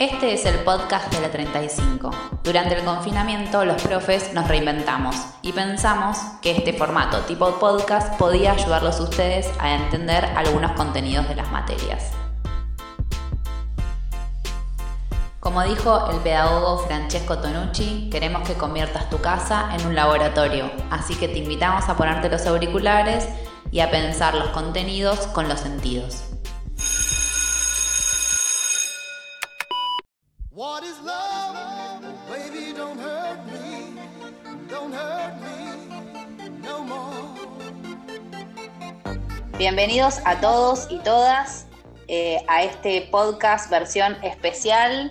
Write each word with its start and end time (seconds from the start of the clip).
Este 0.00 0.32
es 0.32 0.46
el 0.46 0.60
podcast 0.60 1.12
de 1.12 1.20
la 1.20 1.30
35. 1.30 2.10
Durante 2.42 2.74
el 2.74 2.86
confinamiento 2.86 3.66
los 3.66 3.82
profes 3.82 4.32
nos 4.32 4.48
reinventamos 4.48 5.14
y 5.42 5.52
pensamos 5.52 6.16
que 6.40 6.52
este 6.52 6.72
formato 6.72 7.18
tipo 7.26 7.58
podcast 7.58 8.16
podía 8.16 8.52
ayudarlos 8.52 8.98
a 8.98 9.02
ustedes 9.02 9.50
a 9.58 9.74
entender 9.74 10.24
algunos 10.24 10.72
contenidos 10.72 11.28
de 11.28 11.34
las 11.34 11.52
materias. 11.52 12.12
Como 15.38 15.62
dijo 15.64 16.10
el 16.10 16.20
pedagogo 16.20 16.78
Francesco 16.86 17.36
Tonucci, 17.36 18.08
queremos 18.10 18.48
que 18.48 18.54
conviertas 18.54 19.10
tu 19.10 19.18
casa 19.18 19.68
en 19.78 19.86
un 19.86 19.94
laboratorio, 19.94 20.70
así 20.90 21.14
que 21.14 21.28
te 21.28 21.40
invitamos 21.40 21.90
a 21.90 21.98
ponerte 21.98 22.30
los 22.30 22.46
auriculares 22.46 23.28
y 23.70 23.80
a 23.80 23.90
pensar 23.90 24.34
los 24.34 24.48
contenidos 24.48 25.26
con 25.26 25.46
los 25.46 25.60
sentidos. 25.60 26.30
Bienvenidos 39.56 40.20
a 40.26 40.38
todos 40.42 40.86
y 40.90 40.98
todas 40.98 41.66
eh, 42.08 42.44
a 42.46 42.62
este 42.62 43.08
podcast 43.10 43.70
versión 43.70 44.22
especial 44.22 45.10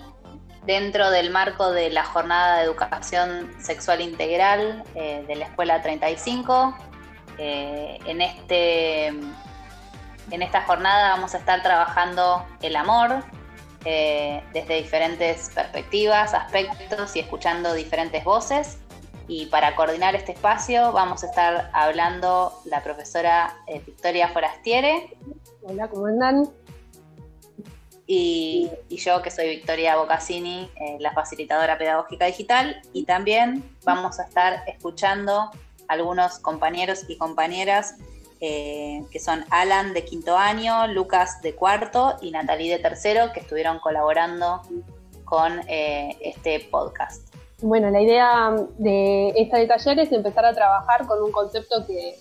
dentro 0.66 1.10
del 1.10 1.30
marco 1.30 1.72
de 1.72 1.90
la 1.90 2.04
jornada 2.04 2.58
de 2.58 2.64
educación 2.66 3.52
sexual 3.58 4.02
integral 4.02 4.84
eh, 4.94 5.24
de 5.26 5.34
la 5.34 5.46
Escuela 5.46 5.82
35. 5.82 6.78
Eh, 7.38 7.98
en, 8.06 8.20
este, 8.20 9.06
en 9.08 10.42
esta 10.42 10.62
jornada 10.62 11.10
vamos 11.10 11.34
a 11.34 11.38
estar 11.38 11.60
trabajando 11.64 12.46
el 12.62 12.76
amor, 12.76 13.24
eh, 13.84 14.42
desde 14.52 14.76
diferentes 14.76 15.50
perspectivas, 15.54 16.34
aspectos 16.34 17.16
y 17.16 17.20
escuchando 17.20 17.72
diferentes 17.74 18.22
voces. 18.24 18.78
Y 19.26 19.46
para 19.46 19.76
coordinar 19.76 20.14
este 20.14 20.32
espacio 20.32 20.92
vamos 20.92 21.22
a 21.22 21.26
estar 21.26 21.70
hablando 21.72 22.60
la 22.64 22.82
profesora 22.82 23.56
eh, 23.66 23.80
Victoria 23.86 24.28
Forastiere. 24.28 25.16
Hola, 25.62 25.88
¿cómo 25.88 26.06
andan? 26.06 26.50
Y, 28.06 28.68
yo 28.88 29.22
que 29.22 29.30
soy 29.30 29.50
Victoria 29.50 29.96
Bocassini, 29.96 30.68
eh, 30.80 30.96
la 30.98 31.12
facilitadora 31.12 31.78
pedagógica 31.78 32.26
digital. 32.26 32.82
Y 32.92 33.04
también 33.04 33.62
vamos 33.84 34.18
a 34.18 34.24
estar 34.24 34.64
escuchando 34.66 35.50
algunos 35.86 36.40
compañeros 36.40 37.04
y 37.08 37.16
compañeras 37.16 37.94
eh, 38.40 39.04
que 39.10 39.18
son 39.18 39.44
Alan 39.50 39.92
de 39.92 40.04
quinto 40.04 40.36
año, 40.36 40.86
Lucas 40.88 41.42
de 41.42 41.54
cuarto 41.54 42.16
y 42.22 42.30
Natalie 42.30 42.72
de 42.72 42.78
tercero, 42.78 43.32
que 43.32 43.40
estuvieron 43.40 43.78
colaborando 43.80 44.62
con 45.24 45.60
eh, 45.68 46.16
este 46.20 46.60
podcast. 46.70 47.34
Bueno, 47.62 47.90
la 47.90 48.00
idea 48.00 48.54
de 48.78 49.28
este 49.36 49.66
taller 49.66 49.98
es 50.00 50.12
empezar 50.12 50.46
a 50.46 50.54
trabajar 50.54 51.06
con 51.06 51.22
un 51.22 51.30
concepto 51.30 51.86
que 51.86 52.16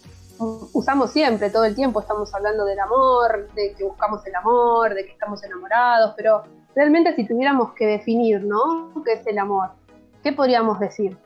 usamos 0.73 1.11
siempre, 1.11 1.49
todo 1.49 1.65
el 1.65 1.75
tiempo 1.75 1.99
estamos 2.01 2.33
hablando 2.33 2.65
del 2.65 2.79
amor, 2.79 3.49
de 3.53 3.73
que 3.73 3.83
buscamos 3.83 4.25
el 4.25 4.35
amor, 4.35 4.93
de 4.93 5.05
que 5.05 5.11
estamos 5.11 5.43
enamorados, 5.43 6.13
pero 6.15 6.43
realmente 6.75 7.15
si 7.15 7.25
tuviéramos 7.25 7.73
que 7.73 7.85
definir, 7.85 8.43
¿no? 8.43 8.93
¿Qué 9.05 9.13
es 9.13 9.27
el 9.27 9.37
amor? 9.37 9.69
¿Qué 10.23 10.33
podríamos 10.33 10.79
decir? 10.79 11.17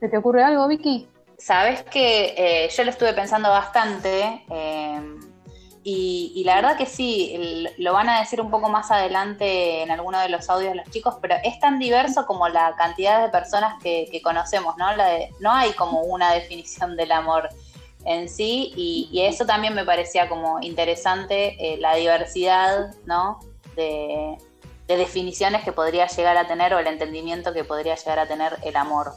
¿Se 0.00 0.08
te 0.08 0.16
ocurre 0.16 0.42
algo, 0.42 0.66
Vicky? 0.68 1.08
Sabes 1.38 1.84
que 1.84 2.34
eh, 2.36 2.68
yo 2.68 2.82
lo 2.82 2.90
estuve 2.90 3.12
pensando 3.12 3.48
bastante 3.48 4.44
eh, 4.50 5.00
y, 5.84 6.42
la 6.44 6.56
verdad 6.56 6.76
que 6.76 6.84
sí, 6.84 7.64
lo 7.78 7.92
van 7.92 8.08
a 8.08 8.20
decir 8.20 8.40
un 8.40 8.50
poco 8.50 8.68
más 8.68 8.90
adelante 8.90 9.82
en 9.82 9.90
alguno 9.92 10.18
de 10.20 10.28
los 10.28 10.50
audios 10.50 10.74
los 10.74 10.90
chicos, 10.90 11.14
pero 11.22 11.36
es 11.44 11.58
tan 11.60 11.78
diverso 11.78 12.26
como 12.26 12.48
la 12.48 12.74
cantidad 12.76 13.22
de 13.22 13.30
personas 13.30 13.80
que, 13.82 14.20
conocemos, 14.22 14.76
¿no? 14.76 14.86
no 15.40 15.52
hay 15.52 15.72
como 15.72 16.02
una 16.02 16.32
definición 16.32 16.96
del 16.96 17.12
amor 17.12 17.48
en 18.04 18.28
sí 18.28 18.72
y, 18.76 19.22
eso 19.22 19.46
también 19.46 19.74
me 19.74 19.84
parecía 19.84 20.28
como 20.28 20.60
interesante, 20.60 21.56
eh, 21.58 21.78
la 21.78 21.94
diversidad, 21.94 22.90
¿no? 23.06 23.38
de 23.76 24.36
definiciones 24.88 25.62
que 25.62 25.70
podría 25.72 26.08
llegar 26.08 26.36
a 26.36 26.48
tener 26.48 26.74
o 26.74 26.80
el 26.80 26.88
entendimiento 26.88 27.52
que 27.52 27.62
podría 27.62 27.94
llegar 27.94 28.18
a 28.18 28.26
tener 28.26 28.58
el 28.64 28.76
amor. 28.76 29.12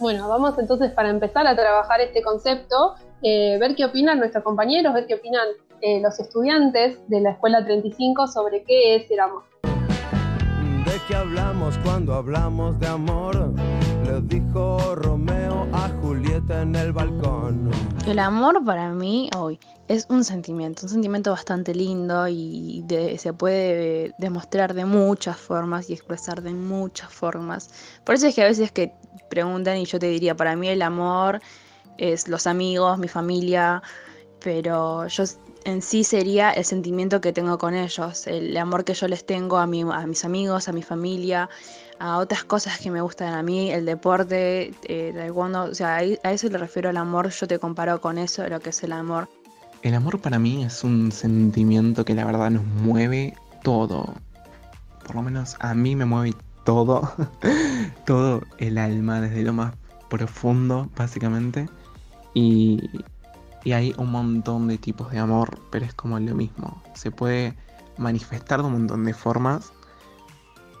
Bueno, 0.00 0.28
vamos 0.28 0.56
entonces 0.58 0.92
para 0.92 1.10
empezar 1.10 1.46
a 1.48 1.56
trabajar 1.56 2.00
este 2.00 2.22
concepto, 2.22 2.94
eh, 3.20 3.58
ver 3.58 3.74
qué 3.74 3.84
opinan 3.84 4.18
nuestros 4.18 4.44
compañeros, 4.44 4.94
ver 4.94 5.06
qué 5.06 5.14
opinan 5.14 5.46
eh, 5.80 6.00
los 6.00 6.20
estudiantes 6.20 6.98
de 7.08 7.20
la 7.20 7.30
Escuela 7.30 7.64
35 7.64 8.28
sobre 8.28 8.62
qué 8.62 8.94
es 8.94 9.10
el 9.10 9.18
amor. 9.18 9.42
¿De 9.62 11.00
qué 11.08 11.16
hablamos 11.16 11.76
cuando 11.78 12.14
hablamos 12.14 12.78
de 12.78 12.86
amor? 12.86 13.52
Le 14.08 14.22
dijo 14.22 14.94
Romeo 14.94 15.68
a 15.70 15.90
Julieta 16.00 16.62
en 16.62 16.74
el 16.74 16.92
balcón. 16.94 17.70
El 18.06 18.18
amor 18.18 18.64
para 18.64 18.90
mí 18.90 19.28
hoy 19.36 19.60
es 19.86 20.06
un 20.08 20.24
sentimiento, 20.24 20.86
un 20.86 20.88
sentimiento 20.88 21.30
bastante 21.30 21.74
lindo 21.74 22.26
y 22.26 22.82
se 23.18 23.34
puede 23.34 24.14
demostrar 24.16 24.72
de 24.72 24.86
muchas 24.86 25.36
formas 25.36 25.90
y 25.90 25.92
expresar 25.92 26.40
de 26.40 26.54
muchas 26.54 27.12
formas. 27.12 27.68
Por 28.04 28.14
eso 28.14 28.28
es 28.28 28.34
que 28.34 28.42
a 28.42 28.46
veces 28.46 28.72
que 28.72 28.94
preguntan 29.28 29.76
y 29.76 29.84
yo 29.84 29.98
te 29.98 30.06
diría, 30.06 30.34
para 30.34 30.56
mí 30.56 30.68
el 30.68 30.80
amor 30.80 31.42
es 31.98 32.28
los 32.28 32.46
amigos, 32.46 32.98
mi 32.98 33.08
familia, 33.08 33.82
pero 34.40 35.06
yo 35.08 35.24
en 35.64 35.82
sí 35.82 36.02
sería 36.02 36.50
el 36.52 36.64
sentimiento 36.64 37.20
que 37.20 37.34
tengo 37.34 37.58
con 37.58 37.74
ellos, 37.74 38.26
el 38.26 38.56
amor 38.56 38.84
que 38.84 38.94
yo 38.94 39.06
les 39.06 39.26
tengo 39.26 39.58
a, 39.58 39.66
mi, 39.66 39.82
a 39.82 40.06
mis 40.06 40.24
amigos, 40.24 40.66
a 40.66 40.72
mi 40.72 40.82
familia, 40.82 41.50
a 42.00 42.18
otras 42.18 42.44
cosas 42.44 42.78
que 42.78 42.90
me 42.90 43.00
gustan 43.00 43.34
a 43.34 43.42
mí, 43.42 43.70
el 43.70 43.84
deporte, 43.84 44.72
eh, 44.84 45.30
o 45.32 45.74
sea, 45.74 45.96
a 45.96 46.32
eso 46.32 46.48
le 46.48 46.58
refiero 46.58 46.90
al 46.90 46.96
amor, 46.96 47.30
yo 47.30 47.46
te 47.46 47.58
comparo 47.58 48.00
con 48.00 48.18
eso, 48.18 48.46
lo 48.48 48.60
que 48.60 48.70
es 48.70 48.82
el 48.82 48.92
amor. 48.92 49.28
El 49.82 49.94
amor 49.94 50.20
para 50.20 50.38
mí 50.38 50.64
es 50.64 50.82
un 50.82 51.12
sentimiento 51.12 52.04
que 52.04 52.14
la 52.14 52.24
verdad 52.24 52.50
nos 52.50 52.64
mueve 52.64 53.34
todo. 53.62 54.14
Por 55.06 55.16
lo 55.16 55.22
menos 55.22 55.56
a 55.60 55.74
mí 55.74 55.94
me 55.94 56.04
mueve 56.04 56.34
todo. 56.64 57.12
todo 58.04 58.42
el 58.58 58.78
alma, 58.78 59.20
desde 59.20 59.42
lo 59.42 59.52
más 59.52 59.74
profundo, 60.10 60.90
básicamente. 60.96 61.68
Y, 62.34 62.90
y 63.64 63.72
hay 63.72 63.94
un 63.98 64.10
montón 64.10 64.68
de 64.68 64.78
tipos 64.78 65.10
de 65.10 65.18
amor, 65.18 65.58
pero 65.70 65.86
es 65.86 65.94
como 65.94 66.18
lo 66.18 66.34
mismo. 66.34 66.82
Se 66.94 67.10
puede 67.10 67.54
manifestar 67.96 68.60
de 68.60 68.66
un 68.66 68.72
montón 68.72 69.04
de 69.04 69.14
formas, 69.14 69.72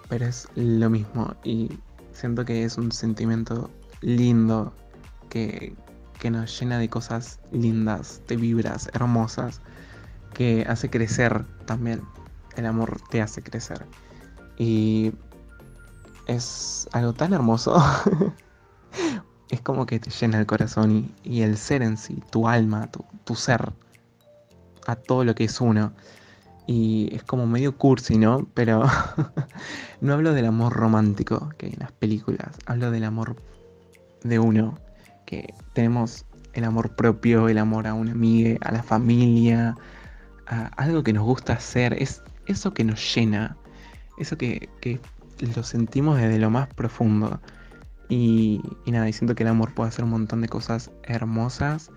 pero 0.08 0.26
es 0.26 0.48
lo 0.54 0.90
mismo. 0.90 1.34
Y 1.44 1.70
siento 2.12 2.44
que 2.44 2.64
es 2.64 2.78
un 2.78 2.92
sentimiento 2.92 3.70
lindo 4.00 4.72
que, 5.28 5.74
que 6.18 6.30
nos 6.30 6.58
llena 6.58 6.78
de 6.78 6.88
cosas 6.88 7.38
lindas, 7.52 8.22
de 8.26 8.36
vibras 8.36 8.88
hermosas, 8.94 9.60
que 10.34 10.64
hace 10.68 10.90
crecer 10.90 11.44
también. 11.66 12.02
El 12.56 12.66
amor 12.66 13.00
te 13.10 13.22
hace 13.22 13.42
crecer. 13.42 13.86
Y 14.56 15.12
es 16.26 16.88
algo 16.92 17.12
tan 17.12 17.32
hermoso. 17.32 17.76
es 19.50 19.60
como 19.60 19.86
que 19.86 19.98
te 19.98 20.10
llena 20.10 20.38
el 20.38 20.46
corazón 20.46 21.12
y, 21.22 21.42
el 21.42 21.56
ser 21.56 21.82
en 21.82 21.96
sí, 21.96 22.22
tu 22.30 22.48
alma, 22.48 22.90
tu, 22.90 23.04
tu, 23.24 23.34
ser, 23.34 23.72
a 24.86 24.96
todo 24.96 25.24
lo 25.24 25.34
que 25.34 25.44
es 25.44 25.60
uno. 25.60 25.92
Y 26.68 27.08
es 27.14 27.22
como 27.22 27.46
medio 27.46 27.76
cursi, 27.78 28.18
¿no? 28.18 28.46
Pero 28.52 28.84
no 30.02 30.12
hablo 30.12 30.34
del 30.34 30.44
amor 30.44 30.74
romántico 30.74 31.48
que 31.56 31.66
hay 31.66 31.72
en 31.72 31.80
las 31.80 31.92
películas, 31.92 32.56
hablo 32.66 32.90
del 32.90 33.04
amor 33.04 33.36
de 34.22 34.38
uno, 34.38 34.78
que 35.24 35.54
tenemos 35.72 36.26
el 36.52 36.64
amor 36.64 36.94
propio, 36.94 37.48
el 37.48 37.56
amor 37.56 37.86
a 37.86 37.94
una 37.94 38.12
amiga, 38.12 38.58
a 38.60 38.72
la 38.72 38.82
familia, 38.82 39.76
a 40.46 40.66
algo 40.76 41.02
que 41.02 41.14
nos 41.14 41.24
gusta 41.24 41.54
hacer, 41.54 41.94
es 41.94 42.22
eso 42.46 42.74
que 42.74 42.84
nos 42.84 43.14
llena, 43.14 43.56
eso 44.18 44.36
que, 44.36 44.68
lo 45.54 45.62
sentimos 45.62 46.18
desde 46.18 46.38
lo 46.38 46.50
más 46.50 46.68
profundo. 46.74 47.40
Y, 48.10 48.60
nada, 48.86 49.08
y 49.08 49.12
siento 49.12 49.34
que 49.34 49.42
el 49.42 49.50
amor 49.50 49.72
puede 49.72 49.88
hacer 49.88 50.04
un 50.04 50.10
montón 50.10 50.40
de 50.42 50.48
cosas 50.48 50.90
hermosas, 51.04 51.90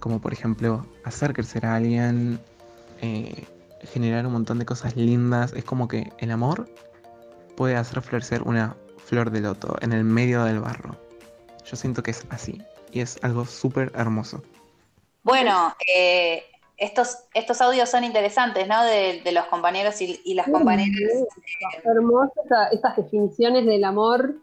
como 0.00 0.20
por 0.20 0.32
ejemplo 0.32 0.86
hacer 1.04 1.32
crecer 1.32 1.64
a 1.64 1.76
alguien, 1.76 2.40
eh, 3.00 3.46
generar 3.82 4.26
un 4.26 4.32
montón 4.32 4.58
de 4.58 4.66
cosas 4.66 4.96
lindas. 4.96 5.52
Es 5.52 5.64
como 5.64 5.88
que 5.88 6.12
el 6.18 6.30
amor 6.30 6.68
puede 7.56 7.76
hacer 7.76 8.02
florecer 8.02 8.42
una 8.42 8.76
flor 8.98 9.30
de 9.30 9.40
loto 9.40 9.76
en 9.80 9.92
el 9.92 10.04
medio 10.04 10.44
del 10.44 10.60
barro. 10.60 10.96
Yo 11.64 11.76
siento 11.76 12.02
que 12.02 12.12
es 12.12 12.26
así 12.30 12.62
y 12.92 13.00
es 13.00 13.18
algo 13.22 13.44
súper 13.44 13.92
hermoso. 13.94 14.42
Bueno, 15.22 15.74
eh, 15.92 16.44
estos, 16.76 17.18
estos 17.34 17.60
audios 17.60 17.88
son 17.88 18.04
interesantes, 18.04 18.68
¿no? 18.68 18.84
De, 18.84 19.22
los 19.32 19.46
compañeros 19.46 20.00
y, 20.00 20.34
las 20.34 20.46
compañeras. 20.48 20.94
Hermosas 21.84 22.72
estas 22.72 22.96
definiciones 22.96 23.64
del 23.66 23.84
amor 23.84 24.36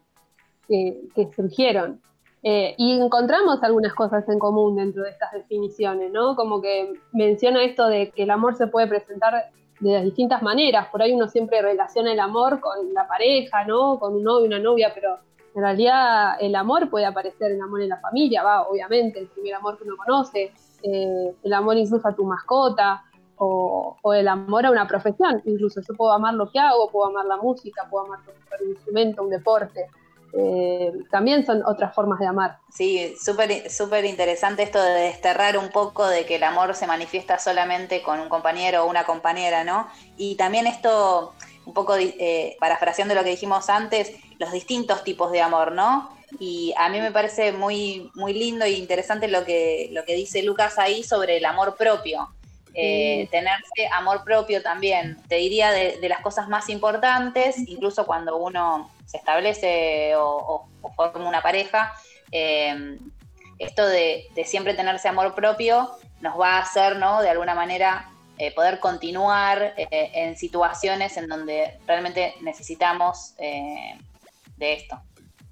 que, 0.68 1.30
surgieron. 1.36 2.02
Eh, 2.46 2.76
y 2.78 3.00
encontramos 3.00 3.64
algunas 3.64 3.94
cosas 3.94 4.28
en 4.28 4.38
común 4.38 4.76
dentro 4.76 5.04
de 5.04 5.12
estas 5.12 5.32
definiciones, 5.32 6.12
¿no? 6.12 6.36
Como 6.36 6.62
que 6.62 6.94
menciona 7.14 7.64
esto 7.64 7.88
de 7.88 8.12
que 8.12 8.24
el 8.24 8.32
amor 8.32 8.56
se 8.56 8.68
puede 8.68 8.88
presentar 8.88 9.50
de 9.80 9.94
las 9.94 10.04
distintas 10.04 10.42
maneras. 10.42 10.88
Por 10.92 11.02
ahí 11.02 11.14
uno 11.14 11.28
siempre 11.30 11.62
relaciona 11.62 12.12
el 12.12 12.20
amor 12.20 12.60
con 12.60 12.94
la 12.94 13.08
pareja, 13.08 13.64
¿no? 13.66 13.98
Con 13.98 14.16
un 14.16 14.24
novio, 14.24 14.48
una 14.48 14.60
novia, 14.60 14.92
pero 14.94 15.20
en 15.56 15.62
realidad 15.62 16.36
el 16.40 16.56
amor 16.56 16.90
puede 16.90 17.06
aparecer, 17.06 17.52
el 17.52 17.62
amor 17.62 17.82
en 17.82 17.90
la 17.90 18.02
familia, 18.02 18.44
va, 18.44 18.64
obviamente, 18.64 19.20
el 19.20 19.28
primer 19.28 19.54
amor 19.56 19.78
que 19.78 19.86
uno 19.86 19.96
conoce, 19.96 20.52
eh, 20.82 21.34
el 21.44 21.54
amor 21.54 21.78
incluso 21.78 22.08
a 22.08 22.14
tu 22.14 22.26
mascota, 22.26 23.04
o, 23.38 24.14
el 24.14 24.28
amor 24.28 24.66
a 24.66 24.72
una 24.72 24.88
profesión, 24.88 25.42
incluso 25.46 25.82
yo 25.82 25.94
puedo 25.96 26.12
amar 26.12 26.34
lo 26.34 26.50
que 26.50 26.60
hago, 26.60 26.90
puedo 26.90 27.10
amar 27.10 27.26
la 27.26 27.38
música, 27.38 27.88
puedo 27.90 28.06
amar 28.06 28.20
un 28.62 28.70
instrumento, 28.70 29.24
un 29.24 29.30
deporte. 29.30 29.88
Eh, 30.36 30.92
también 31.12 31.46
son 31.46 31.64
otras 31.66 31.94
formas 31.94 32.20
de 32.20 32.26
amar. 32.26 32.58
Sí, 32.72 33.16
súper 33.20 34.06
interesante 34.06 34.64
esto 34.64 34.82
de 34.82 35.02
desterrar 35.02 35.58
un 35.58 35.70
poco 35.70 36.08
de 36.08 36.26
que 36.26 36.36
el 36.36 36.44
amor 36.44 36.74
se 36.76 36.88
manifiesta 36.88 37.38
solamente 37.38 38.02
con 38.02 38.20
un 38.20 38.30
compañero 38.30 38.84
o 38.84 38.90
una 38.90 39.04
compañera, 39.04 39.64
¿no? 39.64 39.88
Y 40.18 40.36
también 40.36 40.66
esto, 40.66 41.34
un 41.66 41.74
poco 41.74 41.96
eh, 41.98 42.58
parafraseando 42.60 43.14
lo 43.14 43.24
que 43.24 43.30
dijimos 43.30 43.70
antes, 43.70 44.12
los 44.40 44.52
distintos 44.52 45.04
tipos 45.04 45.32
de 45.32 45.42
amor, 45.42 45.72
¿no? 45.72 46.10
Y 46.40 46.74
a 46.78 46.90
mí 46.90 47.00
me 47.00 47.12
parece 47.12 47.52
muy, 47.52 48.10
muy 48.16 48.34
lindo 48.34 48.66
e 48.66 48.72
interesante 48.72 49.28
lo 49.28 49.46
que, 49.46 49.90
lo 49.92 50.04
que 50.04 50.16
dice 50.16 50.42
Lucas 50.42 50.80
ahí 50.80 51.04
sobre 51.04 51.38
el 51.38 51.46
amor 51.46 51.76
propio. 51.76 52.30
Eh, 52.76 53.28
tenerse 53.30 53.88
amor 53.92 54.24
propio 54.24 54.64
también, 54.64 55.22
te 55.28 55.36
diría 55.36 55.70
de, 55.70 56.10
las 56.10 56.22
cosas 56.22 56.48
más 56.48 56.70
importantes, 56.70 57.58
incluso 57.68 58.06
cuando 58.08 58.38
uno 58.38 58.90
se 59.06 59.18
establece 59.18 60.14
o, 60.18 60.68
forma 60.96 61.30
una 61.30 61.42
pareja, 61.42 61.94
eh, 62.32 62.98
esto 63.60 63.86
de, 63.86 64.26
siempre 64.46 64.74
tenerse 64.74 65.08
amor 65.08 65.36
propio 65.36 65.92
nos 66.22 66.40
va 66.40 66.58
a 66.58 66.62
hacer, 66.62 66.98
¿no? 66.98 67.22
De 67.22 67.30
alguna 67.30 67.54
manera 67.54 68.10
eh, 68.40 68.52
poder 68.54 68.80
continuar 68.80 69.74
en 69.78 70.36
situaciones 70.36 71.16
en 71.18 71.28
donde 71.28 71.78
realmente 71.86 72.34
necesitamos 72.42 73.36
de 73.38 74.74
esto. 74.74 75.00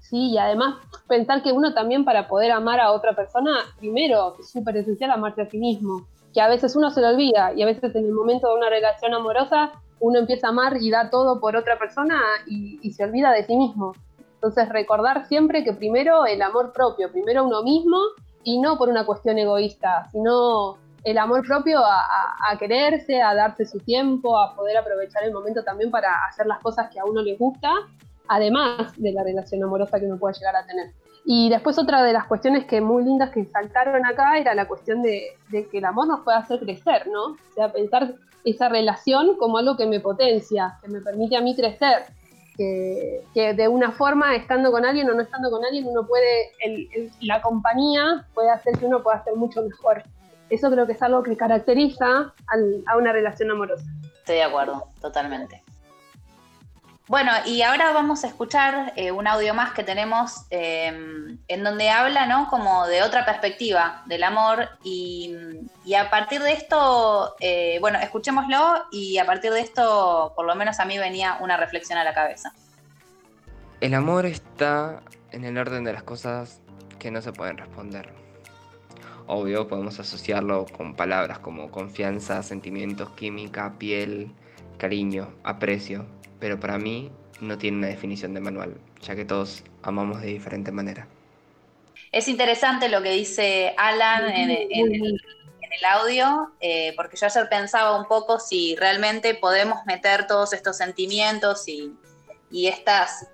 Sí, 0.00 0.32
y 0.32 0.38
además 0.38 0.74
pensar 1.06 1.42
que 1.42 1.52
uno 1.52 1.72
también 1.72 2.04
para 2.04 2.26
poder 2.26 2.50
amar 2.50 2.80
a 2.80 2.90
otra 2.90 3.14
persona, 3.14 3.60
primero 3.78 4.36
es 4.40 4.50
súper 4.50 4.76
esencial 4.76 5.12
amarse 5.12 5.42
a 5.42 5.48
sí 5.48 5.58
mismo 5.58 6.06
que 6.32 6.40
a 6.40 6.48
veces 6.48 6.76
uno 6.76 6.90
se 6.90 7.00
lo 7.00 7.08
olvida 7.08 7.52
y 7.54 7.62
a 7.62 7.66
veces 7.66 7.94
en 7.94 8.04
el 8.04 8.12
momento 8.12 8.48
de 8.48 8.54
una 8.54 8.70
relación 8.70 9.14
amorosa 9.14 9.72
uno 10.00 10.18
empieza 10.18 10.48
a 10.48 10.50
amar 10.50 10.76
y 10.80 10.90
da 10.90 11.10
todo 11.10 11.40
por 11.40 11.56
otra 11.56 11.78
persona 11.78 12.20
y, 12.46 12.90
se 12.92 13.04
olvida 13.04 13.30
de 13.32 13.44
sí 13.44 13.56
mismo. 13.56 13.92
Entonces 14.34 14.68
recordar 14.68 15.26
siempre 15.26 15.62
que 15.62 15.72
primero 15.72 16.26
el 16.26 16.42
amor 16.42 16.72
propio, 16.72 17.10
primero 17.12 17.44
uno 17.44 17.62
mismo 17.62 17.98
y 18.42 18.58
no 18.58 18.76
por 18.76 18.88
una 18.88 19.06
cuestión 19.06 19.38
egoísta, 19.38 20.08
sino 20.10 20.76
el 21.04 21.18
amor 21.18 21.46
propio 21.46 21.80
a, 21.84 22.58
quererse, 22.58 23.22
a 23.22 23.34
darse 23.34 23.64
su 23.64 23.78
tiempo, 23.78 24.38
a 24.38 24.54
poder 24.56 24.76
aprovechar 24.76 25.22
el 25.24 25.32
momento 25.32 25.62
también 25.62 25.90
para 25.90 26.12
hacer 26.28 26.46
las 26.46 26.60
cosas 26.60 26.90
que 26.92 26.98
a 26.98 27.04
uno 27.04 27.22
le 27.22 27.36
gusta, 27.36 27.70
además 28.26 28.92
de 28.96 29.12
la 29.12 29.22
relación 29.22 29.62
amorosa 29.62 30.00
que 30.00 30.06
uno 30.06 30.18
pueda 30.18 30.32
llegar 30.32 30.56
a 30.56 30.66
tener. 30.66 30.92
Y 31.24 31.48
después 31.50 31.78
otra 31.78 32.02
de 32.02 32.12
las 32.12 32.26
cuestiones 32.26 32.64
que 32.66 32.80
muy 32.80 33.04
lindas 33.04 33.30
que 33.30 33.44
saltaron 33.44 34.04
acá 34.04 34.38
era 34.38 34.54
la 34.54 34.66
cuestión 34.66 35.02
de, 35.02 35.36
que 35.50 35.78
el 35.78 35.84
amor 35.84 36.08
nos 36.08 36.20
puede 36.20 36.38
hacer 36.38 36.58
crecer, 36.58 37.06
¿no? 37.06 37.24
O 37.32 37.54
sea, 37.54 37.72
pensar 37.72 38.14
esa 38.44 38.68
relación 38.68 39.36
como 39.36 39.58
algo 39.58 39.76
que 39.76 39.86
me 39.86 40.00
potencia, 40.00 40.78
que 40.82 40.88
me 40.88 41.00
permite 41.00 41.36
a 41.36 41.40
mí 41.40 41.54
crecer, 41.54 42.06
que, 42.56 43.54
de 43.54 43.68
una 43.68 43.92
forma, 43.92 44.34
estando 44.34 44.70
con 44.72 44.84
alguien 44.84 45.08
o 45.10 45.14
no 45.14 45.22
estando 45.22 45.50
con 45.50 45.64
alguien, 45.64 45.86
uno 45.86 46.06
puede, 46.06 46.50
la 47.20 47.40
compañía 47.40 48.26
puede 48.34 48.50
hacer 48.50 48.76
que 48.78 48.86
uno 48.86 49.02
pueda 49.02 49.22
ser 49.22 49.36
mucho 49.36 49.62
mejor. 49.62 50.02
Eso 50.50 50.70
creo 50.70 50.86
que 50.86 50.92
es 50.92 51.02
algo 51.02 51.22
que 51.22 51.36
caracteriza 51.36 52.34
a 52.86 52.96
una 52.96 53.12
relación 53.12 53.50
amorosa. 53.50 53.84
Estoy 54.18 54.36
de 54.36 54.42
acuerdo, 54.42 54.84
totalmente. 55.00 55.61
Bueno, 57.12 57.30
y 57.44 57.60
ahora 57.60 57.92
vamos 57.92 58.24
a 58.24 58.28
escuchar 58.28 58.94
eh, 58.96 59.12
un 59.12 59.26
audio 59.26 59.52
más 59.52 59.72
que 59.74 59.84
tenemos 59.84 60.46
em, 60.48 61.36
en 61.46 61.62
donde 61.62 61.90
habla, 61.90 62.24
¿no? 62.24 62.48
Como 62.48 62.86
de 62.86 63.02
otra 63.02 63.26
perspectiva 63.26 64.02
del 64.06 64.22
amor 64.22 64.70
y, 64.82 65.36
a 65.94 66.08
partir 66.08 66.40
de 66.40 66.52
esto, 66.54 67.36
eh, 67.38 67.76
bueno, 67.82 67.98
escuchémoslo 67.98 68.84
y 68.90 69.18
a 69.18 69.26
partir 69.26 69.52
de 69.52 69.60
esto, 69.60 70.32
por 70.34 70.46
lo 70.46 70.54
menos 70.54 70.80
a 70.80 70.86
mí 70.86 70.96
venía 70.96 71.36
una 71.42 71.58
reflexión 71.58 71.98
a 71.98 72.04
la 72.04 72.14
cabeza. 72.14 72.54
El 73.82 73.92
amor 73.92 74.24
está 74.24 75.02
en 75.32 75.44
el 75.44 75.58
orden 75.58 75.84
de 75.84 75.92
las 75.92 76.04
cosas 76.04 76.62
que 76.98 77.10
no 77.10 77.20
se 77.20 77.34
pueden 77.34 77.58
responder. 77.58 78.08
Obvio, 79.26 79.68
podemos 79.68 80.00
asociarlo 80.00 80.64
con 80.64 80.94
palabras 80.94 81.40
como 81.40 81.70
confianza, 81.70 82.42
sentimientos, 82.42 83.10
química, 83.10 83.74
piel, 83.78 84.32
cariño, 84.78 85.34
aprecio, 85.44 86.06
pero 86.42 86.58
para 86.58 86.76
mí 86.76 87.08
no 87.40 87.56
tiene 87.56 87.78
una 87.78 87.86
definición 87.86 88.34
de 88.34 88.40
manual, 88.40 88.76
ya 89.00 89.14
que 89.14 89.24
todos 89.24 89.62
amamos 89.80 90.22
de 90.22 90.26
diferente 90.26 90.72
manera. 90.72 91.06
Es 92.10 92.26
interesante 92.26 92.88
lo 92.88 93.00
que 93.00 93.12
dice 93.12 93.72
Alan 93.78 94.28
en, 94.28 94.50
el, 94.50 95.20
audio, 95.88 96.52
eh, 96.60 96.94
porque 96.96 97.16
yo 97.16 97.26
ayer 97.26 97.48
pensaba 97.48 97.96
un 97.96 98.06
poco 98.06 98.40
si 98.40 98.74
realmente 98.74 99.36
podemos 99.36 99.86
meter 99.86 100.26
todos 100.26 100.52
estos 100.52 100.76
sentimientos 100.76 101.68
y, 101.68 101.94
estas 102.50 103.28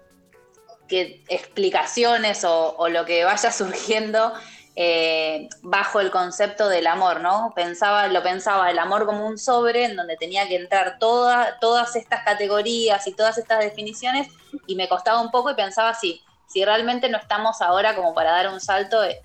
explicaciones 0.91 2.45
o, 2.45 2.77
o, 2.77 2.91
lo 2.91 3.07
que 3.07 3.25
vaya 3.25 3.51
surgiendo 3.63 4.35
eh, 4.81 5.49
bajo 5.61 5.99
el 5.99 6.13
concepto 6.13 6.69
del 6.69 6.87
amor, 6.87 7.21
¿no? 7.21 7.53
Pensaba, 7.57 8.07
lo 8.07 8.23
pensaba 8.23 8.71
el 8.71 8.79
amor 8.79 9.07
como 9.07 9.27
un 9.27 9.37
sobre 9.37 9.87
en 9.87 9.97
donde 9.97 10.17
tenía 10.17 10.47
que 10.47 10.55
entrar 10.55 11.01
todas 11.01 11.97
estas 11.97 12.23
categorías 12.23 13.05
y 13.09 13.13
todas 13.13 13.39
estas 13.39 13.59
definiciones 13.59 14.29
y 14.69 14.77
me 14.77 14.89
costaba 14.89 15.21
un 15.21 15.33
poco 15.33 15.51
y 15.51 15.55
pensaba 15.55 15.95
si, 15.95 16.23
si 16.47 16.65
realmente 16.65 17.09
no 17.09 17.19
estamos 17.19 17.61
ahora 17.61 17.97
como 17.97 18.15
para 18.15 18.31
dar 18.31 18.51
un 18.51 18.61
salto 18.61 19.03
e, 19.03 19.21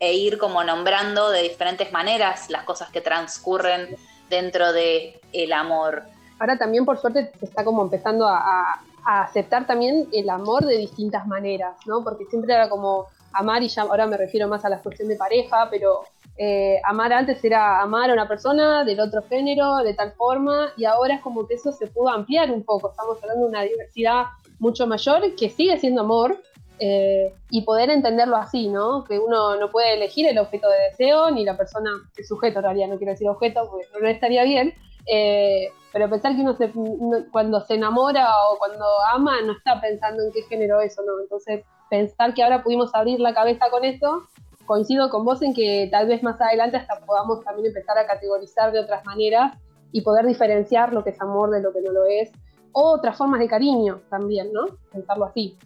e, 0.00 0.14
ir 0.14 0.38
como 0.38 0.64
nombrando 0.64 1.30
de 1.30 1.42
diferentes 1.42 1.92
maneras 1.92 2.50
las 2.50 2.64
cosas 2.64 2.90
que 2.90 3.00
transcurren 3.00 3.96
dentro 4.28 4.72
de 4.72 5.20
el 5.32 5.52
amor. 5.52 6.02
Ahora 6.40 6.58
también 6.58 6.84
por 6.84 6.98
suerte 7.00 7.30
está 7.40 7.64
como 7.64 7.82
empezando 7.82 8.26
a 8.26 8.82
aceptar 9.04 9.68
también 9.68 10.08
el 10.12 10.28
amor 10.28 10.64
de 10.66 10.78
distintas 10.78 11.28
maneras, 11.28 11.76
¿no? 11.86 12.02
Porque 12.02 12.24
siempre 12.24 12.52
era 12.52 12.68
como 12.68 13.06
amar, 13.38 13.62
y 13.62 13.68
ya 13.68 13.82
ahora 13.82 14.06
me 14.06 14.16
refiero 14.16 14.48
más 14.48 14.64
a 14.64 14.68
la 14.68 14.80
cuestión 14.80 15.08
de 15.08 15.16
pareja, 15.16 15.68
pero 15.70 16.04
eh, 16.38 16.80
amar 16.84 17.12
antes 17.12 17.42
era 17.44 17.80
amar 17.80 18.10
a 18.10 18.12
una 18.12 18.28
persona 18.28 18.84
del 18.84 19.00
otro 19.00 19.22
género, 19.22 19.76
de 19.78 19.94
tal 19.94 20.12
forma, 20.12 20.72
y 20.76 20.84
ahora 20.84 21.14
es 21.14 21.20
como 21.20 21.46
que 21.46 21.54
eso 21.54 21.72
se 21.72 21.86
pudo 21.86 22.10
ampliar 22.10 22.50
un 22.50 22.62
poco. 22.62 22.90
Estamos 22.90 23.22
hablando 23.22 23.44
de 23.44 23.50
una 23.50 23.62
diversidad 23.62 24.24
mucho 24.58 24.86
mayor 24.86 25.34
que 25.36 25.50
sigue 25.50 25.78
siendo 25.78 26.02
amor. 26.02 26.40
Eh, 26.78 27.32
y 27.48 27.62
poder 27.62 27.88
entenderlo 27.88 28.36
así, 28.36 28.68
¿no? 28.68 29.02
Que 29.04 29.18
uno 29.18 29.56
no 29.56 29.70
puede 29.70 29.94
elegir 29.94 30.26
el 30.26 30.36
objeto 30.36 30.68
de 30.68 30.90
deseo 30.90 31.30
ni 31.30 31.42
la 31.42 31.56
persona, 31.56 31.90
el 32.14 32.24
sujeto 32.26 32.58
en 32.58 32.64
realidad, 32.64 32.88
no 32.88 32.98
quiero 32.98 33.12
decir 33.12 33.26
objeto 33.30 33.66
porque 33.70 33.86
no 33.98 34.06
estaría 34.06 34.44
bien, 34.44 34.74
eh, 35.06 35.70
pero 35.90 36.10
pensar 36.10 36.36
que 36.36 36.42
uno 36.42 37.24
cuando 37.32 37.62
se 37.62 37.74
enamora 37.74 38.28
o 38.50 38.58
cuando 38.58 38.84
ama 39.10 39.40
no 39.40 39.52
está 39.52 39.80
pensando 39.80 40.22
en 40.24 40.32
qué 40.32 40.42
género 40.42 40.80
es 40.82 40.98
o 40.98 41.02
no. 41.02 41.18
Entonces, 41.22 41.64
pensar 41.90 42.34
que 42.34 42.42
ahora 42.42 42.62
pudimos 42.62 42.94
abrir 42.94 43.20
la 43.20 43.34
cabeza 43.34 43.70
con 43.70 43.84
esto, 43.84 44.22
coincido 44.66 45.10
con 45.10 45.24
vos 45.24 45.42
en 45.42 45.54
que 45.54 45.88
tal 45.90 46.06
vez 46.08 46.22
más 46.22 46.40
adelante 46.40 46.76
hasta 46.76 47.00
podamos 47.06 47.42
también 47.44 47.68
empezar 47.68 47.96
a 47.98 48.06
categorizar 48.06 48.72
de 48.72 48.80
otras 48.80 49.04
maneras 49.04 49.56
y 49.92 50.00
poder 50.02 50.26
diferenciar 50.26 50.92
lo 50.92 51.04
que 51.04 51.10
es 51.10 51.20
amor 51.20 51.50
de 51.50 51.62
lo 51.62 51.72
que 51.72 51.80
no 51.80 51.92
lo 51.92 52.04
es, 52.04 52.30
o 52.72 52.92
otras 52.92 53.16
formas 53.16 53.40
de 53.40 53.48
cariño 53.48 54.00
también, 54.10 54.52
¿no? 54.52 54.66
Pensarlo 54.92 55.24
así. 55.24 55.56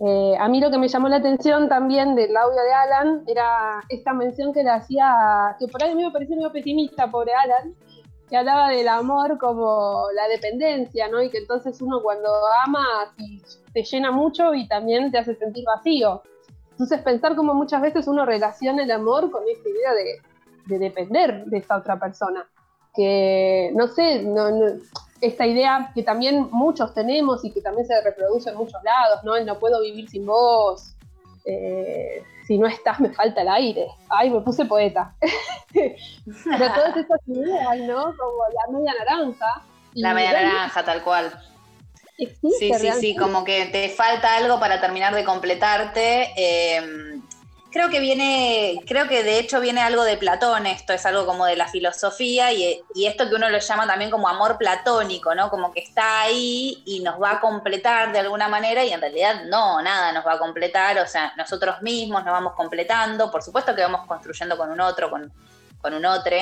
Eh, 0.00 0.36
a 0.38 0.48
mí 0.48 0.60
lo 0.60 0.70
que 0.70 0.78
me 0.78 0.86
llamó 0.86 1.08
la 1.08 1.16
atención 1.16 1.68
también 1.68 2.14
del 2.14 2.36
audio 2.36 2.62
de 2.62 2.72
Alan 2.72 3.24
era 3.26 3.82
esta 3.88 4.12
mención 4.12 4.52
que 4.52 4.62
le 4.62 4.70
hacía, 4.70 5.56
que 5.58 5.66
por 5.66 5.82
ahí 5.82 5.94
me 5.94 6.10
pareció 6.10 6.36
medio 6.36 6.52
pesimista, 6.52 7.10
pobre 7.10 7.32
Alan, 7.34 7.74
que 8.28 8.36
hablaba 8.36 8.70
del 8.70 8.88
amor 8.88 9.38
como 9.38 10.06
la 10.14 10.28
dependencia, 10.28 11.08
¿no? 11.08 11.22
Y 11.22 11.30
que 11.30 11.38
entonces 11.38 11.80
uno 11.80 12.02
cuando 12.02 12.28
ama 12.64 12.86
te 13.72 13.82
llena 13.82 14.10
mucho 14.10 14.54
y 14.54 14.68
también 14.68 15.10
te 15.10 15.18
hace 15.18 15.34
sentir 15.34 15.64
vacío. 15.64 16.22
Entonces 16.72 17.00
pensar 17.02 17.34
como 17.34 17.54
muchas 17.54 17.82
veces 17.82 18.06
uno 18.06 18.24
relaciona 18.24 18.82
el 18.84 18.90
amor 18.90 19.30
con 19.30 19.42
esta 19.48 19.68
idea 19.68 19.92
de, 19.94 20.78
depender 20.78 21.44
de 21.46 21.58
esa 21.58 21.78
otra 21.78 21.98
persona. 21.98 22.46
Que, 22.94 23.72
no 23.74 23.88
sé, 23.88 24.26
esta 25.20 25.46
idea 25.46 25.90
que 25.94 26.02
también 26.02 26.48
muchos 26.50 26.94
tenemos 26.94 27.44
y 27.44 27.52
que 27.52 27.62
también 27.62 27.86
se 27.86 28.00
reproduce 28.02 28.50
en 28.50 28.56
muchos 28.56 28.82
lados, 28.84 29.24
¿no? 29.24 29.34
El 29.34 29.46
no 29.46 29.58
puedo 29.58 29.80
vivir 29.80 30.08
sin 30.08 30.26
vos, 30.26 30.94
eh, 31.48 32.22
si 32.46 32.58
no 32.58 32.66
estás 32.66 33.00
me 33.00 33.10
falta 33.10 33.42
el 33.42 33.48
aire. 33.48 33.88
Ay, 34.08 34.30
me 34.30 34.40
puse 34.40 34.64
poeta. 34.64 35.14
Pero 35.72 36.72
todas 36.74 36.96
esas 36.96 37.20
ideas, 37.26 37.78
¿no? 37.80 38.14
Como 38.16 38.42
la 38.54 38.78
media 38.78 38.94
naranja. 38.98 39.62
La 39.94 40.14
media 40.14 40.32
naranja, 40.32 40.84
tal 40.84 41.02
cual. 41.02 41.32
sí, 42.16 42.72
sí, 42.74 42.90
sí, 43.00 43.16
como 43.16 43.44
que 43.44 43.66
te 43.66 43.88
falta 43.88 44.36
algo 44.36 44.60
para 44.60 44.80
terminar 44.80 45.14
de 45.14 45.24
completarte. 45.24 46.32
Em, 46.36 47.17
creo 47.70 47.90
que 47.90 48.00
viene, 48.00 48.80
creo 48.86 49.08
que 49.08 49.22
de 49.22 49.38
hecho 49.38 49.60
viene 49.60 49.80
algo 49.80 50.04
de 50.04 50.16
Platón, 50.16 50.66
esto 50.66 50.92
es 50.92 51.04
algo 51.04 51.26
como 51.26 51.44
de 51.44 51.56
la 51.56 51.68
filosofía 51.68 52.52
y, 52.52 52.82
esto 53.06 53.28
que 53.28 53.34
uno 53.34 53.50
lo 53.50 53.58
llama 53.58 53.86
también 53.86 54.10
como 54.10 54.28
amor 54.28 54.58
platónico, 54.58 55.34
¿no? 55.34 55.50
Como 55.50 55.72
que 55.72 55.80
está 55.80 56.22
ahí 56.22 56.82
y 56.86 57.00
nos 57.00 57.20
va 57.20 57.32
a 57.32 57.40
completar 57.40 58.12
de 58.12 58.20
alguna 58.20 58.48
manera 58.48 58.84
y 58.84 58.92
en 58.92 59.00
realidad 59.00 59.44
no, 59.44 59.82
nada 59.82 60.12
nos 60.12 60.26
va 60.26 60.34
a 60.34 60.38
completar, 60.38 60.98
o 60.98 61.06
sea, 61.06 61.32
nosotros 61.36 61.82
mismos 61.82 62.24
nos 62.24 62.32
vamos 62.32 62.54
completando, 62.54 63.30
por 63.30 63.42
supuesto 63.42 63.74
que 63.74 63.82
vamos 63.82 64.06
construyendo 64.06 64.56
con 64.56 64.70
un 64.70 64.80
otro, 64.80 65.10
con, 65.10 65.30
un 65.94 66.04
otro, 66.04 66.36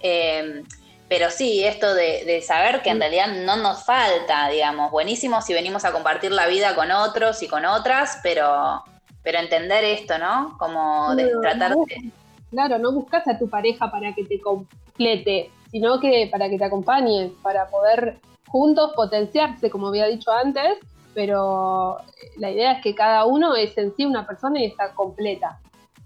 eh, 0.00 0.62
pero 1.08 1.30
sí, 1.30 1.64
esto 1.64 1.94
de, 1.94 2.24
de, 2.24 2.42
saber 2.42 2.82
que 2.82 2.90
en 2.90 2.98
realidad 2.98 3.28
no 3.28 3.56
nos 3.56 3.84
falta, 3.84 4.48
digamos, 4.48 4.90
buenísimo 4.90 5.40
si 5.40 5.54
venimos 5.54 5.84
a 5.84 5.92
compartir 5.92 6.32
la 6.32 6.46
vida 6.46 6.74
con 6.74 6.90
otros 6.90 7.42
y 7.42 7.48
con 7.48 7.64
otras, 7.64 8.18
pero 8.22 8.82
pero 9.26 9.40
entender 9.40 9.82
esto, 9.82 10.18
¿no? 10.18 10.56
Como 10.56 11.16
de 11.16 11.32
tratar 11.42 11.74
de... 11.74 12.12
Claro, 12.48 12.78
no 12.78 12.92
buscas 12.92 13.26
a 13.26 13.36
tu 13.36 13.50
pareja 13.50 13.90
para 13.90 14.14
que 14.14 14.22
te 14.22 14.40
complete, 14.40 15.50
sino 15.72 15.98
que 15.98 16.28
para 16.30 16.48
que 16.48 16.56
te 16.56 16.64
acompañe, 16.64 17.32
para 17.42 17.66
poder 17.66 18.20
juntos 18.46 18.92
potenciarse, 18.94 19.68
como 19.68 19.88
había 19.88 20.06
dicho 20.06 20.30
antes, 20.30 20.78
pero 21.12 21.98
la 22.36 22.52
idea 22.52 22.74
es 22.74 22.82
que 22.84 22.94
cada 22.94 23.24
uno 23.24 23.56
es 23.56 23.76
en 23.76 23.92
sí 23.96 24.06
una 24.06 24.24
persona 24.24 24.60
y 24.60 24.66
está 24.66 24.94
completa. 24.94 25.58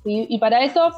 Y, 0.02 0.38
para 0.38 0.64
eso 0.64 0.90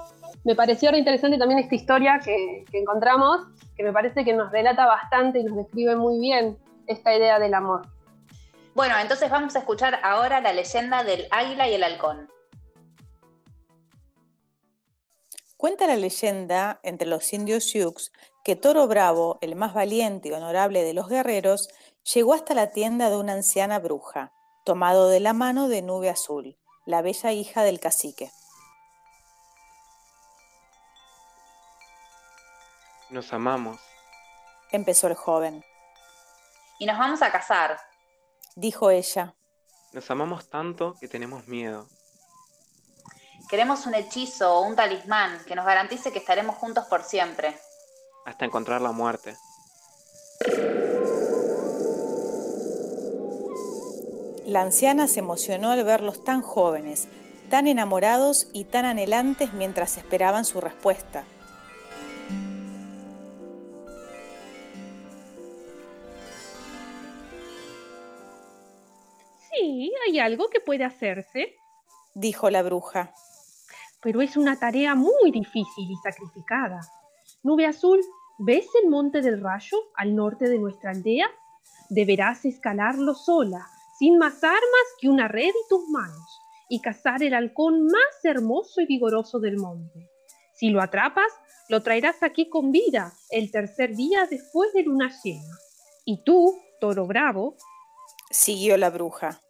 me 0.44 0.54
pareció 0.54 0.96
interesante 0.96 1.38
también 1.38 1.58
esta 1.58 1.74
historia 1.74 2.20
que, 2.24 2.64
que 2.70 2.78
encontramos, 2.78 3.40
que 3.76 3.82
me 3.82 3.92
parece 3.92 4.24
que 4.24 4.32
nos 4.32 4.52
relata 4.52 4.86
bastante 4.86 5.40
y 5.40 5.42
nos 5.42 5.56
describe 5.56 5.96
muy 5.96 6.20
bien 6.20 6.56
esta 6.86 7.16
idea 7.16 7.40
del 7.40 7.54
amor. 7.54 7.82
Bueno, 8.74 8.98
entonces 8.98 9.30
vamos 9.30 9.54
a 9.54 9.58
escuchar 9.58 10.00
ahora 10.02 10.40
la 10.40 10.52
leyenda 10.54 11.04
del 11.04 11.28
águila 11.30 11.68
y 11.68 11.74
el 11.74 11.84
halcón. 11.84 12.30
Cuenta 15.58 15.86
la 15.86 15.96
leyenda 15.96 16.80
entre 16.82 17.06
los 17.06 17.32
indios 17.32 17.64
Sioux 17.64 18.10
que 18.44 18.56
Toro 18.56 18.88
Bravo, 18.88 19.38
el 19.42 19.54
más 19.54 19.74
valiente 19.74 20.28
y 20.28 20.32
honorable 20.32 20.82
de 20.82 20.94
los 20.94 21.08
guerreros, 21.08 21.68
llegó 22.14 22.34
hasta 22.34 22.54
la 22.54 22.70
tienda 22.70 23.10
de 23.10 23.16
una 23.16 23.34
anciana 23.34 23.78
bruja, 23.78 24.32
tomado 24.64 25.08
de 25.08 25.20
la 25.20 25.34
mano 25.34 25.68
de 25.68 25.82
Nube 25.82 26.08
Azul, 26.08 26.58
la 26.84 27.02
bella 27.02 27.30
hija 27.30 27.62
del 27.62 27.78
cacique. 27.78 28.32
Nos 33.10 33.32
amamos, 33.32 33.78
empezó 34.72 35.06
el 35.06 35.14
joven. 35.14 35.62
Y 36.78 36.86
nos 36.86 36.98
vamos 36.98 37.22
a 37.22 37.30
casar, 37.30 37.78
dijo 38.56 38.90
ella. 38.90 39.34
Nos 39.92 40.10
amamos 40.10 40.48
tanto 40.48 40.96
que 41.00 41.08
tenemos 41.08 41.46
miedo. 41.48 41.86
Queremos 43.48 43.86
un 43.86 43.94
hechizo 43.94 44.54
o 44.54 44.62
un 44.62 44.76
talismán 44.76 45.38
que 45.46 45.54
nos 45.54 45.66
garantice 45.66 46.12
que 46.12 46.18
estaremos 46.18 46.56
juntos 46.56 46.86
por 46.86 47.02
siempre. 47.02 47.54
Hasta 48.24 48.44
encontrar 48.44 48.80
la 48.80 48.92
muerte. 48.92 49.36
La 54.46 54.62
anciana 54.62 55.06
se 55.06 55.20
emocionó 55.20 55.70
al 55.70 55.84
verlos 55.84 56.24
tan 56.24 56.42
jóvenes, 56.42 57.08
tan 57.50 57.66
enamorados 57.66 58.48
y 58.52 58.64
tan 58.64 58.84
anhelantes 58.84 59.52
mientras 59.52 59.98
esperaban 59.98 60.44
su 60.44 60.60
respuesta. 60.60 61.24
Sí, 69.72 69.90
hay 70.06 70.18
algo 70.18 70.50
que 70.50 70.60
puede 70.60 70.84
hacerse, 70.84 71.56
dijo 72.14 72.50
la 72.50 72.62
bruja. 72.62 73.14
Pero 74.02 74.20
es 74.20 74.36
una 74.36 74.58
tarea 74.58 74.94
muy 74.94 75.30
difícil 75.30 75.90
y 75.90 75.96
sacrificada. 76.02 76.82
Nube 77.42 77.64
azul, 77.64 77.98
¿ves 78.38 78.66
el 78.82 78.90
monte 78.90 79.22
del 79.22 79.40
rayo 79.40 79.78
al 79.96 80.14
norte 80.14 80.50
de 80.50 80.58
nuestra 80.58 80.90
aldea? 80.90 81.26
Deberás 81.88 82.44
escalarlo 82.44 83.14
sola, 83.14 83.66
sin 83.98 84.18
más 84.18 84.44
armas 84.44 84.86
que 85.00 85.08
una 85.08 85.26
red 85.26 85.48
y 85.48 85.68
tus 85.70 85.88
manos, 85.88 86.42
y 86.68 86.82
cazar 86.82 87.22
el 87.22 87.32
halcón 87.32 87.86
más 87.86 88.24
hermoso 88.24 88.82
y 88.82 88.86
vigoroso 88.86 89.38
del 89.38 89.56
monte. 89.56 90.10
Si 90.52 90.68
lo 90.68 90.82
atrapas, 90.82 91.32
lo 91.70 91.82
traerás 91.82 92.22
aquí 92.22 92.50
con 92.50 92.72
vida 92.72 93.14
el 93.30 93.50
tercer 93.50 93.96
día 93.96 94.26
después 94.28 94.70
de 94.74 94.82
luna 94.82 95.10
llena. 95.24 95.56
Y 96.04 96.22
tú, 96.24 96.58
toro 96.78 97.06
bravo, 97.06 97.56
siguió 98.30 98.76
la 98.76 98.90
bruja. 98.90 99.40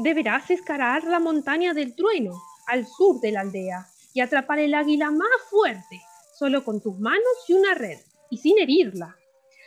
Deberás 0.00 0.48
escalar 0.52 1.02
la 1.02 1.18
montaña 1.18 1.74
del 1.74 1.96
trueno, 1.96 2.40
al 2.68 2.86
sur 2.86 3.18
de 3.20 3.32
la 3.32 3.40
aldea, 3.40 3.88
y 4.14 4.20
atrapar 4.20 4.60
el 4.60 4.74
águila 4.74 5.10
más 5.10 5.28
fuerte, 5.50 6.00
solo 6.38 6.64
con 6.64 6.80
tus 6.80 6.96
manos 7.00 7.44
y 7.48 7.54
una 7.54 7.74
red, 7.74 7.98
y 8.30 8.38
sin 8.38 8.60
herirla. 8.60 9.16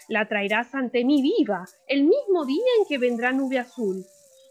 La 0.08 0.30
traerás 0.30 0.74
ante 0.74 1.04
mí 1.04 1.22
viva, 1.22 1.68
el 1.86 2.04
mismo 2.04 2.46
día 2.46 2.64
en 2.80 2.86
que 2.88 2.98
vendrá 2.98 3.34
nube 3.34 3.60
azul. 3.60 4.06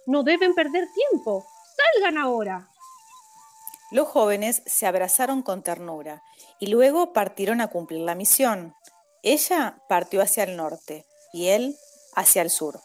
No 0.04 0.22
deben 0.22 0.54
perder 0.54 0.86
tiempo. 0.92 1.46
¡Salgan 1.94 2.18
ahora! 2.18 2.68
Los 3.90 4.06
jóvenes 4.06 4.62
se 4.66 4.86
abrazaron 4.86 5.40
con 5.40 5.62
ternura 5.62 6.22
y 6.58 6.66
luego 6.66 7.14
partieron 7.14 7.62
a 7.62 7.68
cumplir 7.68 8.00
la 8.00 8.14
misión. 8.14 8.74
Ella 9.22 9.82
partió 9.88 10.20
hacia 10.20 10.44
el 10.44 10.58
norte 10.58 11.06
y 11.32 11.48
él 11.48 11.74
hacia 12.14 12.42
el 12.42 12.50
sur. 12.50 12.80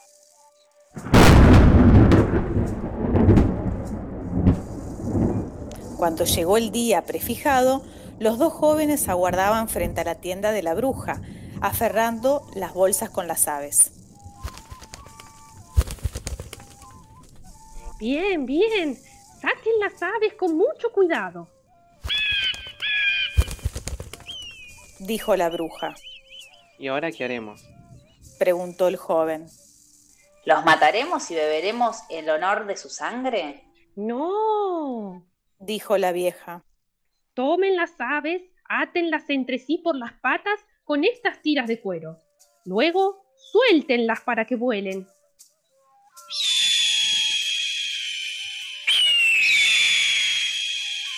Cuando 6.06 6.26
llegó 6.26 6.58
el 6.58 6.72
día 6.72 7.04
prefijado, 7.04 7.84
los 8.20 8.38
dos 8.38 8.54
jóvenes 8.54 9.10
aguardaban 9.10 9.68
frente 9.68 10.02
a 10.02 10.04
la 10.04 10.14
tienda 10.14 10.52
de 10.52 10.62
la 10.62 10.76
bruja, 10.76 11.20
aferrando 11.62 12.46
las 12.54 12.76
bolsas 12.76 13.10
con 13.10 13.28
las 13.28 13.48
aves. 13.48 13.92
Bien, 17.98 18.46
bien. 18.46 18.96
Saquen 19.42 19.80
las 19.80 20.00
aves 20.04 20.36
con 20.38 20.56
mucho 20.56 20.92
cuidado. 20.94 21.48
Dijo 25.00 25.36
la 25.36 25.50
bruja. 25.50 25.96
¿Y 26.78 26.88
ahora 26.88 27.12
qué 27.12 27.24
haremos? 27.24 27.68
Preguntó 28.38 28.90
el 28.90 28.98
joven. 28.98 29.48
¿Los 30.46 30.64
mataremos 30.66 31.32
y 31.32 31.34
beberemos 31.34 32.02
el 32.12 32.30
honor 32.30 32.68
de 32.68 32.78
su 32.78 32.90
sangre? 32.90 33.64
No, 33.96 35.26
dijo 35.60 35.98
la 35.98 36.12
vieja. 36.12 36.64
Tomen 37.34 37.76
las 37.76 37.92
aves, 38.00 38.42
átenlas 38.68 39.30
entre 39.30 39.60
sí 39.60 39.78
por 39.78 39.96
las 39.96 40.14
patas 40.14 40.60
con 40.84 41.04
estas 41.04 41.42
tiras 41.42 41.68
de 41.68 41.82
cuero. 41.82 42.20
Luego, 42.64 43.26
suéltenlas 43.36 44.22
para 44.22 44.46
que 44.46 44.56
vuelen. 44.56 45.08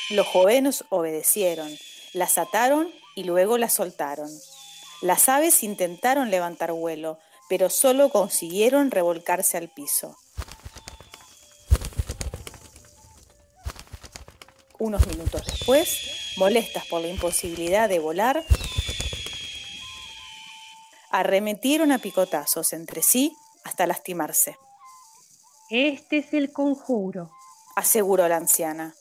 Los 0.09 0.25
jóvenes 0.25 0.85
obedecieron, 0.89 1.69
las 2.13 2.37
ataron 2.37 2.89
y 3.15 3.25
luego 3.25 3.57
las 3.57 3.73
soltaron. 3.73 4.29
Las 5.01 5.27
aves 5.27 5.63
intentaron 5.63 6.31
levantar 6.31 6.71
vuelo, 6.71 7.19
pero 7.49 7.69
solo 7.69 8.09
consiguieron 8.09 8.89
revolcarse 8.89 9.57
al 9.57 9.69
piso. 9.69 10.17
Unos 14.79 15.07
minutos 15.07 15.43
después, 15.45 16.35
molestas 16.37 16.85
por 16.85 17.01
la 17.01 17.07
imposibilidad 17.07 17.89
de 17.89 17.99
volar, 17.99 18.43
arremetieron 21.09 21.91
a 21.91 21.97
picotazos 21.97 22.73
entre 22.73 23.01
sí 23.01 23.35
hasta 23.63 23.87
lastimarse. 23.87 24.57
Este 25.69 26.17
es 26.17 26.33
el 26.33 26.51
conjuro, 26.51 27.31
aseguró 27.75 28.27
la 28.27 28.37
anciana. 28.37 28.93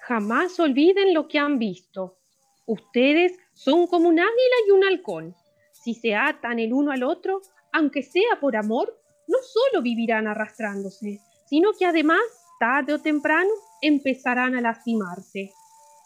Jamás 0.00 0.58
olviden 0.58 1.14
lo 1.14 1.28
que 1.28 1.38
han 1.38 1.58
visto. 1.58 2.18
Ustedes 2.66 3.32
son 3.54 3.86
como 3.86 4.08
un 4.08 4.18
águila 4.18 4.56
y 4.66 4.70
un 4.72 4.84
halcón. 4.84 5.36
Si 5.72 5.94
se 5.94 6.16
atan 6.16 6.58
el 6.58 6.72
uno 6.72 6.90
al 6.90 7.04
otro, 7.04 7.42
aunque 7.72 8.02
sea 8.02 8.40
por 8.40 8.56
amor, 8.56 9.00
no 9.28 9.38
solo 9.40 9.82
vivirán 9.82 10.26
arrastrándose, 10.26 11.20
sino 11.48 11.72
que 11.78 11.86
además, 11.86 12.20
tarde 12.58 12.94
o 12.94 13.00
temprano, 13.00 13.50
empezarán 13.80 14.54
a 14.54 14.60
lastimarse. 14.60 15.50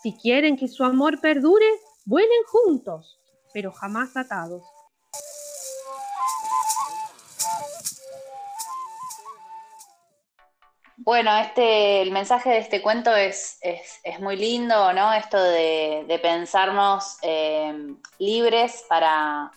Si 0.02 0.16
quieren 0.16 0.56
que 0.56 0.68
su 0.68 0.84
amor 0.84 1.20
perdure, 1.20 1.66
vuelen 2.06 2.42
juntos, 2.46 3.20
pero 3.52 3.72
jamás 3.72 4.16
atados. 4.16 4.62
Bueno, 11.02 11.34
este, 11.38 12.02
el 12.02 12.10
mensaje 12.12 12.50
de 12.50 12.58
este 12.58 12.82
cuento 12.82 13.16
es, 13.16 13.58
es, 13.62 14.20
muy 14.20 14.36
lindo, 14.36 14.92
¿no? 14.92 15.14
Esto 15.14 15.42
de, 15.42 16.20
pensarnos 16.22 17.16
eh, 17.22 17.94
libres 18.18 18.84
para, 18.86 19.50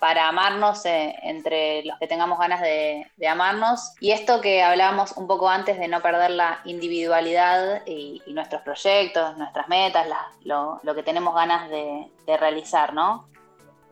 para 0.00 0.28
amarnos 0.28 0.84
eh, 0.86 1.14
entre 1.22 1.84
los 1.84 1.98
que 1.98 2.06
tengamos 2.06 2.38
ganas 2.38 2.62
de, 2.62 3.06
amarnos. 3.28 3.94
Y 4.00 4.10
esto 4.12 4.40
que 4.40 4.62
hablábamos 4.62 5.12
un 5.16 5.26
poco 5.26 5.48
antes 5.48 5.78
de 5.78 5.88
no 5.88 6.00
perder 6.00 6.30
la 6.30 6.60
individualidad 6.64 7.86
y, 7.86 8.22
nuestros 8.28 8.62
proyectos, 8.62 9.36
nuestras 9.36 9.68
metas, 9.68 10.06
lo, 10.42 10.80
que 10.94 11.02
tenemos 11.02 11.34
ganas 11.34 11.68
de, 11.68 12.06
realizar, 12.38 12.94
¿no? 12.94 13.26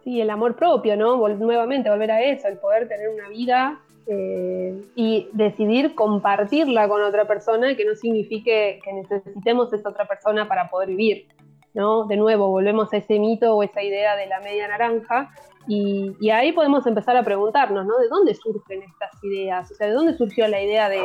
Sí, 0.04 0.20
el 0.20 0.30
amor 0.30 0.54
propio, 0.56 0.96
¿no? 0.96 1.16
nuevamente 1.28 1.90
volver 1.90 2.12
a 2.12 2.22
eso, 2.22 2.46
el 2.46 2.56
poder 2.58 2.88
tener 2.88 3.08
una 3.08 3.28
vida 3.28 3.80
eh, 4.06 4.80
y 4.94 5.28
decidir 5.32 5.94
compartirla 5.94 6.88
con 6.88 7.02
otra 7.02 7.26
persona, 7.26 7.76
que 7.76 7.84
no 7.84 7.94
signifique 7.94 8.80
que 8.82 8.92
necesitemos 8.92 9.72
esa 9.72 9.88
otra 9.88 10.06
persona 10.06 10.48
para 10.48 10.70
poder 10.70 10.88
vivir. 10.88 11.26
¿No? 11.74 12.04
De 12.04 12.16
nuevo, 12.16 12.48
volvemos 12.48 12.92
a 12.92 12.96
ese 12.96 13.18
mito 13.18 13.54
o 13.54 13.62
esa 13.62 13.82
idea 13.82 14.16
de 14.16 14.26
la 14.26 14.40
media 14.40 14.68
naranja, 14.68 15.30
y, 15.68 16.30
ahí 16.30 16.52
podemos 16.52 16.86
empezar 16.86 17.16
a 17.16 17.22
preguntarnos, 17.22 17.84
¿no? 17.84 17.98
¿De 17.98 18.08
dónde 18.08 18.34
surgen 18.34 18.82
estas 18.82 19.22
ideas? 19.22 19.70
O 19.70 19.74
sea, 19.74 19.86
¿de 19.86 19.92
dónde 19.92 20.16
surgió 20.16 20.48
la 20.48 20.62
idea 20.62 20.88
de, 20.88 21.02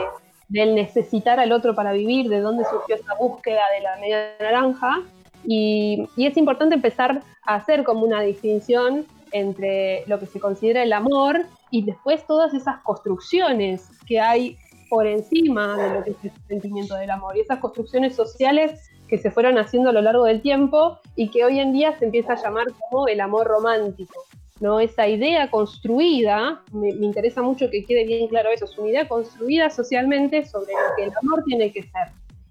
del 0.48 0.74
necesitar 0.74 1.38
al 1.40 1.52
otro 1.52 1.76
para 1.76 1.92
vivir? 1.92 2.30
¿De 2.30 2.40
dónde 2.40 2.64
surgió 2.64 2.96
esta 2.96 3.14
búsqueda 3.16 3.62
de 3.76 3.84
la 3.84 3.98
media 3.98 4.36
naranja? 4.40 5.02
Y, 5.44 6.08
y, 6.16 6.28
es 6.28 6.38
importante 6.38 6.76
empezar 6.76 7.22
a 7.46 7.56
hacer 7.56 7.84
como 7.84 8.06
una 8.06 8.22
distinción 8.22 9.06
entre 9.34 10.06
lo 10.08 10.18
que 10.18 10.28
se 10.28 10.40
considera 10.40 10.82
el 10.82 10.94
amor 10.94 11.42
y 11.70 11.84
después 11.84 12.26
todas 12.26 12.54
esas 12.54 12.78
construcciones 12.84 13.90
que 14.08 14.22
hay 14.22 14.58
por 14.90 15.08
encima 15.08 15.76
de 15.76 15.94
lo 15.94 16.04
que 16.04 16.12
es 16.12 16.24
el 16.24 16.32
sentimiento 16.48 16.96
del 16.96 17.10
amor 17.10 17.36
y 17.36 17.42
esas 17.42 17.60
construcciones 17.60 18.16
sociales 18.16 18.80
que 19.14 19.20
se 19.20 19.30
fueron 19.30 19.60
haciendo 19.60 19.92
a 19.92 19.94
lo 19.94 20.02
largo 20.02 20.26
del 20.26 20.42
tiempo 20.42 20.98
y 21.16 21.30
que 21.30 21.46
hoy 21.46 21.60
en 21.60 21.72
día 21.72 21.96
se 22.00 22.06
empieza 22.06 22.34
a 22.34 22.42
llamar 22.42 22.66
como 22.90 23.08
el 23.08 23.22
amor 23.22 23.46
romántico. 23.46 24.24
¿no? 24.60 24.80
Esa 24.80 25.08
idea 25.08 25.52
construida, 25.52 26.64
me, 26.72 26.90
interesa 26.90 27.44
mucho 27.44 27.70
que 27.70 27.86
quede 27.86 28.06
bien 28.06 28.28
claro 28.28 28.50
eso, 28.50 28.66
es 28.66 28.76
una 28.76 28.90
idea 28.90 29.08
construida 29.08 29.70
socialmente 29.70 30.44
sobre 30.48 30.72
lo 30.74 30.96
que 30.98 31.04
el 31.04 31.12
amor 31.22 31.44
tiene 31.46 31.72
que 31.72 31.84
ser. 31.84 32.08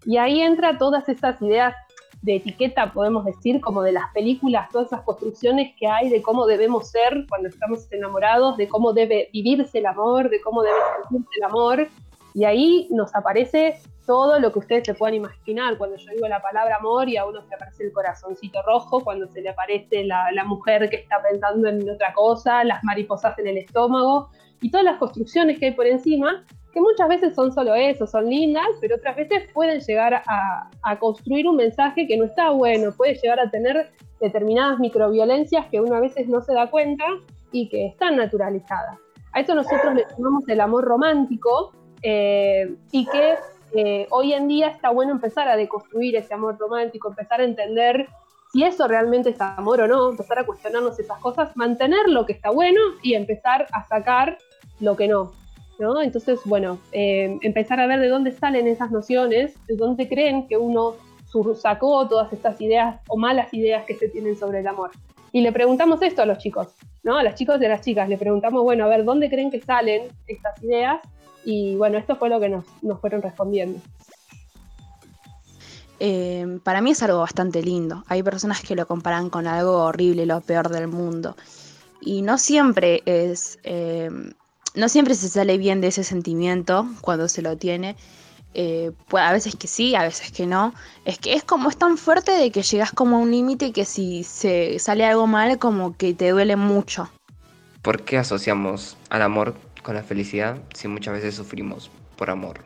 Y 0.07 0.19
ahí 0.19 0.40
entra 0.40 0.78
todas 0.78 1.09
esas 1.09 1.42
ideas 1.42 1.75
de 2.21 2.37
etiqueta, 2.37 2.92
podemos 2.92 3.25
decir, 3.25 3.61
como 3.61 3.83
de 3.83 3.90
las 3.90 4.12
películas, 4.14 4.69
todas 4.71 4.87
esas 4.87 5.00
construcciones 5.00 5.75
que 5.76 5.88
hay 5.88 6.11
de 6.11 6.23
cómo 6.23 6.47
debemos 6.47 6.90
ser 6.90 7.26
cuando 7.28 7.49
estamos 7.49 7.90
enamorados, 7.90 8.57
de 8.57 8.69
cómo 8.69 8.92
debe 8.92 9.31
vivirse 9.33 9.78
el 9.78 9.87
amor, 9.87 10.31
de 10.31 10.40
cómo 10.40 10.62
debe 10.62 10.76
sentirse 11.09 11.38
el 11.38 11.42
amor. 11.42 11.88
Y 12.35 12.45
ahí 12.45 12.87
nos 12.92 13.12
aparece 13.16 13.81
todo 14.06 14.38
lo 14.38 14.52
que 14.52 14.59
ustedes 14.61 14.85
se 14.85 14.94
puedan 14.94 15.14
imaginar. 15.14 15.78
Cuando 15.78 15.97
yo 15.97 16.11
digo 16.12 16.28
la 16.28 16.40
palabra 16.40 16.76
amor 16.76 17.09
y 17.09 17.16
a 17.16 17.25
uno 17.25 17.42
se 17.42 17.54
aparece 17.54 17.85
el 17.85 17.92
corazoncito 17.92 18.62
rojo, 18.62 19.00
cuando 19.00 19.26
se 19.28 19.40
le 19.40 19.50
aparece 19.50 20.04
la, 20.04 20.44
mujer 20.44 20.90
que 20.90 20.97
está 20.97 21.23
pensando 21.23 21.68
en 21.68 21.88
otra 21.88 22.12
cosa, 22.12 22.64
las 22.64 22.82
mariposas 22.82 23.38
en 23.38 23.47
el 23.47 23.59
estómago 23.59 24.28
y 24.61 24.71
todas 24.71 24.85
las 24.85 24.99
construcciones 24.99 25.59
que 25.59 25.66
hay 25.66 25.73
por 25.73 25.87
encima, 25.87 26.44
que 26.73 26.80
muchas 26.80 27.09
veces 27.09 27.35
son 27.35 27.52
solo 27.52 27.75
eso, 27.75 28.06
son 28.06 28.28
lindas, 28.28 28.66
pero 28.80 28.97
otras 28.97 29.16
veces 29.16 29.50
pueden 29.52 29.80
llegar 29.80 30.14
a, 30.14 30.71
a 30.82 30.99
construir 30.99 31.47
un 31.47 31.56
mensaje 31.56 32.06
que 32.06 32.16
no 32.16 32.25
está 32.25 32.50
bueno, 32.50 32.92
puede 32.92 33.14
llegar 33.14 33.38
a 33.40 33.50
tener 33.50 33.92
determinadas 34.21 34.78
microviolencias 34.78 35.66
que 35.66 35.80
uno 35.80 35.94
a 35.94 36.00
veces 36.00 36.28
no 36.28 36.40
se 36.42 36.54
da 36.54 36.71
cuenta 36.71 37.04
y 37.52 37.68
que 37.68 37.87
están 37.87 38.16
naturalizadas. 38.16 38.99
A 39.32 39.40
esto 39.40 39.54
nosotros 39.54 39.94
le 39.94 40.04
llamamos 40.11 40.49
el 40.49 40.61
amor 40.61 40.85
romántico 40.85 41.73
eh, 42.02 42.75
y 42.90 43.06
que 43.06 43.37
eh, 43.74 44.06
hoy 44.10 44.32
en 44.32 44.48
día 44.48 44.68
está 44.68 44.90
bueno 44.90 45.12
empezar 45.12 45.48
a 45.48 45.56
deconstruir 45.56 46.16
ese 46.16 46.34
amor 46.34 46.58
romántico, 46.58 47.08
empezar 47.08 47.40
a 47.40 47.44
entender 47.44 48.08
si 48.52 48.64
eso 48.64 48.86
realmente 48.86 49.30
es 49.30 49.40
amor 49.40 49.80
o 49.80 49.88
no, 49.88 50.10
empezar 50.10 50.38
a 50.38 50.44
cuestionarnos 50.44 50.98
esas 50.98 51.18
cosas, 51.20 51.56
mantener 51.56 52.08
lo 52.08 52.26
que 52.26 52.34
está 52.34 52.50
bueno 52.50 52.80
y 53.02 53.14
empezar 53.14 53.66
a 53.72 53.86
sacar 53.86 54.36
lo 54.80 54.94
que 54.96 55.08
no. 55.08 55.32
¿no? 55.78 56.02
Entonces, 56.02 56.40
bueno, 56.44 56.78
eh, 56.92 57.38
empezar 57.40 57.80
a 57.80 57.86
ver 57.86 58.00
de 58.00 58.08
dónde 58.08 58.32
salen 58.32 58.66
esas 58.66 58.90
nociones, 58.90 59.54
de 59.66 59.76
dónde 59.76 60.08
creen 60.08 60.46
que 60.48 60.56
uno 60.58 60.94
sacó 61.54 62.06
todas 62.08 62.32
estas 62.32 62.60
ideas 62.60 63.00
o 63.08 63.16
malas 63.16 63.52
ideas 63.54 63.84
que 63.84 63.94
se 63.94 64.08
tienen 64.08 64.36
sobre 64.36 64.60
el 64.60 64.66
amor. 64.66 64.90
Y 65.32 65.40
le 65.40 65.50
preguntamos 65.50 66.02
esto 66.02 66.20
a 66.20 66.26
los 66.26 66.38
chicos, 66.38 66.68
¿no? 67.02 67.16
A 67.16 67.22
los 67.22 67.34
chicos 67.34 67.60
y 67.60 67.64
a 67.64 67.70
las 67.70 67.80
chicas, 67.80 68.06
le 68.06 68.18
preguntamos, 68.18 68.62
bueno, 68.62 68.84
a 68.84 68.88
ver, 68.88 69.04
¿dónde 69.04 69.30
creen 69.30 69.50
que 69.50 69.60
salen 69.60 70.02
estas 70.26 70.62
ideas? 70.62 71.00
Y 71.44 71.75
bueno, 71.76 71.99
esto 71.99 72.16
fue 72.16 72.28
lo 72.28 72.40
que 72.40 72.49
nos, 72.49 72.64
fueron 73.00 73.22
respondiendo. 73.22 73.81
Eh, 76.00 76.59
para 76.64 76.81
mí 76.81 76.90
es 76.90 77.02
algo 77.02 77.20
bastante 77.20 77.62
lindo. 77.62 78.05
Hay 78.09 78.22
personas 78.22 78.61
que 78.61 78.74
lo 78.74 78.87
comparan 78.87 79.31
con 79.31 79.46
algo 79.46 79.85
horrible, 79.85 80.26
lo 80.26 80.40
peor 80.40 80.68
del 80.68 80.88
mundo. 80.88 81.37
Y 82.00 82.22
no 82.22 82.38
siempre 82.38 83.02
es. 83.07 83.59
Eh, 83.62 84.11
no 84.74 84.88
siempre 84.88 85.14
se 85.14 85.28
sale 85.28 85.59
bien 85.59 85.81
de 85.81 85.88
ese 85.88 86.02
sentimiento 86.02 86.87
cuando 87.02 87.28
se 87.28 87.42
lo 87.42 87.57
tiene. 87.57 87.96
Eh, 88.55 88.92
pues 89.09 89.24
a 89.24 89.33
veces 89.33 89.57
que 89.57 89.66
sí, 89.66 89.94
a 89.94 90.02
veces 90.02 90.33
que 90.33 90.46
no. 90.46 90.74
Es 91.05 91.18
que 91.18 91.35
es 91.35 91.44
como 91.44 91.70
es 91.70 91.76
tan 91.76 91.96
fuerte 91.96 92.33
de 92.33 92.50
que 92.50 92.62
llegas 92.62 92.92
como 92.92 93.16
a 93.16 93.18
un 93.20 93.31
límite 93.31 93.72
que 93.72 93.85
si 93.85 94.24
se 94.24 94.78
sale 94.78 95.05
algo 95.05 95.26
mal, 95.26 95.59
como 95.59 95.96
que 95.96 96.14
te 96.14 96.31
duele 96.31 96.57
mucho. 96.57 97.11
¿Por 97.81 98.02
qué 98.02 98.18
asociamos 98.18 98.96
al 99.11 99.22
amor 99.22 99.55
con 99.83 99.95
la 99.95 100.03
felicidad 100.03 100.59
si 100.75 100.88
muchas 100.88 101.14
veces 101.14 101.35
sufrimos 101.35 101.90
por 102.16 102.31
amor. 102.31 102.61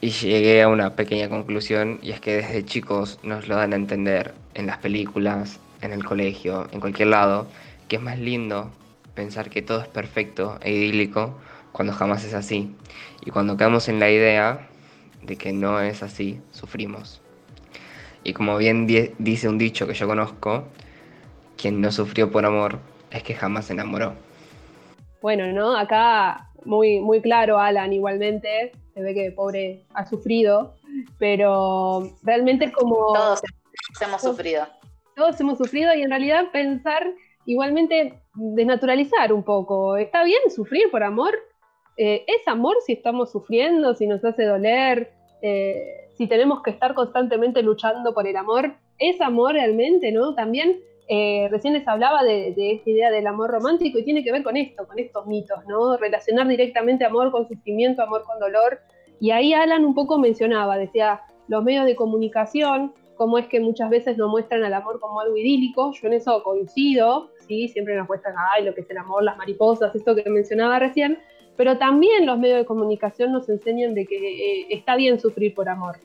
Y 0.00 0.10
llegué 0.10 0.62
a 0.62 0.68
una 0.68 0.94
pequeña 0.94 1.28
conclusión 1.28 1.98
y 2.02 2.12
es 2.12 2.20
que 2.20 2.36
desde 2.36 2.64
chicos 2.64 3.18
nos 3.22 3.48
lo 3.48 3.56
dan 3.56 3.72
a 3.72 3.76
entender 3.76 4.34
en 4.54 4.66
las 4.66 4.78
películas, 4.78 5.58
en 5.80 5.92
el 5.92 6.04
colegio, 6.04 6.68
en 6.72 6.80
cualquier 6.80 7.08
lado, 7.08 7.48
que 7.88 7.96
es 7.96 8.02
más 8.02 8.18
lindo 8.18 8.70
pensar 9.14 9.50
que 9.50 9.62
todo 9.62 9.80
es 9.80 9.88
perfecto 9.88 10.58
e 10.60 10.72
idílico 10.72 11.36
cuando 11.72 11.92
jamás 11.92 12.24
es 12.24 12.34
así. 12.34 12.74
Y 13.24 13.30
cuando 13.30 13.56
quedamos 13.56 13.88
en 13.88 13.98
la 13.98 14.10
idea 14.10 14.68
de 15.22 15.36
que 15.36 15.52
no 15.52 15.80
es 15.80 16.02
así, 16.02 16.40
sufrimos. 16.52 17.20
Y 18.22 18.32
como 18.32 18.56
bien 18.56 18.86
dice 19.18 19.48
un 19.48 19.58
dicho 19.58 19.86
que 19.86 19.94
yo 19.94 20.06
conozco, 20.06 20.64
quien 21.56 21.80
no 21.80 21.90
sufrió 21.90 22.30
por 22.30 22.44
amor 22.46 22.78
es 23.10 23.22
que 23.22 23.34
jamás 23.34 23.66
se 23.66 23.72
enamoró. 23.72 24.14
Bueno, 25.20 25.52
¿no? 25.52 25.76
Acá 25.76 26.47
muy, 26.68 27.00
muy 27.00 27.22
claro, 27.22 27.58
Alan, 27.58 27.94
igualmente, 27.94 28.72
se 28.92 29.00
ve 29.00 29.14
que 29.14 29.32
pobre 29.32 29.84
ha 29.94 30.04
sufrido, 30.04 30.74
pero 31.18 32.02
realmente 32.22 32.70
como... 32.70 33.14
Todos 33.14 33.40
hemos 34.02 34.20
sufrido. 34.20 34.66
Todos 35.16 35.40
hemos 35.40 35.56
sufrido 35.56 35.94
y 35.94 36.02
en 36.02 36.10
realidad 36.10 36.50
pensar 36.52 37.02
igualmente 37.46 38.20
desnaturalizar 38.34 39.32
un 39.32 39.42
poco. 39.42 39.96
¿Está 39.96 40.22
bien 40.24 40.40
sufrir 40.54 40.90
por 40.90 41.02
amor? 41.02 41.34
Eh, 41.96 42.24
¿Es 42.26 42.46
amor 42.46 42.76
si 42.84 42.92
estamos 42.92 43.32
sufriendo, 43.32 43.94
si 43.94 44.06
nos 44.06 44.22
hace 44.22 44.44
doler, 44.44 45.10
eh, 45.40 46.10
si 46.18 46.26
tenemos 46.26 46.62
que 46.62 46.70
estar 46.70 46.92
constantemente 46.92 47.62
luchando 47.62 48.12
por 48.12 48.28
el 48.28 48.36
amor? 48.36 48.74
¿Es 48.98 49.22
amor 49.22 49.54
realmente, 49.54 50.12
no? 50.12 50.34
También 50.34 50.80
eh, 51.10 51.48
recién 51.50 51.72
les 51.72 51.88
hablaba 51.88 52.22
de, 52.22 52.54
esta 52.54 52.90
idea 52.90 53.10
del 53.10 53.26
amor 53.26 53.50
romántico 53.50 53.98
y 53.98 54.04
tiene 54.04 54.22
que 54.22 54.30
ver 54.30 54.42
con 54.42 54.58
esto, 54.58 54.86
con 54.86 54.98
estos 54.98 55.26
mitos, 55.26 55.64
¿no? 55.66 55.96
Relacionar 55.96 56.46
directamente 56.46 57.06
amor 57.06 57.30
con 57.30 57.48
sufrimiento, 57.48 58.02
amor 58.02 58.24
con 58.24 58.38
dolor. 58.38 58.80
Y 59.18 59.30
ahí 59.30 59.54
Alan 59.54 59.86
un 59.86 59.94
poco 59.94 60.18
mencionaba, 60.18 60.76
decía, 60.76 61.22
los 61.48 61.64
medios 61.64 61.86
de 61.86 61.96
comunicación, 61.96 62.92
cómo 63.16 63.38
es 63.38 63.46
que 63.46 63.58
muchas 63.58 63.88
veces 63.88 64.18
nos 64.18 64.30
muestran 64.30 64.62
al 64.64 64.74
amor 64.74 65.00
como 65.00 65.20
algo 65.20 65.34
idílico. 65.38 65.92
Yo 65.92 66.08
en 66.08 66.12
eso 66.12 66.42
coincido, 66.42 67.30
¿sí? 67.46 67.68
Siempre 67.68 67.96
nos 67.96 68.06
muestran, 68.06 68.34
ay, 68.52 68.64
lo 68.64 68.74
que 68.74 68.82
es 68.82 68.90
el 68.90 68.98
amor, 68.98 69.22
las 69.24 69.38
mariposas, 69.38 69.94
esto 69.94 70.14
que 70.14 70.28
mencionaba 70.28 70.78
recién. 70.78 71.18
Pero 71.56 71.78
también 71.78 72.26
los 72.26 72.38
medios 72.38 72.58
de 72.58 72.66
comunicación 72.66 73.32
nos 73.32 73.48
enseñan 73.48 73.94
de 73.94 74.04
que 74.04 74.16
eh, 74.16 74.66
está 74.70 74.94
bien 74.94 75.18
sufrir 75.18 75.54
por 75.54 75.70
amor. 75.70 75.96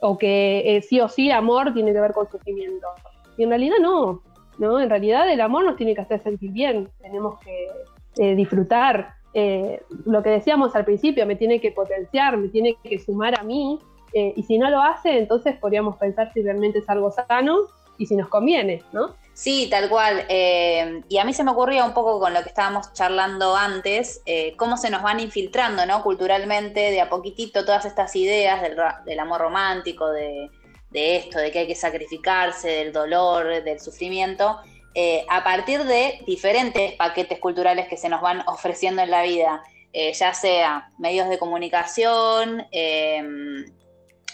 O 0.00 0.16
que 0.16 0.62
eh, 0.64 0.80
sí 0.80 1.00
o 1.00 1.08
sí 1.08 1.30
amor 1.30 1.74
tiene 1.74 1.92
que 1.92 2.00
ver 2.00 2.12
con 2.12 2.28
sufrimiento 2.30 2.88
y 3.36 3.44
en 3.44 3.50
realidad 3.50 3.76
no, 3.80 4.22
¿no? 4.58 4.80
En 4.80 4.90
realidad 4.90 5.30
el 5.30 5.40
amor 5.40 5.64
nos 5.64 5.76
tiene 5.76 5.94
que 5.94 6.02
hacer 6.02 6.22
sentir 6.22 6.50
bien, 6.52 6.88
tenemos 7.00 7.38
que 7.40 7.68
eh, 8.16 8.34
disfrutar. 8.34 9.14
Eh, 9.34 9.82
lo 10.04 10.22
que 10.22 10.30
decíamos 10.30 10.76
al 10.76 10.84
principio, 10.84 11.26
me 11.26 11.36
tiene 11.36 11.60
que 11.60 11.72
potenciar, 11.72 12.36
me 12.36 12.48
tiene 12.48 12.76
que 12.82 12.98
sumar 12.98 13.38
a 13.38 13.42
mí, 13.42 13.78
eh, 14.12 14.34
y 14.36 14.42
si 14.42 14.58
no 14.58 14.68
lo 14.68 14.82
hace, 14.82 15.18
entonces 15.18 15.56
podríamos 15.56 15.96
pensar 15.96 16.30
si 16.34 16.42
realmente 16.42 16.80
es 16.80 16.88
algo 16.90 17.10
sano 17.10 17.60
y 17.96 18.06
si 18.06 18.14
nos 18.14 18.28
conviene, 18.28 18.82
¿no? 18.92 19.14
Sí, 19.32 19.68
tal 19.70 19.88
cual. 19.88 20.26
y 20.28 21.16
a 21.16 21.24
mí 21.24 21.32
se 21.32 21.42
me 21.42 21.52
ocurría 21.52 21.86
un 21.86 21.94
poco 21.94 22.20
con 22.20 22.34
lo 22.34 22.42
que 22.42 22.50
estábamos 22.50 22.92
charlando 22.92 23.56
antes, 23.56 24.22
cómo 24.58 24.76
se 24.76 24.90
nos 24.90 25.02
van 25.02 25.20
infiltrando, 25.20 25.86
¿no? 25.86 26.02
Culturalmente, 26.02 26.90
de 26.90 27.00
a 27.00 27.08
poquitito, 27.08 27.64
todas 27.64 27.86
estas 27.86 28.14
ideas 28.14 28.60
del, 28.60 28.76
del 29.06 29.18
amor 29.18 29.40
romántico, 29.40 30.10
de, 30.10 30.50
de 30.92 31.16
esto, 31.16 31.38
de 31.38 31.50
que 31.50 31.60
hay 31.60 31.66
que 31.66 31.74
sacrificarse, 31.74 32.68
del 32.68 32.92
dolor, 32.92 33.64
del 33.64 33.80
sufrimiento, 33.80 34.60
eh, 34.94 35.24
a 35.28 35.42
partir 35.42 35.84
de 35.84 36.22
diferentes 36.26 36.92
paquetes 36.92 37.38
culturales 37.38 37.88
que 37.88 37.96
se 37.96 38.10
nos 38.10 38.20
van 38.20 38.42
ofreciendo 38.46 39.02
en 39.02 39.10
la 39.10 39.22
vida, 39.22 39.62
eh, 39.92 40.12
ya 40.12 40.34
sea 40.34 40.90
medios 40.98 41.28
de 41.28 41.38
comunicación, 41.38 42.66
em, 42.70 43.64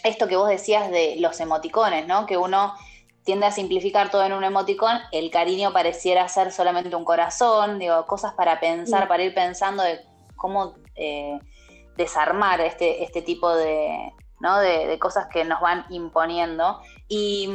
esto 0.03 0.27
que 0.27 0.37
vos 0.37 0.49
decías 0.49 0.91
de 0.91 1.17
los 1.19 1.39
emoticones, 1.41 2.07
¿no? 2.07 2.27
Que 2.27 2.37
uno 2.37 2.75
tiende 3.25 3.47
a 3.47 3.53
simplificar 3.53 4.11
todo 4.11 4.25
en 4.25 4.33
un 4.33 4.43
emoticón, 4.43 4.99
el 5.13 5.31
cariño 5.31 5.73
pareciera 5.73 6.29
ser 6.29 6.51
solamente 6.51 6.97
un 6.97 7.05
corazón, 7.05 7.79
digo, 7.79 8.07
cosas 8.07 8.35
para 8.35 8.59
pensar, 8.59 9.07
para 9.07 9.23
ir 9.23 9.35
pensando 9.35 9.83
de 9.83 10.01
cómo 10.35 10.75
eh, 10.97 11.39
desarmar 11.97 12.61
este, 12.61 13.05
este 13.05 13.23
tipo 13.23 13.55
de, 13.55 14.13
¿no? 14.41 14.59
de, 14.59 14.99
cosas 14.99 15.27
que 15.33 15.45
nos 15.45 15.61
van 15.61 15.85
imponiendo. 15.91 16.81
Y, 17.09 17.49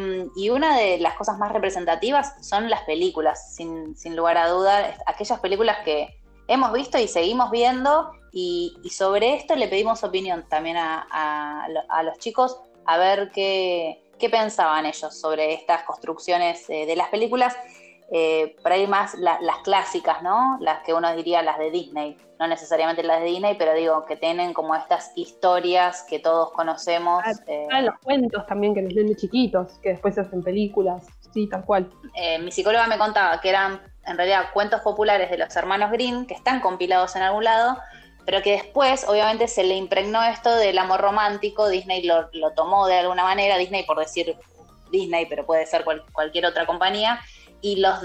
una 0.49 0.77
de 0.77 0.99
las 0.99 1.15
cosas 1.15 1.37
más 1.37 1.51
representativas 1.51 2.35
son 2.45 2.69
las 2.69 2.81
películas, 2.81 3.55
sin, 3.55 3.95
lugar 4.15 4.37
a 4.37 4.49
duda, 4.49 4.95
aquellas 5.05 5.39
películas 5.39 5.77
que 5.83 6.19
hemos 6.47 6.71
visto 6.73 6.97
y 6.97 7.07
seguimos 7.07 7.51
viendo. 7.51 8.11
Y, 8.31 8.75
sobre 8.89 9.35
esto 9.35 9.55
le 9.55 9.67
pedimos 9.67 10.03
opinión 10.03 10.45
también 10.49 10.77
a, 10.77 11.67
los 12.03 12.17
chicos, 12.19 12.57
a 12.85 12.97
ver 12.97 13.31
qué, 13.31 14.03
qué, 14.19 14.29
pensaban 14.29 14.85
ellos 14.85 15.19
sobre 15.19 15.53
estas 15.53 15.83
construcciones 15.83 16.69
eh, 16.69 16.85
de 16.85 16.95
las 16.95 17.09
películas. 17.09 17.55
Eh, 18.15 18.55
por 18.61 18.71
ahí 18.71 18.85
más 18.85 19.15
las 19.15 19.57
clásicas, 19.63 20.21
¿no? 20.21 20.59
Las 20.61 20.83
que 20.83 20.93
uno 20.93 21.15
diría 21.15 21.41
las 21.41 21.57
de 21.57 21.71
Disney, 21.71 22.15
no 22.39 22.45
necesariamente 22.45 23.01
las 23.01 23.21
de 23.21 23.25
Disney, 23.25 23.55
pero 23.57 23.73
digo 23.73 24.05
que 24.05 24.15
tienen 24.15 24.53
como 24.53 24.75
estas 24.75 25.11
historias 25.15 26.03
que 26.07 26.19
todos 26.19 26.51
conocemos. 26.51 27.23
Ah, 27.25 27.31
eh. 27.47 27.67
los 27.81 27.95
cuentos 28.03 28.45
también 28.45 28.75
que 28.75 28.83
nos 28.83 28.93
leen 28.93 29.07
de 29.07 29.15
chiquitos, 29.15 29.79
que 29.81 29.89
después 29.89 30.13
se 30.13 30.21
hacen 30.21 30.43
películas, 30.43 31.07
sí, 31.33 31.49
tal 31.49 31.65
cual. 31.65 31.89
Eh, 32.13 32.37
mi 32.37 32.51
psicóloga 32.51 32.85
me 32.85 32.99
contaba 32.99 33.41
que 33.41 33.49
eran 33.49 33.81
en 34.05 34.15
realidad 34.15 34.45
cuentos 34.53 34.81
populares 34.81 35.31
de 35.31 35.39
los 35.39 35.55
hermanos 35.55 35.89
Green, 35.89 36.27
que 36.27 36.35
están 36.35 36.59
compilados 36.59 37.15
en 37.15 37.23
algún 37.23 37.45
lado, 37.45 37.79
pero 38.27 38.43
que 38.43 38.51
después 38.51 39.07
obviamente 39.07 39.47
se 39.47 39.63
le 39.63 39.75
impregnó 39.75 40.21
esto 40.21 40.55
del 40.55 40.77
amor 40.77 41.01
romántico, 41.01 41.67
Disney 41.67 42.03
lo, 42.03 42.29
tomó 42.55 42.85
de 42.85 42.99
alguna 42.99 43.23
manera, 43.23 43.57
Disney 43.57 43.87
por 43.87 43.97
decir 43.97 44.35
Disney, 44.91 45.25
pero 45.25 45.47
puede 45.47 45.65
ser 45.65 45.83
cualquier 46.11 46.45
otra 46.45 46.67
compañía, 46.67 47.19
y 47.63 47.77
los, 47.77 47.99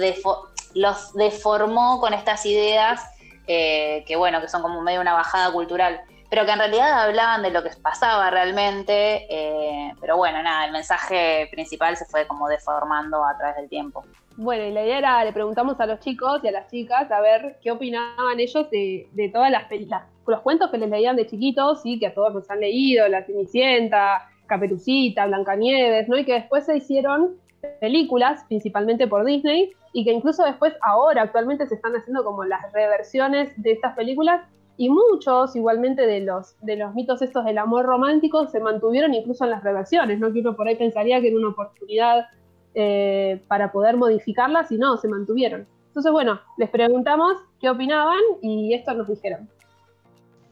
los 0.75 1.13
deformó 1.13 2.01
con 2.01 2.15
estas 2.15 2.47
ideas 2.47 3.05
eh, 3.47 4.05
que, 4.07 4.17
bueno, 4.17 4.41
que 4.41 4.49
son 4.49 4.63
como 4.63 4.81
medio 4.81 5.01
una 5.01 5.13
bajada 5.13 5.53
cultural, 5.53 6.01
pero 6.31 6.47
que 6.47 6.53
en 6.53 6.59
realidad 6.59 7.03
hablaban 7.03 7.43
de 7.43 7.51
lo 7.51 7.63
que 7.63 7.71
pasaba 7.83 8.31
realmente, 8.31 9.27
eh, 9.29 9.93
pero 10.01 10.17
bueno, 10.17 10.43
nada, 10.43 10.65
el 10.65 10.73
mensaje 10.73 11.49
principal 11.51 11.97
se 11.97 12.05
fue 12.05 12.27
como 12.27 12.49
deformando 12.49 13.25
a 13.25 13.37
través 13.37 13.57
del 13.57 13.69
tiempo. 13.69 14.05
Bueno, 14.37 14.65
y 14.65 14.71
la 14.71 14.85
idea 14.85 14.99
era, 14.99 15.25
le 15.25 15.33
preguntamos 15.33 15.81
a 15.81 15.87
los 15.87 15.99
chicos 15.99 16.41
y 16.45 16.49
a 16.49 16.53
las 16.53 16.71
chicas 16.71 17.11
a 17.11 17.21
ver 17.21 17.59
qué 17.61 17.73
opinaban 17.73 18.39
ellos 18.39 18.71
de, 18.71 19.09
de 19.11 19.29
todas 19.31 19.51
las 19.51 19.65
películas, 19.65 20.05
los 20.25 20.41
cuentos 20.43 20.71
que 20.71 20.79
les 20.79 20.89
leían 20.89 21.17
de 21.17 21.27
chiquitos 21.27 21.81
y 21.85 21.99
que 21.99 22.07
a 22.07 22.15
todos 22.15 22.33
nos 22.33 22.49
han 22.49 22.61
leído, 22.61 23.09
La 23.09 23.25
Cenicienta, 23.25 24.29
Caperucita, 24.47 25.27
Blancanieves, 25.27 26.09
¿no? 26.09 26.17
Y 26.17 26.25
que 26.25 26.35
después 26.35 26.65
se 26.65 26.77
hicieron 26.77 27.37
películas, 27.81 28.45
principalmente 28.49 29.07
por 29.07 29.25
Disney, 29.25 29.73
y 29.93 30.05
que 30.05 30.13
incluso 30.13 30.45
después, 30.45 30.75
ahora, 30.83 31.23
actualmente 31.23 31.67
se 31.67 31.75
están 31.75 31.95
haciendo 31.95 32.25
como 32.25 32.45
las 32.45 32.73
reversiones 32.73 33.51
de 33.57 33.73
estas 33.73 33.95
películas, 33.95 34.43
y 34.77 34.91
muchos 34.91 35.57
igualmente 35.57 36.07
de 36.07 36.21
los, 36.21 36.55
de 36.63 36.77
los 36.77 36.95
mitos 36.95 37.21
estos 37.21 37.45
del 37.45 37.59
amor 37.59 37.85
romántico 37.85 38.47
se 38.47 38.61
mantuvieron 38.61 39.13
incluso 39.13 39.45
en 39.45 39.51
las 39.51 39.65
reversiones, 39.65 40.21
¿no? 40.21 40.33
Que 40.33 40.41
uno 40.41 40.55
por 40.55 40.69
ahí 40.69 40.77
pensaría 40.77 41.21
que 41.21 41.29
era 41.29 41.37
una 41.37 41.49
oportunidad 41.49 42.27
eh, 42.75 43.43
para 43.49 43.73
poder 43.73 43.97
modificarlas, 43.97 44.71
y 44.71 44.79
no, 44.79 44.97
se 44.97 45.09
mantuvieron. 45.09 45.67
Entonces, 45.89 46.13
bueno, 46.13 46.41
les 46.57 46.71
preguntamos 46.71 47.39
qué 47.61 47.71
opinaban 47.71 48.21
y 48.41 48.73
esto 48.75 48.95
nos 48.95 49.09
dijeron 49.09 49.49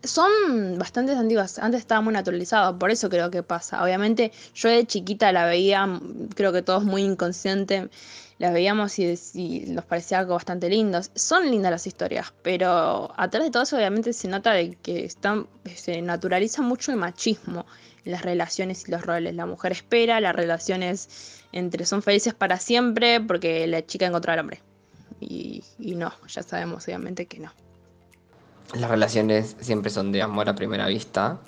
son 0.03 0.79
bastante 0.79 1.13
antiguas. 1.13 1.59
Antes 1.59 1.81
estaba 1.81 2.01
muy 2.01 2.15
por 2.79 2.91
eso 2.91 3.09
creo 3.09 3.31
que 3.31 3.43
pasa. 3.43 3.83
Obviamente, 3.83 4.33
yo 4.55 4.69
de 4.69 4.87
chiquita 4.87 5.33
la 5.33 5.47
veía, 5.47 6.01
creo 6.35 6.53
que 6.53 6.63
todos 6.63 6.85
muy 6.85 7.03
inconsciente, 7.03 7.89
las 8.39 8.53
veíamos 8.53 8.99
y, 8.99 9.19
y, 9.35 9.61
nos 9.69 9.85
parecía 9.85 10.19
algo 10.19 10.35
bastante 10.35 10.69
lindo. 10.69 11.01
Son 11.15 11.51
lindas 11.51 11.71
las 11.71 11.87
historias, 11.87 12.33
pero 12.43 13.13
atrás 13.17 13.45
de 13.45 13.51
todo 13.51 13.63
eso, 13.63 13.77
obviamente, 13.77 14.13
se 14.13 14.29
nota 14.29 14.53
de 14.53 14.77
que 14.77 15.05
están, 15.05 15.47
se 15.75 16.01
naturaliza 16.03 16.63
mucho 16.63 16.93
el 16.93 16.99
machismo 16.99 17.67
en 18.05 18.13
las 18.13 18.23
relaciones 18.23 18.87
y 18.87 18.91
los 18.91 19.03
roles. 19.03 19.35
La 19.35 19.47
mujer 19.47 19.73
espera, 19.73 20.21
las 20.21 20.35
relaciones 20.35 21.43
entre 21.53 21.87
son 21.87 22.03
felices 22.03 22.35
para 22.35 22.59
siempre 22.59 23.21
porque 23.21 23.67
la 23.67 23.85
chica 23.85 24.07
encontró 24.07 24.33
al 24.33 24.41
hombre. 24.41 24.63
y 25.21 25.63
no, 25.79 26.13
ya 26.29 26.43
sabemos, 26.43 26.85
obviamente, 26.87 27.27
que 27.27 27.41
no 27.41 27.53
las 28.75 28.91
relaciones 28.91 29.57
siempre 29.61 29.91
son 29.91 30.13
de 30.13 30.23
amor 30.23 30.49
a 30.49 30.55
primera 30.55 30.87
vista 30.87 31.39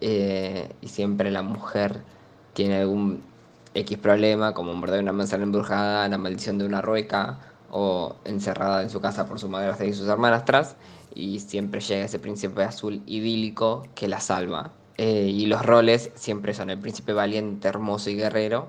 eh, 0.00 0.68
y 0.80 0.88
siempre 0.88 1.30
la 1.30 1.42
mujer 1.42 2.02
tiene 2.52 2.80
algún 2.80 3.22
X 3.74 3.98
problema, 3.98 4.52
como 4.52 4.74
morder 4.74 5.00
una 5.00 5.12
manzana 5.12 5.44
embrujada, 5.44 6.08
la 6.08 6.18
maldición 6.18 6.58
de 6.58 6.66
una 6.66 6.82
rueca 6.82 7.38
o 7.70 8.16
encerrada 8.24 8.82
en 8.82 8.90
su 8.90 9.00
casa 9.00 9.26
por 9.26 9.40
su 9.40 9.48
madrastra 9.48 9.86
y 9.86 9.94
sus 9.94 10.08
hermanas 10.08 10.42
atrás 10.42 10.76
y 11.14 11.40
siempre 11.40 11.80
llega 11.80 12.04
ese 12.04 12.18
príncipe 12.18 12.62
azul 12.62 13.02
idílico 13.06 13.86
que 13.94 14.08
la 14.08 14.20
salva. 14.20 14.72
Eh, 14.98 15.30
y 15.32 15.46
los 15.46 15.64
roles 15.64 16.10
siempre 16.14 16.52
son 16.52 16.68
el 16.68 16.78
príncipe 16.78 17.14
valiente, 17.14 17.66
hermoso 17.66 18.10
y 18.10 18.16
guerrero, 18.16 18.68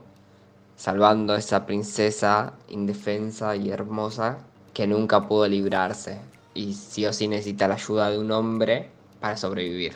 salvando 0.78 1.34
a 1.34 1.38
esa 1.38 1.65
princesa 1.65 2.54
indefensa 2.69 3.58
y 3.58 3.69
hermosa 3.72 4.38
que 4.74 4.88
nunca 4.88 5.28
pudo 5.28 5.48
librarse 5.48 6.22
y 6.54 6.74
sí 6.74 7.06
o 7.06 7.13
sí 7.13 7.28
necesita 7.28 7.68
la 7.68 7.76
ayuda 7.76 8.10
de 8.10 8.20
un 8.20 8.32
hombre 8.32 8.89
para 9.20 9.38
sobrevivir. 9.38 9.96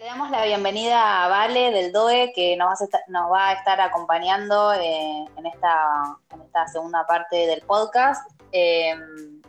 Le 0.00 0.06
damos 0.06 0.30
la 0.30 0.46
bienvenida 0.46 1.24
a 1.24 1.28
Vale 1.28 1.72
del 1.72 1.92
DOE 1.92 2.32
que 2.34 2.56
nos 2.56 2.70
va 3.30 3.48
a 3.48 3.52
estar, 3.52 3.80
acompañando 3.82 4.72
eh, 4.72 5.26
en, 5.36 5.46
esta, 5.46 6.16
segunda 6.72 7.06
parte 7.06 7.36
del 7.46 7.60
podcast. 7.60 8.30
Eh, 8.50 8.94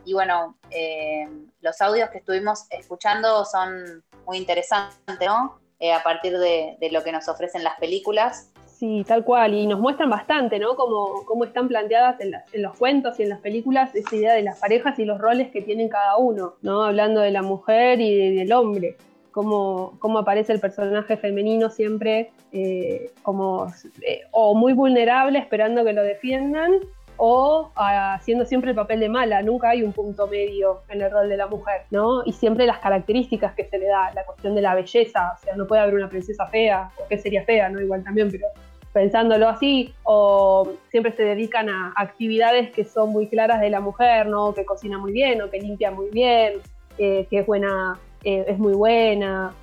y 0.04 0.14
bueno, 0.14 0.58
eh, 0.70 1.26
los 1.62 1.80
audios 1.80 2.10
que 2.10 2.18
estuvimos 2.18 2.66
escuchando 2.70 3.46
son 3.46 4.04
muy 4.26 4.40
interesantes, 4.40 5.26
¿no? 5.26 5.58
a 5.96 6.04
partir 6.04 6.38
de, 6.38 6.78
lo 6.92 7.02
que 7.02 7.14
nos 7.14 7.30
ofrecen 7.30 7.64
las 7.64 7.80
películas. 7.80 8.50
Sí, 8.82 9.06
tal 9.08 9.24
cual, 9.24 9.54
y 9.54 9.68
nos 9.68 9.80
muestran 9.80 10.10
bastante, 10.10 10.58
¿no? 10.58 10.76
Cómo, 10.76 11.24
cómo 11.28 11.44
están 11.44 11.68
planteadas 11.68 12.20
en, 12.20 12.34
los 12.64 12.76
cuentos 12.76 13.20
y 13.20 13.22
en 13.22 13.30
las 13.30 13.40
películas 13.40 13.94
esa 13.94 14.16
idea 14.16 14.34
de 14.34 14.42
las 14.42 14.60
parejas 14.60 14.98
y 14.98 15.06
los 15.06 15.20
roles 15.20 15.52
que 15.52 15.62
tienen 15.62 15.88
cada 15.88 16.18
uno, 16.18 16.56
¿no? 16.64 16.84
Hablando 16.84 17.22
de 17.22 17.30
la 17.30 17.44
mujer 17.44 18.02
y 18.02 18.38
del 18.38 18.52
hombre, 18.52 18.98
cómo, 19.30 19.94
cómo, 20.00 20.18
aparece 20.18 20.54
el 20.54 20.60
personaje 20.60 21.16
femenino 21.16 21.70
siempre 21.70 22.32
eh, 22.52 23.12
como 23.22 23.72
eh, 24.02 24.22
o 24.32 24.56
muy 24.56 24.74
vulnerable 24.74 25.38
esperando 25.38 25.86
que 25.86 25.94
lo 25.94 26.02
defiendan 26.02 26.72
o 27.18 27.70
haciendo 27.76 28.46
siempre 28.46 28.72
el 28.72 28.76
papel 28.76 29.00
de 29.00 29.10
mala, 29.10 29.44
nunca 29.44 29.70
hay 29.70 29.84
un 29.84 29.94
punto 29.94 30.26
medio 30.26 30.82
en 30.90 31.04
el 31.04 31.12
rol 31.12 31.30
de 31.30 31.38
la 31.38 31.46
mujer, 31.46 31.84
¿no? 31.92 32.24
Y 32.26 32.34
siempre 32.34 32.66
las 32.66 32.80
características 32.80 33.54
que 33.54 33.66
se 33.66 33.78
le 33.78 33.86
da, 33.86 34.12
la 34.16 34.26
cuestión 34.26 34.56
de 34.56 34.62
la 34.64 34.74
belleza, 34.74 35.34
o 35.38 35.44
sea, 35.44 35.56
no 35.56 35.68
puede 35.68 35.84
haber 35.84 35.94
una 35.94 36.10
princesa 36.10 36.48
fea, 36.48 36.90
o 36.98 37.08
que 37.08 37.20
sería 37.20 37.44
fea, 37.44 37.70
¿no? 37.70 37.80
Igual 37.80 38.04
también, 38.04 38.32
pero 38.32 38.48
pensándolo 38.94 39.48
así, 39.48 39.94
o 40.04 40.74
siempre 40.90 41.12
se 41.14 41.24
dedican 41.24 41.70
a 41.70 41.94
actividades 41.96 42.72
que 42.72 42.84
son 42.84 43.12
muy 43.12 43.28
claras 43.28 43.62
de 43.62 43.70
la 43.70 43.80
mujer, 43.80 44.28
¿no? 44.28 44.54
Que 44.54 44.66
cocina 44.66 44.98
muy 44.98 45.12
bien, 45.12 45.42
o 45.42 45.50
que 45.50 45.60
limpia 45.60 45.92
muy 45.92 46.10
bien, 46.10 46.54
eh, 46.98 47.28
que 47.30 47.40
es 47.40 47.46
buena, 47.46 48.00
eh, 48.24 48.46
es 48.48 48.58
muy 48.58 48.74
buena, 48.74 49.54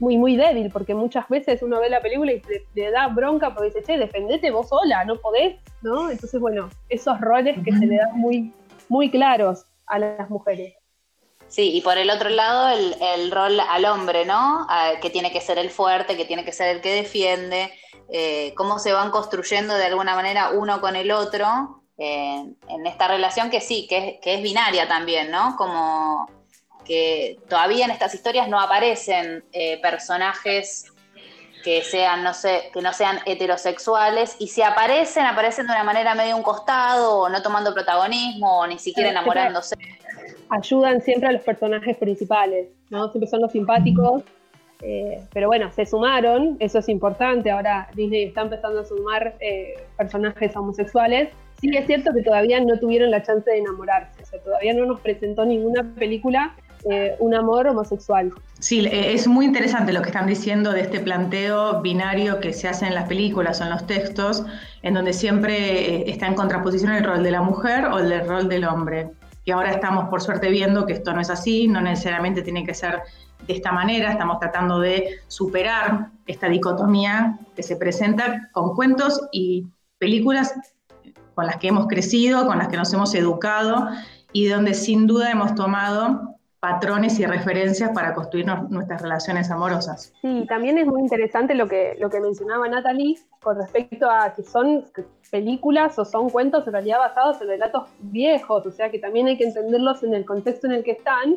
muy, 0.00 0.16
muy 0.16 0.36
débil, 0.36 0.70
porque 0.70 0.94
muchas 0.94 1.28
veces 1.28 1.62
uno 1.62 1.80
ve 1.80 1.90
la 1.90 2.00
película 2.00 2.32
y 2.32 2.42
le, 2.74 2.90
da 2.90 3.08
bronca 3.08 3.52
porque 3.54 3.66
dice, 3.68 3.82
che, 3.82 3.98
defendete 3.98 4.50
vos 4.50 4.68
sola, 4.68 5.04
no 5.04 5.16
podés, 5.16 5.56
¿no? 5.82 6.10
Entonces, 6.10 6.40
bueno, 6.40 6.70
esos 6.88 7.20
roles 7.20 7.56
que 7.64 7.72
se 7.72 7.86
le 7.86 7.96
dan 7.96 8.16
muy, 8.18 8.52
muy 8.88 9.10
claros 9.10 9.66
a 9.86 9.98
las 9.98 10.30
mujeres. 10.30 10.74
Sí, 11.48 11.72
y 11.76 11.80
por 11.82 11.98
el 11.98 12.10
otro 12.10 12.30
lado, 12.30 12.68
el, 12.68 13.30
rol 13.30 13.60
al 13.60 13.84
hombre, 13.84 14.24
¿no? 14.24 14.66
que 15.00 15.10
tiene 15.10 15.30
que 15.30 15.40
ser 15.40 15.58
el 15.58 15.70
fuerte, 15.70 16.16
que 16.16 16.24
tiene 16.24 16.44
que 16.44 16.52
ser 16.52 16.76
el 16.76 16.80
que 16.80 16.94
defiende, 16.94 17.72
eh, 18.08 18.52
cómo 18.56 18.78
se 18.78 18.92
van 18.92 19.10
construyendo 19.10 19.74
de 19.74 19.86
alguna 19.86 20.14
manera 20.14 20.50
uno 20.50 20.80
con 20.80 20.94
el 20.94 21.10
otro 21.10 21.82
eh, 21.96 22.44
en 22.68 22.86
esta 22.86 23.08
relación 23.08 23.50
que 23.50 23.60
sí, 23.60 23.86
que 23.88 24.20
es, 24.22 24.42
binaria 24.42 24.86
también, 24.88 25.30
¿no? 25.30 25.56
Como 25.56 26.28
que 26.84 27.38
todavía 27.48 27.86
en 27.86 27.92
estas 27.92 28.14
historias 28.14 28.48
no 28.48 28.60
aparecen 28.60 29.44
eh, 29.52 29.80
personajes 29.80 30.86
que 31.62 31.82
sean, 31.82 32.22
no 32.22 32.34
sé, 32.34 32.70
que 32.74 32.82
no 32.82 32.92
sean 32.92 33.20
heterosexuales, 33.24 34.36
y 34.38 34.48
si 34.48 34.60
aparecen, 34.60 35.24
aparecen 35.24 35.66
de 35.66 35.72
una 35.72 35.84
manera 35.84 36.14
medio 36.14 36.36
un 36.36 36.42
costado, 36.42 37.20
o 37.20 37.28
no 37.30 37.40
tomando 37.40 37.72
protagonismo, 37.72 38.58
o 38.58 38.66
ni 38.66 38.78
siquiera 38.78 39.08
enamorándose. 39.08 39.74
Ayudan 40.50 41.00
siempre 41.00 41.28
a 41.28 41.32
los 41.32 41.42
personajes 41.42 41.96
principales, 41.96 42.68
¿no? 42.90 43.10
Siempre 43.10 43.28
son 43.28 43.40
los 43.40 43.52
simpáticos 43.52 44.22
eh, 44.86 45.22
pero 45.32 45.46
bueno, 45.46 45.70
se 45.72 45.86
sumaron, 45.86 46.56
eso 46.60 46.78
es 46.78 46.88
importante. 46.88 47.50
Ahora 47.50 47.88
Disney 47.94 48.24
está 48.24 48.42
empezando 48.42 48.80
a 48.80 48.84
sumar 48.84 49.34
eh, 49.40 49.74
personajes 49.96 50.54
homosexuales. 50.54 51.30
Sí 51.58 51.70
es 51.74 51.86
cierto 51.86 52.12
que 52.12 52.22
todavía 52.22 52.60
no 52.60 52.78
tuvieron 52.78 53.10
la 53.10 53.22
chance 53.22 53.48
de 53.50 53.58
enamorarse, 53.58 54.22
o 54.22 54.26
sea, 54.26 54.40
todavía 54.40 54.74
no 54.74 54.84
nos 54.84 55.00
presentó 55.00 55.46
ninguna 55.46 55.82
película 55.94 56.54
eh, 56.90 57.16
un 57.18 57.34
amor 57.34 57.66
homosexual. 57.66 58.30
Sí, 58.58 58.84
eh, 58.84 59.14
es 59.14 59.26
muy 59.26 59.46
interesante 59.46 59.90
lo 59.94 60.02
que 60.02 60.08
están 60.08 60.26
diciendo 60.26 60.72
de 60.72 60.82
este 60.82 61.00
planteo 61.00 61.80
binario 61.80 62.40
que 62.40 62.52
se 62.52 62.68
hace 62.68 62.86
en 62.86 62.94
las 62.94 63.08
películas 63.08 63.62
o 63.62 63.64
en 63.64 63.70
los 63.70 63.86
textos, 63.86 64.44
en 64.82 64.92
donde 64.92 65.14
siempre 65.14 65.56
eh, 65.56 66.04
está 66.08 66.26
en 66.26 66.34
contraposición 66.34 66.92
el 66.92 67.02
rol 67.02 67.22
de 67.22 67.30
la 67.30 67.40
mujer 67.40 67.86
o 67.86 68.00
el 68.00 68.28
rol 68.28 68.50
del 68.50 68.64
hombre. 68.64 69.08
Y 69.44 69.50
ahora 69.50 69.72
estamos, 69.72 70.08
por 70.08 70.22
suerte, 70.22 70.50
viendo 70.50 70.86
que 70.86 70.94
esto 70.94 71.12
no 71.12 71.20
es 71.20 71.30
así, 71.30 71.68
no 71.68 71.80
necesariamente 71.80 72.42
tiene 72.42 72.64
que 72.64 72.74
ser 72.74 73.02
de 73.46 73.52
esta 73.52 73.72
manera, 73.72 74.10
estamos 74.10 74.38
tratando 74.38 74.80
de 74.80 75.18
superar 75.28 76.10
esta 76.26 76.48
dicotomía 76.48 77.38
que 77.54 77.62
se 77.62 77.76
presenta 77.76 78.48
con 78.52 78.74
cuentos 78.74 79.20
y 79.32 79.66
películas 79.98 80.54
con 81.34 81.46
las 81.46 81.56
que 81.56 81.68
hemos 81.68 81.86
crecido, 81.86 82.46
con 82.46 82.58
las 82.58 82.68
que 82.68 82.76
nos 82.76 82.92
hemos 82.94 83.14
educado 83.14 83.88
y 84.32 84.46
donde 84.46 84.72
sin 84.72 85.06
duda 85.06 85.30
hemos 85.30 85.54
tomado 85.54 86.33
patrones 86.64 87.20
y 87.20 87.26
referencias 87.26 87.90
para 87.90 88.14
construir 88.14 88.46
nuestras 88.70 89.02
relaciones 89.02 89.50
amorosas. 89.50 90.14
Sí, 90.22 90.46
también 90.48 90.78
es 90.78 90.86
muy 90.86 91.02
interesante 91.02 91.54
lo 91.54 91.68
que, 91.68 91.94
lo 91.98 92.08
que 92.08 92.20
mencionaba 92.20 92.66
Natalie 92.66 93.18
con 93.42 93.58
respecto 93.58 94.10
a 94.10 94.32
que 94.32 94.42
son 94.42 94.82
películas 95.30 95.98
o 95.98 96.06
son 96.06 96.30
cuentos 96.30 96.66
en 96.66 96.72
realidad 96.72 97.00
basados 97.00 97.38
en 97.42 97.48
relatos 97.48 97.90
viejos, 98.00 98.64
o 98.64 98.70
sea 98.70 98.90
que 98.90 98.98
también 98.98 99.26
hay 99.26 99.36
que 99.36 99.44
entenderlos 99.44 100.02
en 100.04 100.14
el 100.14 100.24
contexto 100.24 100.66
en 100.66 100.72
el 100.72 100.84
que 100.84 100.92
están 100.92 101.36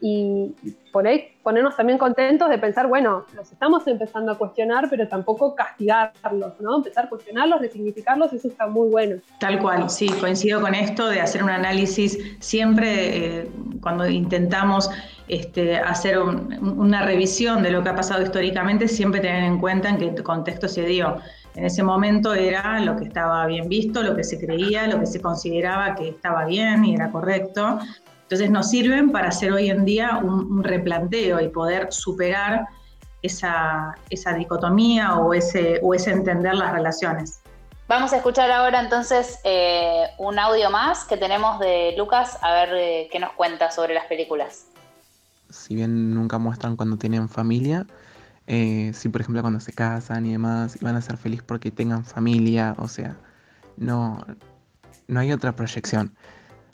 y 0.00 0.54
por 0.92 1.06
ahí 1.06 1.28
ponernos 1.42 1.76
también 1.76 1.98
contentos 1.98 2.48
de 2.48 2.58
pensar, 2.58 2.86
bueno, 2.86 3.24
los 3.34 3.52
estamos 3.52 3.86
empezando 3.86 4.32
a 4.32 4.38
cuestionar, 4.38 4.88
pero 4.90 5.06
tampoco 5.06 5.54
castigarlos, 5.54 6.60
¿no? 6.60 6.76
Empezar 6.76 7.04
a 7.06 7.08
cuestionarlos, 7.08 7.60
resignificarlos, 7.60 8.32
eso 8.32 8.48
está 8.48 8.66
muy 8.66 8.88
bueno. 8.88 9.16
Tal 9.38 9.58
cual, 9.60 9.88
sí, 9.90 10.08
coincido 10.20 10.60
con 10.60 10.74
esto 10.74 11.08
de 11.08 11.20
hacer 11.20 11.42
un 11.42 11.50
análisis 11.50 12.18
siempre 12.40 13.40
eh, 13.40 13.50
cuando 13.80 14.08
intentamos 14.08 14.90
este, 15.28 15.76
hacer 15.76 16.18
una 16.18 17.04
revisión 17.04 17.62
de 17.62 17.70
lo 17.70 17.82
que 17.82 17.90
ha 17.90 17.94
pasado 17.94 18.22
históricamente, 18.22 18.88
siempre 18.88 19.20
tener 19.20 19.44
en 19.44 19.58
cuenta 19.58 19.88
en 19.88 19.98
qué 19.98 20.22
contexto 20.22 20.68
se 20.68 20.86
dio. 20.86 21.18
En 21.54 21.64
ese 21.64 21.82
momento 21.82 22.34
era 22.34 22.80
lo 22.80 22.96
que 22.96 23.04
estaba 23.04 23.46
bien 23.46 23.68
visto, 23.68 24.02
lo 24.02 24.14
que 24.14 24.24
se 24.24 24.38
creía, 24.38 24.86
lo 24.86 25.00
que 25.00 25.06
se 25.06 25.20
consideraba 25.20 25.94
que 25.94 26.10
estaba 26.10 26.44
bien 26.44 26.84
y 26.84 26.94
era 26.94 27.10
correcto. 27.10 27.80
Entonces 28.26 28.50
nos 28.50 28.70
sirven 28.70 29.12
para 29.12 29.28
hacer 29.28 29.52
hoy 29.52 29.70
en 29.70 29.84
día 29.84 30.18
un, 30.18 30.64
replanteo 30.64 31.40
y 31.40 31.48
poder 31.48 31.92
superar 31.92 32.66
esa, 33.22 33.94
dicotomía 34.36 35.16
o 35.16 35.32
ese, 35.32 35.78
o 35.80 35.94
ese 35.94 36.10
entender 36.10 36.56
las 36.56 36.72
relaciones. 36.72 37.40
Vamos 37.86 38.12
a 38.12 38.16
escuchar 38.16 38.50
ahora 38.50 38.82
entonces 38.82 39.38
eh, 39.44 40.06
un 40.18 40.40
audio 40.40 40.70
más 40.70 41.04
que 41.04 41.16
tenemos 41.16 41.60
de 41.60 41.94
Lucas, 41.96 42.36
a 42.42 42.52
ver 42.52 42.70
eh, 42.72 43.08
qué 43.12 43.20
nos 43.20 43.30
cuenta 43.34 43.70
sobre 43.70 43.94
las 43.94 44.06
películas. 44.06 44.66
Si 45.50 45.76
bien 45.76 46.12
nunca 46.12 46.38
muestran 46.38 46.74
cuando 46.74 46.96
tienen 46.96 47.28
familia, 47.28 47.86
eh, 48.48 48.90
si 48.92 49.08
por 49.08 49.20
ejemplo 49.20 49.40
cuando 49.40 49.60
se 49.60 49.72
casan 49.72 50.26
y 50.26 50.32
demás, 50.32 50.76
y 50.80 50.84
van 50.84 50.96
a 50.96 51.00
ser 51.00 51.16
felices 51.16 51.44
porque 51.46 51.70
tengan 51.70 52.04
familia, 52.04 52.74
o 52.78 52.88
sea, 52.88 53.16
no, 53.76 54.26
no 55.06 55.20
hay 55.20 55.30
otra 55.30 55.54
proyección. 55.54 56.12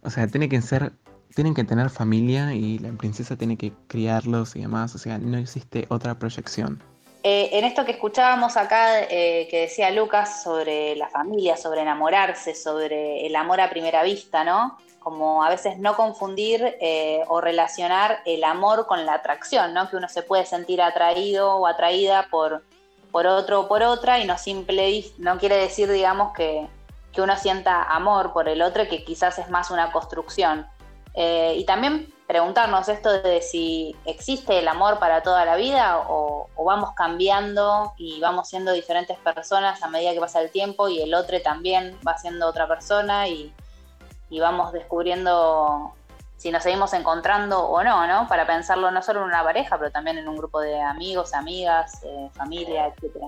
O 0.03 0.09
sea, 0.09 0.27
tiene 0.29 0.49
que 0.49 0.63
ser 0.63 0.95
tienen 1.35 1.55
que 1.55 1.65
tener 1.65 1.91
familia 1.91 2.55
y 2.55 2.79
la 2.79 2.93
princesa 2.93 3.37
tiene 3.37 3.57
que 3.57 3.73
criarlos 3.87 4.57
y 4.57 4.61
demás, 4.61 4.95
o 4.95 4.99
sea, 4.99 5.19
no 5.19 5.39
existe 5.39 5.87
otra 5.89 6.15
proyección. 6.19 6.83
Eh, 7.25 7.51
en 7.53 7.65
esto 7.65 7.85
que 7.85 7.93
escuchábamos 7.93 8.57
acá, 8.57 9.03
eh, 9.03 9.47
que 9.49 9.61
decía 9.63 9.93
Lucas 9.93 10.43
sobre 10.43 10.97
la 10.97 11.09
familia, 11.09 11.57
sobre 11.57 11.83
enamorarse, 11.83 12.55
sobre 12.55 13.27
el 13.27 13.37
amor 13.37 13.61
a 13.61 13.71
primera 13.71 14.03
vista, 14.03 14.43
¿no? 14.43 14.77
Como 14.99 15.45
a 15.45 15.49
veces 15.49 15.79
no 15.79 15.95
confundir 15.95 16.77
eh, 16.81 17.23
o 17.29 17.41
relacionar 17.41 18.19
el 18.27 18.43
amor 18.43 18.87
con 18.87 19.07
la 19.07 19.15
atracción, 19.15 19.73
¿no? 19.73 19.89
Que 19.89 19.97
uno 19.97 20.09
se 20.09 20.25
puede 20.25 20.47
sentir 20.47 20.83
atraído 20.83 21.55
o 21.55 21.69
atraída 21.69 22.27
por, 22.29 22.65
por 23.13 23.29
otro 23.29 23.61
o 23.61 23.69
por 23.69 23.85
otra 23.85 24.19
y 24.19 24.27
no, 24.27 24.37
simple, 24.37 25.05
no 25.19 25.39
quiere 25.39 25.57
decir, 25.57 25.89
digamos, 25.89 26.33
que, 26.33 26.67
que 27.13 27.23
uno 27.23 27.37
sienta 27.37 27.85
amor 27.85 28.33
por 28.33 28.49
el 28.49 28.63
otro, 28.63 28.89
que 28.89 29.05
quizás 29.05 29.39
es 29.39 29.49
más 29.49 29.71
una 29.71 29.93
construcción. 29.93 30.67
Eh, 31.15 31.55
y 31.59 31.65
también 31.65 32.13
preguntarnos 32.27 32.89
esto 32.89 33.21
de 33.21 33.43
si 33.43 33.95
existe 34.07 34.59
el 34.59 34.67
amor 34.67 34.99
para 34.99 35.23
toda 35.23 35.45
la 35.45 35.57
vida 35.57 35.99
o, 36.09 36.49
vamos 36.65 36.95
cambiando 36.95 37.93
y 37.99 38.21
vamos 38.21 38.49
siendo 38.49 38.73
diferentes 38.73 39.19
personas 39.19 39.83
a 39.83 39.89
medida 39.89 40.13
que 40.13 40.21
pasa 40.21 40.41
el 40.41 40.51
tiempo 40.51 40.89
y 40.89 41.03
el 41.03 41.13
otro 41.13 41.43
también 41.43 41.99
va 42.07 42.17
siendo 42.17 42.47
otra 42.47 42.69
persona 42.69 43.29
y, 43.29 43.53
vamos 44.41 44.73
descubriendo 44.73 45.93
si 46.39 46.51
nos 46.51 46.63
seguimos 46.63 46.95
encontrando 46.95 47.67
o 47.69 47.85
no, 47.85 48.07
¿no? 48.07 48.27
Para 48.29 48.47
pensarlo 48.47 48.91
no 48.91 49.03
solo 49.03 49.21
en 49.21 49.27
una 49.27 49.45
pareja, 49.45 49.77
pero 49.77 49.91
también 49.91 50.17
en 50.17 50.27
un 50.27 50.37
grupo 50.37 50.61
de 50.61 50.81
amigos, 50.81 51.35
amigas, 51.35 52.01
eh, 52.03 52.31
familia, 52.33 52.87
etcétera. 52.87 53.27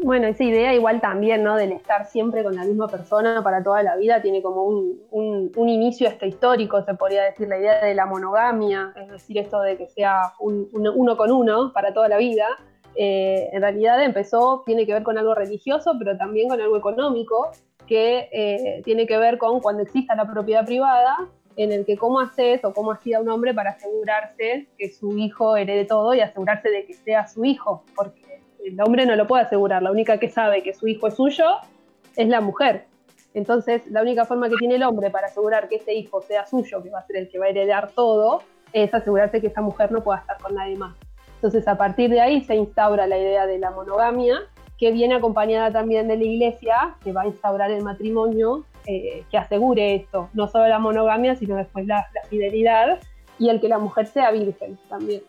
Bueno, 0.00 0.26
esa 0.26 0.42
idea 0.42 0.74
igual 0.74 1.00
también, 1.00 1.44
¿no? 1.44 1.56
Del 1.56 1.72
estar 1.72 2.06
siempre 2.06 2.42
con 2.42 2.56
la 2.56 2.64
misma 2.64 2.88
persona 2.88 3.42
para 3.42 3.62
toda 3.62 3.82
la 3.82 3.96
vida, 3.96 4.22
tiene 4.22 4.42
como 4.42 4.64
un, 4.64 5.00
un, 5.10 5.68
inicio 5.68 6.08
hasta 6.08 6.26
histórico, 6.26 6.82
se 6.82 6.94
podría 6.94 7.22
decir, 7.22 7.46
la 7.48 7.58
idea 7.58 7.84
de 7.84 7.94
la 7.94 8.06
monogamia, 8.06 8.92
es 8.96 9.08
decir, 9.08 9.38
esto 9.38 9.60
de 9.60 9.76
que 9.76 9.86
sea 9.88 10.32
un, 10.40 10.68
uno 10.72 11.16
con 11.16 11.30
uno 11.30 11.72
para 11.72 11.92
toda 11.92 12.08
la 12.08 12.16
vida. 12.16 12.46
Eh, 12.94 13.50
en 13.52 13.62
realidad 13.62 14.02
empezó, 14.02 14.62
tiene 14.66 14.86
que 14.86 14.92
ver 14.92 15.02
con 15.02 15.18
algo 15.18 15.34
religioso, 15.34 15.94
pero 15.98 16.16
también 16.16 16.48
con 16.48 16.60
algo 16.60 16.76
económico, 16.76 17.52
que 17.86 18.28
eh, 18.32 18.82
tiene 18.84 19.06
que 19.06 19.18
ver 19.18 19.38
con 19.38 19.60
cuando 19.60 19.82
exista 19.82 20.14
la 20.14 20.26
propiedad 20.26 20.64
privada, 20.64 21.16
en 21.56 21.72
el 21.72 21.84
que 21.84 21.96
cómo 21.96 22.20
haces 22.20 22.64
o 22.64 22.72
cómo 22.72 22.92
hacía 22.92 23.20
un 23.20 23.28
hombre 23.28 23.54
para 23.54 23.70
asegurarse 23.70 24.68
que 24.78 24.90
su 24.90 25.18
hijo 25.18 25.56
herede 25.56 25.84
todo 25.84 26.14
y 26.14 26.20
asegurarse 26.20 26.70
de 26.70 26.86
que 26.86 26.94
sea 26.94 27.28
su 27.28 27.44
hijo, 27.44 27.84
porque 27.94 28.21
el 28.64 28.80
hombre 28.80 29.06
no 29.06 29.16
lo 29.16 29.26
puede 29.26 29.44
asegurar, 29.44 29.82
la 29.82 29.90
única 29.90 30.18
que 30.18 30.28
sabe 30.28 30.62
que 30.62 30.74
su 30.74 30.86
hijo 30.86 31.08
es 31.08 31.14
suyo 31.14 31.46
es 32.16 32.28
la 32.28 32.40
mujer. 32.40 32.86
Entonces, 33.34 33.86
la 33.90 34.02
única 34.02 34.24
forma 34.24 34.48
que 34.48 34.56
tiene 34.56 34.74
el 34.74 34.82
hombre 34.82 35.10
para 35.10 35.28
asegurar 35.28 35.68
que 35.68 35.76
ese 35.76 35.94
hijo 35.94 36.20
sea 36.20 36.46
suyo, 36.46 36.82
que 36.82 36.90
va 36.90 36.98
a 36.98 37.06
ser 37.06 37.16
el 37.16 37.28
que 37.28 37.38
va 37.38 37.46
a 37.46 37.48
heredar 37.48 37.90
todo, 37.92 38.42
es 38.72 38.92
asegurarse 38.92 39.40
que 39.40 39.46
esa 39.46 39.62
mujer 39.62 39.90
no 39.90 40.02
pueda 40.02 40.20
estar 40.20 40.38
con 40.38 40.54
nadie 40.54 40.76
más. 40.76 40.94
Entonces, 41.36 41.66
a 41.66 41.76
partir 41.76 42.10
de 42.10 42.20
ahí 42.20 42.44
se 42.44 42.54
instaura 42.54 43.06
la 43.06 43.18
idea 43.18 43.46
de 43.46 43.58
la 43.58 43.70
monogamia, 43.70 44.40
que 44.78 44.92
viene 44.92 45.14
acompañada 45.14 45.72
también 45.72 46.08
de 46.08 46.16
la 46.16 46.24
iglesia, 46.24 46.96
que 47.02 47.12
va 47.12 47.22
a 47.22 47.26
instaurar 47.26 47.70
el 47.70 47.82
matrimonio 47.82 48.64
eh, 48.86 49.24
que 49.30 49.38
asegure 49.38 49.94
esto, 49.94 50.28
no 50.34 50.48
solo 50.48 50.68
la 50.68 50.78
monogamia, 50.78 51.34
sino 51.36 51.56
después 51.56 51.86
la 51.86 52.06
fidelidad 52.28 52.98
y 53.38 53.48
el 53.48 53.60
que 53.60 53.68
la 53.68 53.78
mujer 53.78 54.06
sea 54.06 54.30
virgen 54.30 54.78
también. 54.88 55.22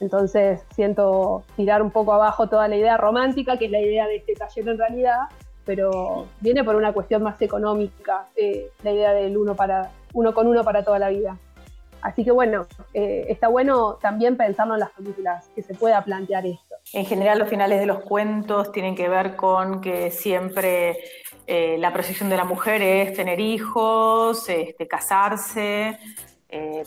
Entonces 0.00 0.64
siento 0.74 1.44
tirar 1.56 1.82
un 1.82 1.90
poco 1.90 2.12
abajo 2.12 2.48
toda 2.48 2.68
la 2.68 2.76
idea 2.76 2.96
romántica, 2.96 3.58
que 3.58 3.66
es 3.66 3.70
la 3.70 3.80
idea 3.80 4.06
de 4.06 4.16
este 4.16 4.34
taller 4.34 4.68
en 4.68 4.78
realidad, 4.78 5.20
pero 5.66 6.26
viene 6.40 6.64
por 6.64 6.76
una 6.76 6.92
cuestión 6.92 7.22
más 7.22 7.42
económica, 7.42 8.28
eh, 8.36 8.70
la 8.82 8.92
idea 8.92 9.12
del 9.12 9.36
uno, 9.36 9.54
para, 9.54 9.90
uno 10.14 10.32
con 10.32 10.46
uno 10.46 10.64
para 10.64 10.82
toda 10.82 10.98
la 10.98 11.10
vida. 11.10 11.36
Así 12.00 12.24
que 12.24 12.30
bueno, 12.30 12.66
eh, 12.94 13.26
está 13.28 13.48
bueno 13.48 13.94
también 13.94 14.36
pensarlo 14.36 14.74
en 14.74 14.80
las 14.80 14.90
películas, 14.90 15.50
que 15.54 15.62
se 15.62 15.74
pueda 15.74 16.02
plantear 16.04 16.46
esto. 16.46 16.76
En 16.92 17.04
general 17.04 17.40
los 17.40 17.48
finales 17.48 17.80
de 17.80 17.86
los 17.86 17.98
cuentos 18.00 18.70
tienen 18.70 18.94
que 18.94 19.08
ver 19.08 19.34
con 19.34 19.80
que 19.80 20.12
siempre 20.12 20.98
eh, 21.48 21.76
la 21.78 21.92
proyección 21.92 22.30
de 22.30 22.36
la 22.36 22.44
mujer 22.44 22.80
es 22.80 23.14
tener 23.14 23.40
hijos, 23.40 24.48
este, 24.48 24.86
casarse, 24.86 25.98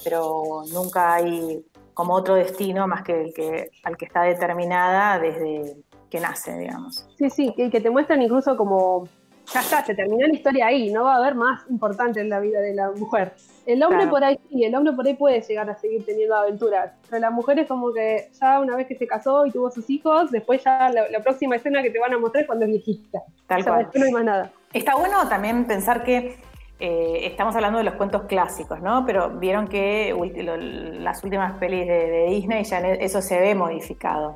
pero 0.03 0.63
nunca 0.71 1.15
hay 1.15 1.63
como 1.99 2.13
otro 2.13 2.35
destino 2.35 2.87
más 2.87 3.03
que 3.03 3.23
el 3.23 3.33
que 3.33 3.71
al 3.83 3.97
que 3.97 4.05
está 4.05 4.21
determinada 4.21 5.19
desde 5.19 5.75
que 6.09 6.21
nace, 6.21 6.57
digamos. 6.57 7.05
Sí, 7.17 7.29
sí, 7.29 7.53
que, 7.57 7.69
que 7.69 7.81
te 7.81 7.89
muestran 7.89 8.21
incluso 8.21 8.55
como 8.55 9.09
ya 9.53 9.59
está, 9.59 9.83
se 9.83 9.93
terminó 9.93 10.25
la 10.25 10.33
historia 10.33 10.67
ahí, 10.67 10.93
no 10.93 11.03
va 11.03 11.15
a 11.15 11.17
haber 11.17 11.35
más 11.35 11.69
importante 11.69 12.21
en 12.21 12.29
la 12.29 12.39
vida 12.39 12.61
de 12.61 12.73
la 12.73 12.91
mujer. 12.91 13.33
El 13.65 13.83
hombre 13.83 14.07
por 14.07 14.23
ahí 14.23 14.39
sí, 14.49 14.63
el 14.63 14.73
hombre 14.75 14.93
por 14.93 15.05
ahí 15.05 15.15
puede 15.15 15.41
llegar 15.41 15.69
a 15.69 15.75
seguir 15.75 16.05
teniendo 16.05 16.37
aventuras, 16.37 16.93
pero 17.09 17.19
la 17.19 17.31
mujer 17.31 17.59
es 17.59 17.67
como 17.67 17.91
que 17.91 18.29
ya 18.39 18.61
una 18.61 18.77
vez 18.77 18.87
que 18.87 18.95
se 18.95 19.05
casó 19.05 19.45
y 19.45 19.51
tuvo 19.51 19.69
sus 19.69 19.89
hijos, 19.89 20.31
después 20.31 20.63
ya 20.63 20.89
la, 20.89 21.19
próxima 21.19 21.57
escena 21.57 21.81
que 21.81 21.89
te 21.89 21.99
van 21.99 22.13
a 22.13 22.17
mostrar 22.17 22.43
es 22.43 22.47
cuando 22.47 22.63
es 22.63 22.71
viejita. 22.71 23.23
Tal 23.45 23.65
cual. 23.65 23.89
No 23.93 24.05
hay 24.05 24.11
más 24.13 24.23
nada. 24.23 24.51
Está 24.71 24.95
bueno 24.95 25.27
también 25.27 25.65
pensar 25.65 26.05
que 26.05 26.37
eh, 26.79 27.27
estamos 27.27 27.53
hablando 27.55 27.77
de 27.77 27.83
los 27.83 27.95
cuentos 27.95 28.23
clásicos, 28.23 28.81
¿no? 28.81 29.05
Pero 29.05 29.31
vieron 29.31 29.67
que 29.67 30.15
las 30.99 31.21
últimas 31.23 31.57
pelis 31.57 31.85
de, 31.85 32.27
Disney 32.29 32.63
ya 32.63 32.79
eso 32.79 33.21
se 33.21 33.37
ve 33.39 33.53
modificado, 33.53 34.35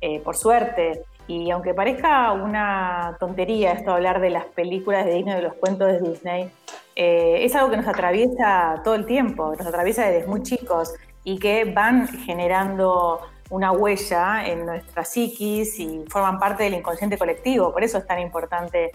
eh, 0.00 0.20
por 0.20 0.36
suerte. 0.36 1.04
Y 1.26 1.50
aunque 1.50 1.72
parezca 1.72 2.32
una 2.32 3.16
tontería 3.18 3.72
esto 3.72 3.92
hablar 3.92 4.20
de 4.20 4.30
las 4.30 4.44
películas 4.46 5.06
de 5.06 5.14
Disney, 5.14 5.36
de 5.36 5.42
los 5.42 5.54
cuentos 5.54 5.88
de 5.88 6.00
Disney, 6.00 6.50
eh, 6.96 7.44
es 7.44 7.54
algo 7.54 7.70
que 7.70 7.78
nos 7.78 7.86
atraviesa 7.86 8.82
todo 8.84 8.94
el 8.94 9.06
tiempo, 9.06 9.54
nos 9.56 9.66
atraviesa 9.66 10.06
desde 10.06 10.26
muy 10.26 10.42
chicos 10.42 10.92
y 11.24 11.38
que 11.38 11.64
van 11.64 12.08
generando 12.08 13.20
una 13.48 13.72
huella 13.72 14.46
en 14.46 14.66
nuestra 14.66 15.04
psiquis 15.04 15.78
y 15.78 16.04
forman 16.08 16.38
parte 16.38 16.64
del 16.64 16.74
inconsciente 16.74 17.16
colectivo. 17.16 17.72
Por 17.72 17.84
eso 17.84 17.98
es 17.98 18.06
tan 18.06 18.18
importante 18.18 18.92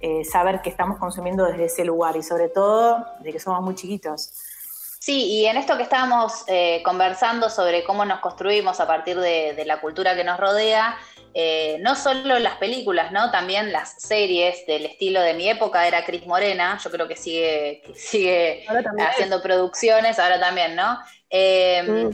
eh, 0.00 0.24
saber 0.24 0.62
que 0.62 0.70
estamos 0.70 0.98
consumiendo 0.98 1.44
desde 1.44 1.64
ese 1.64 1.84
lugar 1.84 2.16
y 2.16 2.22
sobre 2.22 2.48
todo 2.48 3.04
de 3.20 3.32
que 3.32 3.38
somos 3.38 3.62
muy 3.62 3.74
chiquitos. 3.74 4.30
Sí, 5.06 5.24
y 5.26 5.46
en 5.46 5.56
esto 5.56 5.76
que 5.76 5.84
estábamos 5.84 6.42
eh, 6.48 6.82
conversando 6.84 7.48
sobre 7.48 7.84
cómo 7.84 8.04
nos 8.04 8.18
construimos 8.18 8.80
a 8.80 8.88
partir 8.88 9.16
de, 9.18 9.62
la 9.64 9.80
cultura 9.80 10.16
que 10.16 10.24
nos 10.24 10.40
rodea, 10.40 10.96
eh, 11.38 11.76
no 11.82 11.94
solo 11.94 12.38
las 12.38 12.54
películas, 12.54 13.12
¿no? 13.12 13.30
También 13.30 13.70
las 13.70 14.00
series 14.00 14.66
del 14.66 14.86
estilo 14.86 15.20
de 15.20 15.34
mi 15.34 15.50
época 15.50 15.86
era 15.86 16.02
Cris 16.02 16.26
Morena, 16.26 16.78
yo 16.82 16.90
creo 16.90 17.06
que 17.06 17.14
sigue, 17.14 17.82
sigue 17.94 18.64
haciendo 19.06 19.42
producciones, 19.42 20.18
ahora 20.18 20.40
también, 20.40 20.74
¿no? 20.74 20.98
Eh, 21.28 21.82
mm. 21.82 22.10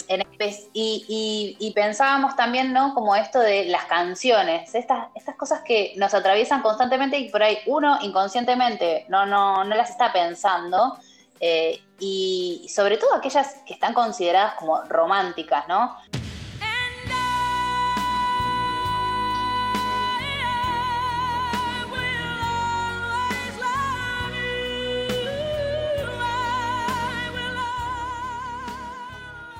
y, 0.72 1.72
pensábamos 1.72 2.34
también, 2.34 2.72
¿no? 2.72 2.94
Como 2.94 3.14
esto 3.14 3.38
de 3.38 3.66
las 3.66 3.84
canciones, 3.84 4.74
estas, 4.74 5.06
estas 5.14 5.36
cosas 5.36 5.60
que 5.64 5.92
nos 5.98 6.12
atraviesan 6.14 6.60
constantemente 6.60 7.16
y 7.16 7.28
por 7.28 7.44
ahí 7.44 7.58
uno 7.66 8.00
inconscientemente 8.02 9.06
no, 9.08 9.24
no, 9.24 9.62
no 9.62 9.76
las 9.76 9.90
está 9.90 10.12
pensando. 10.12 10.98
Eh, 11.38 11.80
y 12.00 12.66
sobre 12.68 12.96
todo 12.96 13.14
aquellas 13.14 13.54
que 13.66 13.74
están 13.74 13.94
consideradas 13.94 14.54
como 14.54 14.82
románticas, 14.82 15.68
¿no? 15.68 15.96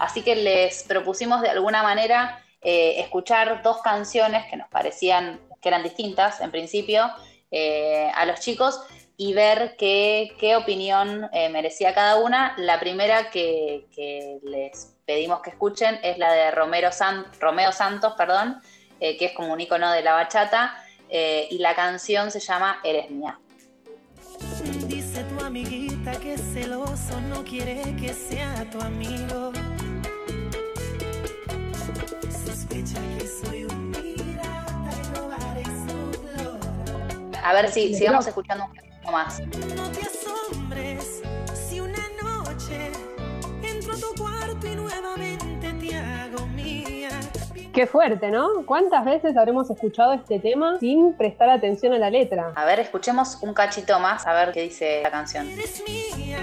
Así 0.03 0.23
que 0.23 0.35
les 0.35 0.83
propusimos 0.83 1.43
de 1.43 1.51
alguna 1.51 1.85
manera 1.85 2.43
eh, 2.61 2.95
escuchar 2.99 3.63
dos 3.63 3.83
canciones 3.83 4.45
que 4.51 4.57
nos 4.57 4.69
parecían 4.69 5.41
que 5.61 5.69
eran 5.69 5.85
distintas 5.85 6.41
en 6.41 6.51
principio 6.51 7.09
eh, 7.53 8.11
a 8.13 8.27
los 8.27 8.41
chicos, 8.41 8.81
y 9.17 9.33
ver 9.33 9.77
qué, 9.79 10.57
opinión 10.59 11.31
eh, 11.33 11.49
merecía 11.51 11.95
cada 11.95 12.17
una. 12.17 12.55
La 12.57 12.81
primera 12.81 13.31
que, 13.31 13.87
les 14.43 14.97
pedimos 15.07 15.41
que 15.41 15.51
escuchen 15.51 16.01
es 16.03 16.19
la 16.19 16.33
de 16.33 16.51
Romero 16.51 16.91
Romeo 17.39 17.71
Santos, 17.71 18.15
perdón, 18.19 18.61
que 18.99 19.25
es 19.25 19.33
como 19.33 19.53
un 19.53 19.61
icono 19.61 19.93
de 19.93 20.03
la 20.03 20.15
bachata, 20.15 20.75
y 21.09 21.59
la 21.59 21.77
canción 21.77 22.33
se 22.33 22.41
llama 22.41 22.81
Eres 22.83 23.09
mía. 23.09 23.39
Amiguita 25.45 26.13
que 26.19 26.39
celoso 26.39 27.21
no 27.29 27.45
quiere 27.45 27.95
que 28.01 28.15
sea 28.15 28.65
tu 28.71 28.81
amigo. 28.81 29.53
A 37.43 37.53
ver 37.53 37.71
si 37.71 37.95
sigamos 37.95 38.27
escuchando 38.27 38.67
un 39.05 39.13
más. 39.13 39.41
No 39.41 39.91
te 39.91 40.03
asombres 40.03 41.23
si 41.53 41.81
una 41.81 41.99
noche 42.23 42.93
entro 43.63 43.95
a 43.95 43.97
tu 43.97 44.23
cuarto 44.23 44.67
y 44.67 44.77
nuevamente 44.77 45.73
te 45.73 45.97
hago 45.97 46.47
mía. 46.47 47.11
Qué 47.75 47.87
fuerte, 47.87 48.31
¿no? 48.31 48.65
¿Cuántas 48.65 49.05
veces 49.05 49.37
habremos 49.37 49.69
escuchado 49.71 50.13
este 50.13 50.39
tema 50.39 50.79
sin 50.79 51.15
prestar 51.15 51.51
atención 51.51 51.93
a 51.95 51.99
la 51.99 52.11
letra? 52.11 52.53
A 52.55 52.65
ver, 52.65 52.81
escuchemos 52.81 53.39
un 53.43 53.55
cachito 53.55 53.99
más 53.99 54.27
a 54.27 54.33
ver 54.35 54.53
qué 54.53 54.63
dice 54.63 55.01
la 55.03 55.11
canción. 55.11 55.49
Eres 55.49 55.83
mía, 55.87 56.39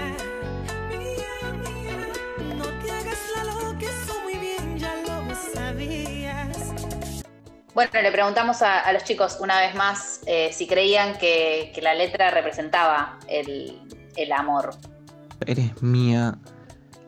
Bueno, 7.80 8.02
le 8.02 8.12
preguntamos 8.12 8.60
a, 8.60 8.92
los 8.92 9.04
chicos 9.04 9.38
una 9.40 9.58
vez 9.58 9.74
más 9.74 10.20
eh, 10.26 10.50
si 10.52 10.66
creían 10.66 11.16
que, 11.16 11.72
la 11.80 11.94
letra 11.94 12.30
representaba 12.30 13.18
el, 13.26 13.80
amor. 14.36 14.74
Eres 15.46 15.82
mía, 15.82 16.36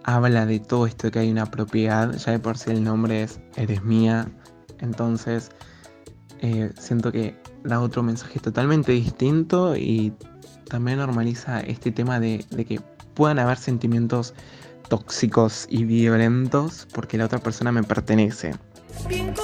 habla 0.04 0.46
de 0.46 0.60
todo 0.60 0.86
esto 0.86 1.10
que 1.10 1.18
hay 1.18 1.30
una 1.30 1.44
propiedad, 1.44 2.10
ya 2.14 2.32
de 2.32 2.38
por 2.38 2.56
sí 2.56 2.70
el 2.70 2.82
nombre 2.82 3.22
es 3.22 3.38
Eres 3.56 3.82
mía, 3.82 4.26
entonces 4.78 5.50
eh, 6.40 6.70
siento 6.80 7.12
que 7.12 7.36
da 7.64 7.78
otro 7.78 8.02
mensaje 8.02 8.40
totalmente 8.40 8.92
distinto 8.92 9.76
y 9.76 10.14
también 10.70 10.96
normaliza 10.96 11.60
este 11.60 11.92
tema 11.92 12.18
de, 12.18 12.46
de 12.48 12.64
que 12.64 12.80
puedan 13.12 13.38
haber 13.38 13.58
sentimientos 13.58 14.32
tóxicos 14.88 15.66
y 15.68 15.84
violentos 15.84 16.88
porque 16.94 17.18
la 17.18 17.26
otra 17.26 17.40
persona 17.40 17.72
me 17.72 17.82
pertenece. 17.82 18.54
Bien 19.06 19.34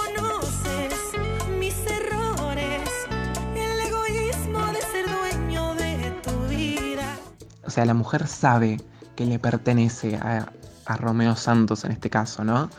sea, 7.79 7.85
la 7.85 7.95
mujer 7.95 8.27
sabe 8.27 8.81
que 9.15 9.25
le 9.25 9.39
pertenece 9.39 10.17
a, 10.17 10.53
Romeo 10.97 11.37
Santos 11.37 11.85
en 11.85 11.93
este 11.93 12.11
caso, 12.11 12.43
¿no? 12.43 12.71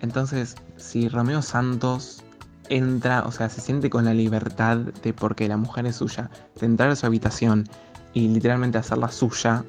Entonces, 0.00 0.54
si 0.76 1.08
Romeo 1.08 1.42
Santos 1.42 2.22
entra, 2.70 3.24
o 3.26 3.32
sea, 3.32 3.50
se 3.50 3.60
siente 3.60 3.90
con 3.90 4.06
la 4.06 4.14
libertad 4.14 4.78
de, 4.78 5.12
porque 5.12 5.48
la 5.48 5.58
mujer 5.58 5.84
es 5.86 5.96
suya, 5.96 6.30
de 6.58 6.66
entrar 6.66 6.88
a 6.88 6.96
su 6.96 7.04
habitación 7.04 7.68
y 8.14 8.28
literalmente 8.28 8.78
hacerla 8.78 9.10
suya, 9.10 9.64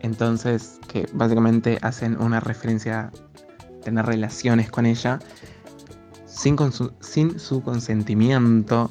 entonces, 0.00 0.78
que 0.86 1.08
básicamente 1.12 1.78
hacen 1.82 2.20
una 2.20 2.38
referencia 2.38 3.10
a 3.10 3.82
tener 3.82 4.06
relaciones 4.06 4.70
con 4.70 4.86
ella, 4.86 5.18
sin, 6.26 6.56
sin 7.00 7.40
su 7.40 7.62
consentimiento, 7.62 8.90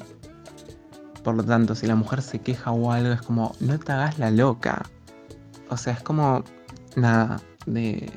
por 1.26 1.34
lo 1.34 1.42
tanto, 1.42 1.74
si 1.74 1.88
la 1.88 1.96
mujer 1.96 2.22
se 2.22 2.38
queja 2.38 2.70
o 2.70 2.92
algo, 2.92 3.12
es 3.12 3.20
como, 3.20 3.56
no 3.58 3.76
te 3.80 3.90
hagas 3.90 4.16
la 4.20 4.30
loca. 4.30 4.88
O 5.70 5.76
sea, 5.76 5.94
es 5.94 6.00
como, 6.00 6.44
nada, 6.94 7.40
de, 7.66 8.08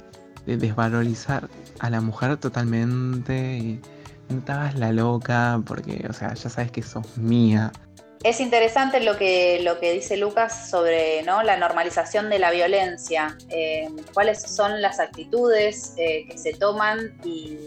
desvalorizar 0.46 1.50
a 1.80 1.90
la 1.90 2.02
mujer 2.02 2.38
totalmente 2.38 3.58
y 3.58 3.82
no 4.30 4.44
te 4.44 4.52
hagas 4.52 4.76
la 4.78 4.92
loca 4.92 5.60
porque, 5.66 6.06
o 6.08 6.14
sea, 6.14 6.36
ya 6.36 6.50
sabes 6.52 6.70
que 6.70 6.84
sos 6.84 7.18
mía. 7.18 7.72
Es 8.24 8.40
interesante 8.40 9.00
lo 9.00 9.18
que, 9.18 9.60
lo 9.64 9.80
que 9.80 9.92
dice 9.92 10.16
Lucas 10.16 10.70
sobre 10.70 11.24
¿no? 11.24 11.42
la 11.42 11.58
normalización 11.58 12.30
de 12.30 12.38
la 12.38 12.52
violencia, 12.52 13.36
eh, 13.50 13.90
cuáles 14.14 14.40
son 14.44 14.84
las 14.84 15.00
actitudes 15.00 15.96
eh, 15.98 16.28
que 16.30 16.38
se 16.38 16.54
toman 16.54 17.20
y, 17.24 17.58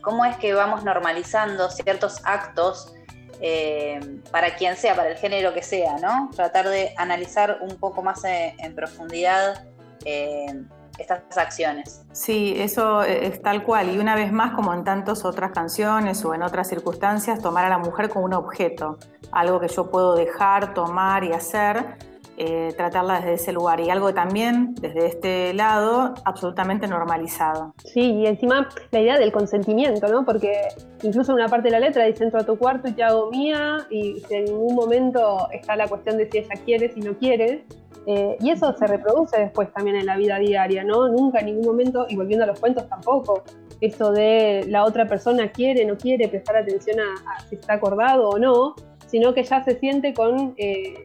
cómo 0.00 0.24
es 0.24 0.36
que 0.38 0.54
vamos 0.54 0.84
normalizando 0.84 1.70
ciertos 1.70 2.20
actos 2.24 2.94
eh, 3.40 4.00
para 4.30 4.56
quien 4.56 4.76
sea, 4.76 4.94
para 4.94 5.10
el 5.10 5.16
género 5.16 5.54
que 5.54 5.62
sea, 5.62 5.96
¿no? 5.98 6.30
Tratar 6.34 6.68
de 6.68 6.92
analizar 6.96 7.58
un 7.60 7.76
poco 7.76 8.02
más 8.02 8.22
en, 8.24 8.74
profundidad 8.74 9.64
eh, 10.04 10.62
estas 10.98 11.22
acciones. 11.36 12.02
Sí, 12.12 12.54
eso 12.56 13.02
es 13.02 13.40
tal 13.40 13.62
cual. 13.62 13.94
Y 13.94 13.98
una 13.98 14.16
vez 14.16 14.32
más, 14.32 14.54
como 14.54 14.74
en 14.74 14.82
tantas 14.84 15.24
otras 15.24 15.52
canciones 15.52 16.24
o 16.24 16.34
en 16.34 16.42
otras 16.42 16.68
circunstancias, 16.68 17.40
tomar 17.40 17.64
a 17.64 17.68
la 17.68 17.78
mujer 17.78 18.08
como 18.08 18.24
un 18.24 18.34
objeto, 18.34 18.98
algo 19.30 19.60
que 19.60 19.68
yo 19.68 19.90
puedo 19.90 20.16
dejar, 20.16 20.74
tomar 20.74 21.22
y 21.22 21.32
hacer 21.32 21.96
eh, 22.40 22.72
tratarla 22.76 23.16
desde 23.16 23.34
ese 23.34 23.52
lugar 23.52 23.80
y 23.80 23.90
algo 23.90 24.14
también 24.14 24.74
desde 24.76 25.06
este 25.06 25.54
lado 25.54 26.14
absolutamente 26.24 26.86
normalizado. 26.86 27.74
Sí, 27.84 28.12
y 28.12 28.26
encima 28.26 28.68
la 28.92 29.00
idea 29.00 29.18
del 29.18 29.32
consentimiento, 29.32 30.06
¿no? 30.06 30.24
Porque 30.24 30.68
incluso 31.02 31.32
en 31.32 31.38
una 31.38 31.48
parte 31.48 31.68
de 31.68 31.72
la 31.72 31.80
letra 31.80 32.04
dice 32.04 32.22
entro 32.22 32.38
a 32.38 32.44
tu 32.44 32.56
cuarto 32.56 32.88
y 32.88 32.92
te 32.92 33.02
hago 33.02 33.28
mía 33.30 33.86
y 33.90 34.22
en 34.30 34.44
ningún 34.44 34.76
momento 34.76 35.48
está 35.52 35.74
la 35.74 35.88
cuestión 35.88 36.16
de 36.16 36.30
si 36.30 36.38
ella 36.38 36.54
quiere, 36.64 36.92
si 36.92 37.00
no 37.00 37.16
quiere. 37.16 37.64
Eh, 38.06 38.36
y 38.40 38.50
eso 38.50 38.72
se 38.72 38.86
reproduce 38.86 39.38
después 39.38 39.72
también 39.72 39.96
en 39.96 40.06
la 40.06 40.16
vida 40.16 40.38
diaria, 40.38 40.84
¿no? 40.84 41.08
Nunca 41.08 41.40
en 41.40 41.46
ningún 41.46 41.66
momento, 41.66 42.06
y 42.08 42.16
volviendo 42.16 42.44
a 42.44 42.46
los 42.46 42.60
cuentos 42.60 42.88
tampoco, 42.88 43.42
eso 43.80 44.12
de 44.12 44.64
la 44.68 44.84
otra 44.84 45.06
persona 45.06 45.50
quiere, 45.50 45.84
no 45.84 45.96
quiere, 45.96 46.28
prestar 46.28 46.56
atención 46.56 46.98
a, 47.00 47.40
si 47.48 47.56
está 47.56 47.74
acordado 47.74 48.30
o 48.30 48.38
no, 48.38 48.76
sino 49.06 49.34
que 49.34 49.42
ya 49.42 49.62
se 49.64 49.78
siente 49.78 50.14
con 50.14 50.54
eh, 50.56 51.04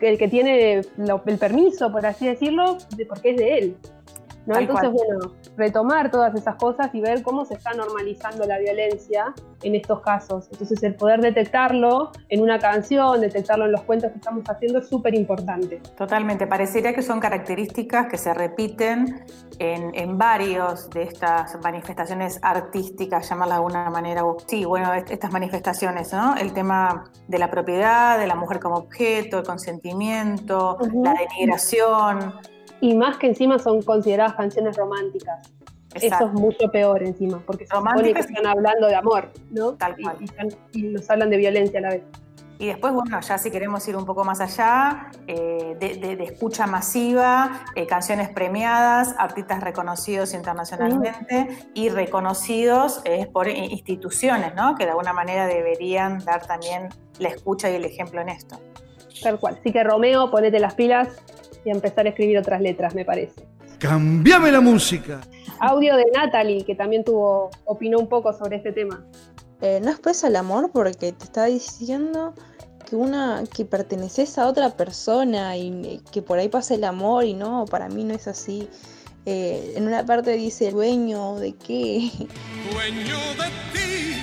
el 0.00 0.18
que 0.18 0.28
tiene 0.28 0.82
el 0.98 1.38
permiso, 1.38 1.90
por 1.90 2.04
así 2.06 2.26
decirlo, 2.26 2.78
de, 2.96 3.06
porque 3.06 3.30
es 3.30 3.36
de 3.36 3.58
él. 3.58 3.76
¿No? 4.46 4.56
Entonces, 4.56 4.90
bueno, 4.90 5.32
retomar 5.56 6.10
todas 6.10 6.34
esas 6.34 6.56
cosas 6.56 6.94
y 6.94 7.00
ver 7.00 7.22
cómo 7.22 7.44
se 7.44 7.54
está 7.54 7.72
normalizando 7.74 8.46
la 8.46 8.58
violencia 8.58 9.34
en 9.62 9.74
estos 9.74 10.00
casos. 10.00 10.48
Entonces, 10.52 10.82
el 10.82 10.94
poder 10.94 11.20
detectarlo 11.20 12.12
en 12.28 12.42
una 12.42 12.58
canción, 12.58 13.20
detectarlo 13.20 13.66
en 13.66 13.72
los 13.72 13.82
cuentos 13.82 14.10
que 14.12 14.18
estamos 14.18 14.44
haciendo 14.48 14.78
es 14.78 14.88
súper 14.88 15.14
importante. 15.14 15.80
Totalmente, 15.96 16.46
parecería 16.46 16.94
que 16.94 17.02
son 17.02 17.20
características 17.20 18.06
que 18.06 18.18
se 18.18 18.32
repiten 18.32 19.24
en, 19.58 19.94
en, 19.94 20.18
varios 20.18 20.88
de 20.90 21.02
estas 21.02 21.58
manifestaciones 21.62 22.38
artísticas, 22.42 23.28
llamarla 23.28 23.54
de 23.54 23.58
alguna 23.58 23.90
manera. 23.90 24.22
Sí, 24.46 24.64
bueno, 24.64 24.92
estas 24.94 25.32
manifestaciones, 25.32 26.12
¿no? 26.12 26.36
El 26.36 26.52
tema 26.52 27.04
de 27.26 27.38
la 27.38 27.50
propiedad, 27.50 28.18
de 28.18 28.26
la 28.26 28.34
mujer 28.34 28.60
como 28.60 28.76
objeto, 28.76 29.38
el 29.38 29.44
consentimiento, 29.44 30.78
la 30.94 31.14
denigración 31.14 32.34
y 32.80 32.94
más 32.94 33.16
que 33.18 33.26
encima 33.28 33.58
son 33.58 33.82
consideradas 33.82 34.34
canciones 34.34 34.76
románticas. 34.76 35.52
Eso 35.94 36.26
es 36.26 36.32
mucho 36.32 36.70
peor 36.70 37.02
encima, 37.02 37.42
porque 37.46 37.66
se 37.66 37.74
supone 37.74 38.12
que 38.12 38.20
están 38.20 38.46
hablando 38.46 38.86
de 38.86 38.94
amor, 38.94 39.30
¿no? 39.50 39.72
Tal 39.74 39.96
cual. 39.96 40.16
Y, 40.72 40.82
nos 40.82 41.08
hablan 41.08 41.30
de 41.30 41.38
violencia 41.38 41.78
a 41.78 41.82
la 41.82 41.88
vez. 41.88 42.02
Y 42.58 42.66
después, 42.66 42.92
bueno, 42.92 43.18
ya 43.20 43.38
si 43.38 43.50
queremos 43.50 43.86
ir 43.86 43.96
un 43.96 44.04
poco 44.06 44.24
más 44.24 44.40
allá, 44.40 45.10
eh, 45.26 45.76
de, 45.78 45.96
de- 45.96 46.16
de 46.16 46.24
escucha 46.24 46.66
masiva, 46.66 47.64
eh, 47.74 47.86
canciones 47.86 48.28
premiadas, 48.30 49.14
artistas 49.18 49.62
reconocidos 49.62 50.32
internacionalmente 50.34 51.48
y 51.74 51.88
reconocidos 51.90 53.00
eh, 53.04 53.26
por 53.32 53.48
instituciones, 53.48 54.54
¿no? 54.54 54.74
Que 54.74 54.84
de 54.84 54.90
alguna 54.90 55.12
manera 55.12 55.46
deberían 55.46 56.18
dar 56.24 56.46
también 56.46 56.88
la 57.18 57.28
escucha 57.28 57.70
y 57.70 57.74
el 57.74 57.84
ejemplo 57.84 58.20
en 58.20 58.30
esto. 58.30 58.58
Tal 59.22 59.38
cual. 59.38 59.56
Así 59.60 59.72
que 59.72 59.82
Romeo, 59.84 60.30
ponete 60.30 60.58
las 60.58 60.74
pilas 60.74 61.08
y 61.66 61.70
a 61.70 61.72
empezar 61.72 62.06
a 62.06 62.10
escribir 62.10 62.38
otras 62.38 62.60
letras, 62.60 62.94
me 62.94 63.04
parece. 63.04 63.42
Cambiame 63.78 64.52
la 64.52 64.60
música. 64.60 65.20
Audio 65.58 65.96
de 65.96 66.04
Natalie, 66.14 66.64
que 66.64 66.76
también 66.76 67.02
tuvo, 67.02 67.50
opinó 67.64 67.98
un 67.98 68.08
poco 68.08 68.32
sobre 68.32 68.56
este 68.56 68.72
tema. 68.72 69.04
Eh, 69.60 69.80
no 69.82 69.90
expresa 69.90 70.28
el 70.28 70.36
amor 70.36 70.70
porque 70.72 71.12
te 71.12 71.24
está 71.24 71.46
diciendo 71.46 72.34
que 72.88 72.94
una 72.94 73.42
que 73.52 73.64
perteneces 73.64 74.38
a 74.38 74.46
otra 74.46 74.76
persona 74.76 75.56
y 75.56 75.68
eh, 75.84 76.00
que 76.12 76.22
por 76.22 76.38
ahí 76.38 76.48
pasa 76.48 76.74
el 76.74 76.84
amor 76.84 77.24
y 77.24 77.34
no, 77.34 77.64
para 77.68 77.88
mí 77.88 78.04
no 78.04 78.14
es 78.14 78.28
así. 78.28 78.68
Eh, 79.24 79.72
en 79.74 79.88
una 79.88 80.06
parte 80.06 80.34
dice 80.34 80.70
dueño 80.70 81.34
de 81.36 81.52
qué. 81.54 82.12
Dueño 82.72 83.18
de 83.34 83.50
ti, 83.72 84.15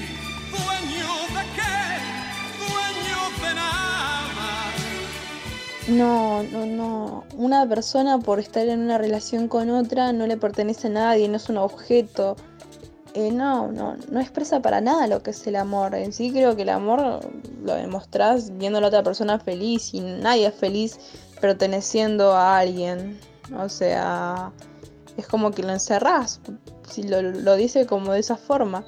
No, 5.87 6.43
no, 6.43 6.65
no. 6.65 7.23
Una 7.35 7.67
persona 7.67 8.17
por 8.17 8.39
estar 8.39 8.67
en 8.67 8.79
una 8.79 8.97
relación 8.97 9.49
con 9.49 9.69
otra 9.69 10.13
no 10.13 10.25
le 10.27 10.37
pertenece 10.37 10.87
a 10.87 10.91
nadie, 10.91 11.27
no 11.27 11.35
es 11.35 11.49
un 11.49 11.57
objeto. 11.57 12.37
Eh, 13.13 13.31
no, 13.31 13.71
no, 13.71 13.95
no 14.09 14.19
expresa 14.19 14.61
para 14.61 14.81
nada 14.81 15.07
lo 15.07 15.21
que 15.21 15.31
es 15.31 15.45
el 15.45 15.57
amor. 15.57 15.93
En 15.93 16.13
sí 16.13 16.31
creo 16.31 16.55
que 16.55 16.61
el 16.61 16.69
amor 16.69 17.19
lo 17.63 17.75
demostrás 17.75 18.57
viendo 18.57 18.77
a 18.79 18.81
la 18.81 18.87
otra 18.87 19.03
persona 19.03 19.39
feliz 19.39 19.93
y 19.93 19.99
nadie 19.99 20.47
es 20.47 20.55
feliz 20.55 20.97
perteneciendo 21.41 22.31
a 22.33 22.59
alguien. 22.59 23.19
O 23.59 23.67
sea, 23.67 24.53
es 25.17 25.27
como 25.27 25.51
que 25.51 25.63
lo 25.63 25.71
encerrás, 25.71 26.39
si 26.89 27.03
lo, 27.03 27.21
lo 27.21 27.55
dice 27.55 27.85
como 27.85 28.13
de 28.13 28.19
esa 28.19 28.37
forma. 28.37 28.85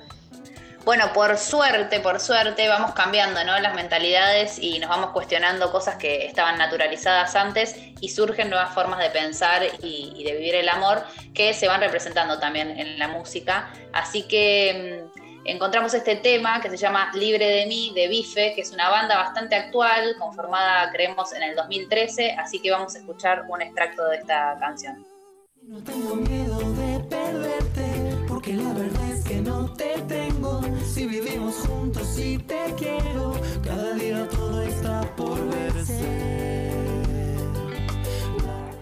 Bueno, 0.86 1.12
por 1.14 1.36
suerte, 1.40 2.00
por 2.00 2.20
suerte, 2.20 2.68
vamos 2.68 2.94
cambiando 2.94 3.44
¿no? 3.44 3.58
las 3.60 3.74
mentalidades 3.74 4.60
y 4.60 4.78
nos 4.78 4.88
vamos 4.88 5.10
cuestionando 5.10 5.72
cosas 5.72 5.96
que 5.96 6.28
estaban 6.28 6.60
naturalizadas 6.60 7.36
antes 7.36 7.76
y 8.00 8.10
surgen 8.10 8.52
nuevas 8.52 8.72
formas 8.72 9.00
de 9.00 9.10
pensar 9.10 9.64
y, 9.82 10.14
y 10.16 10.24
de 10.24 10.34
vivir 10.34 10.54
el 10.54 10.70
amor 10.70 11.04
que 11.34 11.56
se 11.56 11.68
van 11.68 11.82
representando 11.82 12.38
también 12.38 12.80
en 12.80 13.00
la 13.00 13.08
música. 13.08 13.74
Así 13.94 14.28
que 14.28 15.10
mm, 15.12 15.22
encontramos 15.46 15.92
este 15.96 16.18
tema 16.18 16.62
que 16.62 16.70
se 16.70 16.78
llama 16.78 17.12
Libre 17.16 17.48
de 17.48 17.66
mí, 17.66 17.92
de 17.96 18.08
Bife, 18.08 18.54
que 18.54 18.62
es 18.62 18.72
una 18.72 18.88
banda 18.90 19.18
bastante 19.18 19.56
actual, 19.56 20.16
conformada, 20.20 20.92
creemos, 20.92 21.34
en 21.34 21.42
el 21.42 21.56
2013, 21.56 22.34
así 22.34 22.62
que 22.62 22.70
vamos 22.70 22.94
a 22.94 23.00
escuchar 23.00 23.46
un 23.50 23.60
extracto 23.64 24.06
de 24.10 24.18
esta 24.18 24.56
canción. 24.60 25.04
No 25.64 25.84
tengo 25.84 26.16
miedo 26.16 26.60
de 26.60 26.85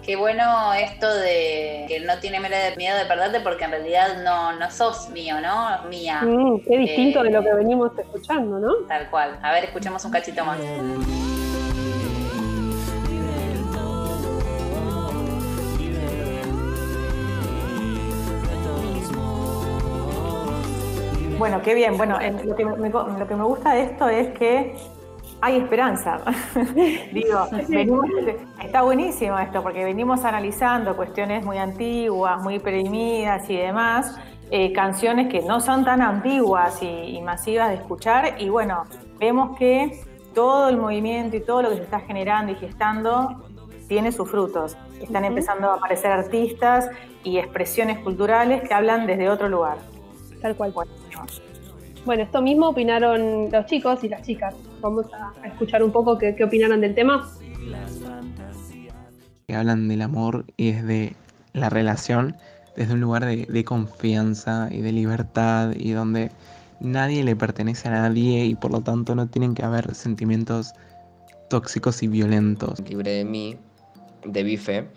Qué 0.05 0.17
bueno 0.17 0.73
esto 0.73 1.13
de 1.13 1.85
que 1.87 2.01
no 2.01 2.17
tiene 2.19 2.39
miedo 2.41 2.97
de 2.97 3.05
perderte 3.05 3.39
porque 3.39 3.63
en 3.63 3.71
realidad 3.71 4.21
no, 4.21 4.51
no 4.59 4.69
sos 4.69 5.09
mío, 5.09 5.39
¿no? 5.39 5.83
Mía. 5.89 6.21
Mm, 6.23 6.59
qué 6.67 6.77
distinto 6.77 7.21
Eh, 7.21 7.23
de 7.23 7.29
lo 7.31 7.41
que 7.41 7.53
venimos 7.53 7.91
escuchando, 7.97 8.59
¿no? 8.59 8.73
Tal 8.87 9.09
cual. 9.09 9.39
A 9.41 9.53
ver, 9.53 9.63
escuchemos 9.63 10.03
un 10.03 10.11
cachito 10.11 10.43
más. 10.43 10.59
Bueno, 21.37 21.61
qué 21.61 21.73
bien. 21.73 21.97
Bueno, 21.97 22.19
en- 22.21 22.47
lo, 22.47 22.55
que 22.55 22.63
me, 22.65 22.89
lo 22.89 23.27
que 23.27 23.35
me 23.35 23.43
gusta 23.43 23.73
de 23.73 23.81
esto 23.83 24.07
es 24.07 24.29
que 24.37 24.75
hay 25.43 25.57
esperanza. 25.57 26.19
Digo, 27.11 27.47
venimos- 27.67 28.05
está 28.63 28.81
buenísimo 28.83 29.37
esto, 29.37 29.61
porque 29.61 29.83
venimos 29.83 30.23
analizando 30.23 30.95
cuestiones 30.95 31.43
muy 31.43 31.57
antiguas, 31.57 32.41
muy 32.41 32.59
perimidas 32.59 33.49
y 33.49 33.57
demás, 33.57 34.15
eh, 34.51 34.71
canciones 34.71 35.27
que 35.27 35.41
no 35.41 35.59
son 35.59 35.83
tan 35.83 36.01
antiguas 36.01 36.81
y, 36.81 36.85
y 37.17 37.21
masivas 37.21 37.69
de 37.69 37.75
escuchar, 37.75 38.35
y 38.39 38.47
bueno, 38.47 38.85
vemos 39.19 39.57
que 39.57 40.01
todo 40.33 40.69
el 40.69 40.77
movimiento 40.77 41.35
y 41.35 41.41
todo 41.41 41.61
lo 41.63 41.69
que 41.71 41.75
se 41.75 41.83
está 41.83 41.99
generando 41.99 42.53
y 42.53 42.55
gestando 42.55 43.43
tiene 43.89 44.13
sus 44.13 44.29
frutos. 44.31 44.77
Están 45.01 45.25
empezando 45.25 45.69
a 45.69 45.73
aparecer 45.75 46.11
artistas 46.11 46.89
y 47.23 47.37
expresiones 47.37 47.99
culturales 47.99 48.67
que 48.67 48.73
hablan 48.73 49.05
desde 49.05 49.27
otro 49.29 49.49
lugar. 49.49 49.77
Tal 50.41 50.55
cual. 50.55 50.71
Buenísimo. 50.71 51.02
Bueno, 52.05 52.23
esto 52.23 52.41
mismo 52.41 52.69
opinaron 52.69 53.49
los 53.51 53.65
chicos 53.65 54.03
y 54.03 54.09
las 54.09 54.21
chicas. 54.23 54.53
Vamos 54.81 55.05
a 55.13 55.33
a 55.43 55.47
escuchar 55.47 55.83
un 55.83 55.91
poco 55.91 56.17
qué, 56.17 56.35
qué 56.35 56.43
opinaron 56.43 56.81
del 56.81 56.95
tema. 56.95 57.29
que 59.47 59.55
hablan 59.55 59.87
del 59.87 60.01
amor 60.01 60.45
y 60.57 60.71
desde 60.71 61.15
la 61.53 61.69
relación, 61.69 62.35
desde 62.75 62.93
un 62.93 63.01
lugar 63.01 63.25
de, 63.25 63.45
de 63.45 63.63
confianza 63.63 64.69
y 64.71 64.81
de 64.81 64.91
libertad 64.91 65.73
y 65.75 65.91
donde 65.91 66.31
nadie 66.79 67.23
le 67.23 67.35
pertenece 67.35 67.89
a 67.89 67.91
nadie 67.91 68.45
y 68.45 68.55
por 68.55 68.71
lo 68.71 68.81
tanto 68.81 69.15
no 69.15 69.27
tienen 69.27 69.53
que 69.53 69.63
haber 69.63 69.93
sentimientos 69.95 70.73
tóxicos 71.49 72.01
y 72.03 72.07
violentos. 72.07 72.79
Libre 72.87 73.11
de 73.11 73.25
mí, 73.25 73.57
de 74.25 74.43
Bife, 74.43 74.87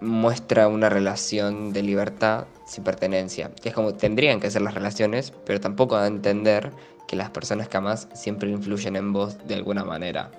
muestra 0.00 0.68
una 0.68 0.88
relación 0.88 1.72
de 1.72 1.82
libertad 1.82 2.46
sin 2.66 2.84
pertenencia. 2.84 3.50
Que 3.62 3.70
es 3.70 3.74
como 3.74 3.94
tendrían 3.94 4.40
que 4.40 4.50
ser 4.50 4.62
las 4.62 4.74
relaciones, 4.74 5.32
pero 5.44 5.60
tampoco 5.60 5.96
a 5.96 6.06
entender 6.06 6.72
que 7.06 7.16
las 7.16 7.30
personas 7.30 7.68
que 7.68 7.76
amas 7.76 8.08
siempre 8.14 8.50
influyen 8.50 8.96
en 8.96 9.12
vos 9.12 9.36
de 9.46 9.54
alguna 9.54 9.84
manera. 9.84 10.30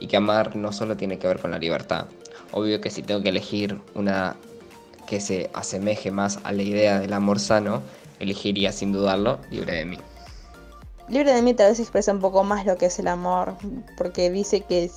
Y 0.00 0.08
que 0.08 0.16
amar 0.16 0.56
no 0.56 0.72
solo 0.72 0.96
tiene 0.96 1.18
que 1.18 1.26
ver 1.26 1.38
con 1.38 1.50
la 1.50 1.58
libertad. 1.58 2.06
Obvio 2.52 2.80
que 2.80 2.90
si 2.90 3.02
tengo 3.02 3.22
que 3.22 3.28
elegir 3.28 3.80
una 3.94 4.36
que 5.06 5.20
se 5.20 5.50
asemeje 5.54 6.10
más 6.10 6.40
a 6.42 6.52
la 6.52 6.62
idea 6.62 6.98
del 6.98 7.12
amor 7.12 7.38
sano, 7.38 7.82
elegiría 8.18 8.72
sin 8.72 8.92
dudarlo 8.92 9.38
Libre 9.50 9.74
de 9.74 9.84
mí. 9.84 9.98
Libre 11.08 11.32
de 11.32 11.42
mí 11.42 11.54
tal 11.54 11.70
vez 11.70 11.78
expresa 11.78 12.12
un 12.12 12.20
poco 12.20 12.42
más 12.42 12.66
lo 12.66 12.76
que 12.76 12.86
es 12.86 12.98
el 12.98 13.06
amor, 13.06 13.54
porque 13.96 14.30
dice 14.30 14.62
que 14.62 14.84
es 14.84 14.96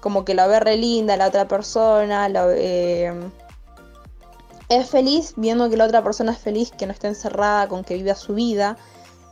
como 0.00 0.24
que 0.24 0.34
lo 0.34 0.46
ve 0.48 0.60
re 0.60 0.76
linda 0.76 1.16
la 1.16 1.28
otra 1.28 1.48
persona, 1.48 2.28
lo, 2.28 2.50
eh, 2.50 3.12
es 4.70 4.88
feliz 4.88 5.34
viendo 5.36 5.68
que 5.68 5.76
la 5.76 5.84
otra 5.84 6.02
persona 6.02 6.32
es 6.32 6.38
feliz, 6.38 6.70
que 6.70 6.86
no 6.86 6.92
está 6.92 7.08
encerrada, 7.08 7.68
con 7.68 7.82
que 7.82 7.94
viva 7.96 8.14
su 8.14 8.34
vida. 8.34 8.76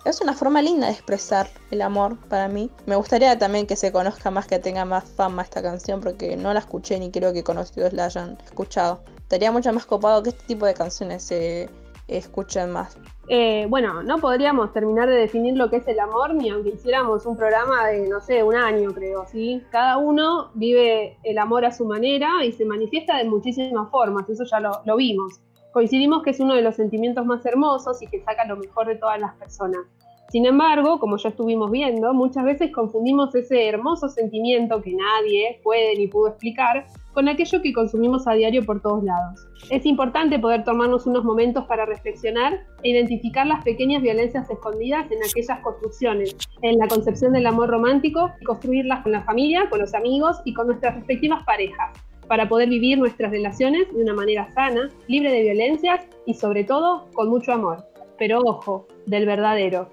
Es 0.05 0.21
una 0.21 0.35
forma 0.35 0.61
linda 0.63 0.89
de 0.89 0.93
expresar 0.93 1.49
el 1.71 1.81
amor 1.81 2.19
para 2.29 2.49
mí. 2.49 2.71
Me 2.87 2.97
gustaría 2.97 3.39
también 3.39 3.67
que 3.67 3.77
se 3.77 3.93
conozca 3.93 4.33
más, 4.33 4.49
que 4.49 4.59
tenga 4.59 4.85
más 4.85 5.05
fama 5.05 5.43
esta 5.43 5.63
canción, 5.63 6.01
porque 6.01 6.37
no 6.37 6.53
la 6.53 6.59
escuché 6.59 6.99
ni 6.99 7.13
creo 7.13 7.33
que 7.33 7.45
conocidos 7.45 7.93
la 7.93 8.07
hayan 8.07 8.37
escuchado. 8.45 9.01
Estaría 9.19 9.53
mucho 9.53 9.73
más 9.73 9.87
copado 9.87 10.25
que 10.25 10.31
este 10.31 10.45
tipo 10.45 10.67
de 10.67 10.75
canciones 10.75 11.23
se 11.23 11.71
escuchen 12.09 12.71
más. 12.73 12.97
Eh, 13.31 13.67
bueno, 13.69 14.03
no 14.03 14.19
podríamos 14.19 14.73
terminar 14.73 15.09
de 15.09 15.17
definir 15.17 15.55
lo 15.55 15.69
que 15.69 15.77
es 15.77 15.89
el 15.89 16.01
amor 16.01 16.35
ni 16.35 16.49
aunque 16.49 16.71
hiciéramos 16.71 17.27
un 17.27 17.37
programa 17.37 17.87
de, 17.89 18.09
no 18.09 18.21
sé, 18.21 18.43
un 18.43 18.55
año, 18.55 18.95
creo, 18.95 19.27
¿sí? 19.27 19.63
Cada 19.71 19.99
uno 19.99 20.51
vive 20.55 21.19
el 21.25 21.37
amor 21.37 21.67
a 21.67 21.73
su 21.73 21.85
manera 21.85 22.43
y 22.43 22.53
se 22.53 22.65
manifiesta 22.65 23.19
de 23.19 23.25
muchísimas 23.25 23.91
formas, 23.91 24.31
eso 24.31 24.45
ya 24.45 24.61
lo, 24.61 24.81
lo 24.87 24.97
vimos. 24.97 25.41
Coincidimos 25.73 26.23
que 26.23 26.31
es 26.31 26.41
uno 26.41 26.55
de 26.55 26.63
los 26.63 26.77
sentimientos 26.77 27.27
más 27.27 27.45
hermosos 27.45 28.01
y 28.01 28.07
que 28.07 28.23
saca 28.25 28.47
lo 28.47 28.57
mejor 28.57 28.87
de 28.87 28.97
todas 28.97 29.21
las 29.21 29.35
personas. 29.35 29.83
Sin 30.31 30.45
embargo, 30.45 30.99
como 30.99 31.17
ya 31.17 31.31
estuvimos 31.31 31.71
viendo, 31.71 32.13
muchas 32.13 32.45
veces 32.45 32.71
confundimos 32.71 33.35
ese 33.35 33.67
hermoso 33.67 34.11
sentimiento 34.11 34.83
que 34.83 34.93
nadie 34.93 35.59
puede 35.65 35.97
ni 35.97 36.07
pudo 36.07 36.29
explicar 36.29 36.87
con 37.15 37.29
aquello 37.29 37.63
que 37.63 37.73
consumimos 37.73 38.29
a 38.29 38.35
diario 38.35 38.63
por 38.67 38.83
todos 38.83 39.03
lados. 39.05 39.49
Es 39.71 39.87
importante 39.87 40.39
poder 40.39 40.65
tomarnos 40.65 41.07
unos 41.07 41.25
momentos 41.25 41.65
para 41.65 41.87
reflexionar 41.87 42.61
e 42.83 42.91
identificar 42.91 43.47
las 43.47 43.65
pequeñas 43.65 44.03
violencias 44.03 44.51
escondidas 44.51 45.11
en 45.11 45.19
aquellas 45.25 45.61
construcciones, 45.61 46.37
en 46.61 46.77
la 46.77 46.89
concepción 46.89 47.33
del 47.33 47.47
amor 47.47 47.71
romántico 47.71 48.31
y 48.39 48.45
construirlas 48.45 49.03
con 49.03 49.13
la 49.13 49.23
familia, 49.23 49.71
con 49.71 49.79
los 49.79 49.95
amigos 49.95 50.37
y 50.45 50.53
con 50.53 50.67
nuestras 50.67 50.95
respectivas 50.95 51.43
parejas, 51.45 51.91
para 52.29 52.47
poder 52.51 52.69
vivir 52.69 52.99
nuestras 52.99 53.31
relaciones 53.31 53.91
de 53.95 54.03
una 54.03 54.13
manera 54.13 54.53
sana, 54.53 54.91
libre 55.07 55.33
de 55.33 55.43
violencias 55.43 56.07
y 56.27 56.35
sobre 56.35 56.65
todo 56.65 57.07
con 57.15 57.31
mucho 57.31 57.55
amor. 57.55 57.87
Pero 58.19 58.41
ojo, 58.41 58.87
del 59.07 59.25
verdadero, 59.25 59.89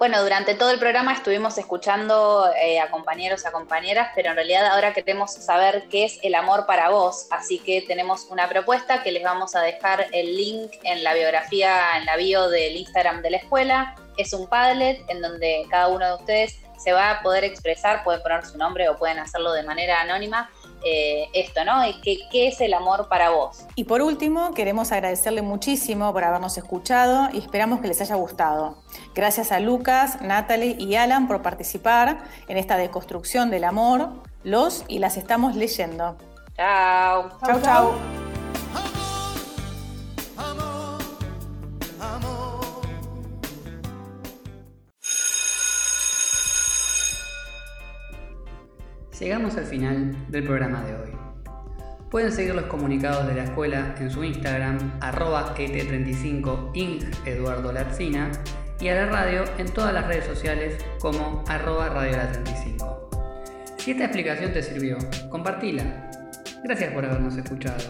Bueno, 0.00 0.22
durante 0.22 0.54
todo 0.54 0.70
el 0.70 0.78
programa 0.78 1.12
estuvimos 1.12 1.58
escuchando 1.58 2.50
eh, 2.58 2.80
a 2.80 2.90
compañeros, 2.90 3.44
a 3.44 3.52
compañeras, 3.52 4.12
pero 4.14 4.30
en 4.30 4.36
realidad 4.36 4.64
ahora 4.64 4.94
queremos 4.94 5.30
saber 5.30 5.88
qué 5.90 6.06
es 6.06 6.18
el 6.22 6.34
amor 6.34 6.64
para 6.64 6.88
vos, 6.88 7.26
así 7.30 7.58
que 7.58 7.82
tenemos 7.82 8.26
una 8.30 8.48
propuesta 8.48 9.02
que 9.02 9.12
les 9.12 9.22
vamos 9.22 9.54
a 9.54 9.60
dejar 9.60 10.06
el 10.12 10.34
link 10.34 10.72
en 10.84 11.04
la 11.04 11.12
biografía, 11.12 11.98
en 11.98 12.06
la 12.06 12.16
bio 12.16 12.48
del 12.48 12.76
Instagram 12.76 13.20
de 13.20 13.30
la 13.32 13.36
escuela. 13.36 13.94
Es 14.16 14.32
un 14.32 14.48
Padlet 14.48 15.04
en 15.08 15.20
donde 15.20 15.66
cada 15.68 15.88
uno 15.88 16.06
de 16.06 16.14
ustedes 16.14 16.58
se 16.78 16.94
va 16.94 17.10
a 17.10 17.20
poder 17.20 17.44
expresar, 17.44 18.02
pueden 18.02 18.22
poner 18.22 18.46
su 18.46 18.56
nombre 18.56 18.88
o 18.88 18.96
pueden 18.96 19.18
hacerlo 19.18 19.52
de 19.52 19.64
manera 19.64 20.00
anónima. 20.00 20.50
Eh, 20.84 21.28
esto, 21.34 21.64
¿no? 21.64 21.82
¿Qué, 22.02 22.18
¿Qué 22.30 22.48
es 22.48 22.60
el 22.60 22.74
amor 22.74 23.08
para 23.08 23.30
vos? 23.30 23.66
Y 23.74 23.84
por 23.84 24.02
último, 24.02 24.52
queremos 24.52 24.92
agradecerle 24.92 25.42
muchísimo 25.42 26.12
por 26.12 26.24
habernos 26.24 26.56
escuchado 26.58 27.28
y 27.32 27.38
esperamos 27.38 27.80
que 27.80 27.88
les 27.88 28.00
haya 28.00 28.14
gustado. 28.14 28.82
Gracias 29.14 29.52
a 29.52 29.60
Lucas, 29.60 30.20
Natalie 30.22 30.76
y 30.78 30.94
Alan 30.96 31.28
por 31.28 31.42
participar 31.42 32.18
en 32.48 32.56
esta 32.56 32.76
deconstrucción 32.76 33.50
del 33.50 33.64
amor. 33.64 34.10
Los 34.42 34.84
y 34.88 34.98
las 34.98 35.16
estamos 35.16 35.54
leyendo. 35.54 36.16
Chao. 36.56 37.30
Chau, 37.44 37.60
chau. 37.62 38.29
Llegamos 49.20 49.54
al 49.58 49.66
final 49.66 50.16
del 50.30 50.44
programa 50.44 50.82
de 50.82 50.94
hoy. 50.94 51.10
Pueden 52.10 52.32
seguir 52.32 52.54
los 52.54 52.64
comunicados 52.64 53.26
de 53.26 53.34
la 53.34 53.44
escuela 53.44 53.94
en 54.00 54.10
su 54.10 54.24
Instagram, 54.24 54.78
arroba 55.00 55.54
et35 55.54 56.70
inc 56.72 57.04
Eduardo 57.26 57.70
Latzina, 57.70 58.32
y 58.80 58.88
a 58.88 58.94
la 58.94 59.06
radio 59.06 59.44
en 59.58 59.68
todas 59.68 59.92
las 59.92 60.06
redes 60.06 60.24
sociales 60.24 60.82
como 61.00 61.44
arroba 61.48 61.90
radio 61.90 62.16
la 62.16 62.32
35. 62.32 63.10
Si 63.76 63.90
esta 63.90 64.04
explicación 64.04 64.54
te 64.54 64.62
sirvió, 64.62 64.96
compartila. 65.28 66.10
Gracias 66.64 66.90
por 66.94 67.04
habernos 67.04 67.36
escuchado. 67.36 67.82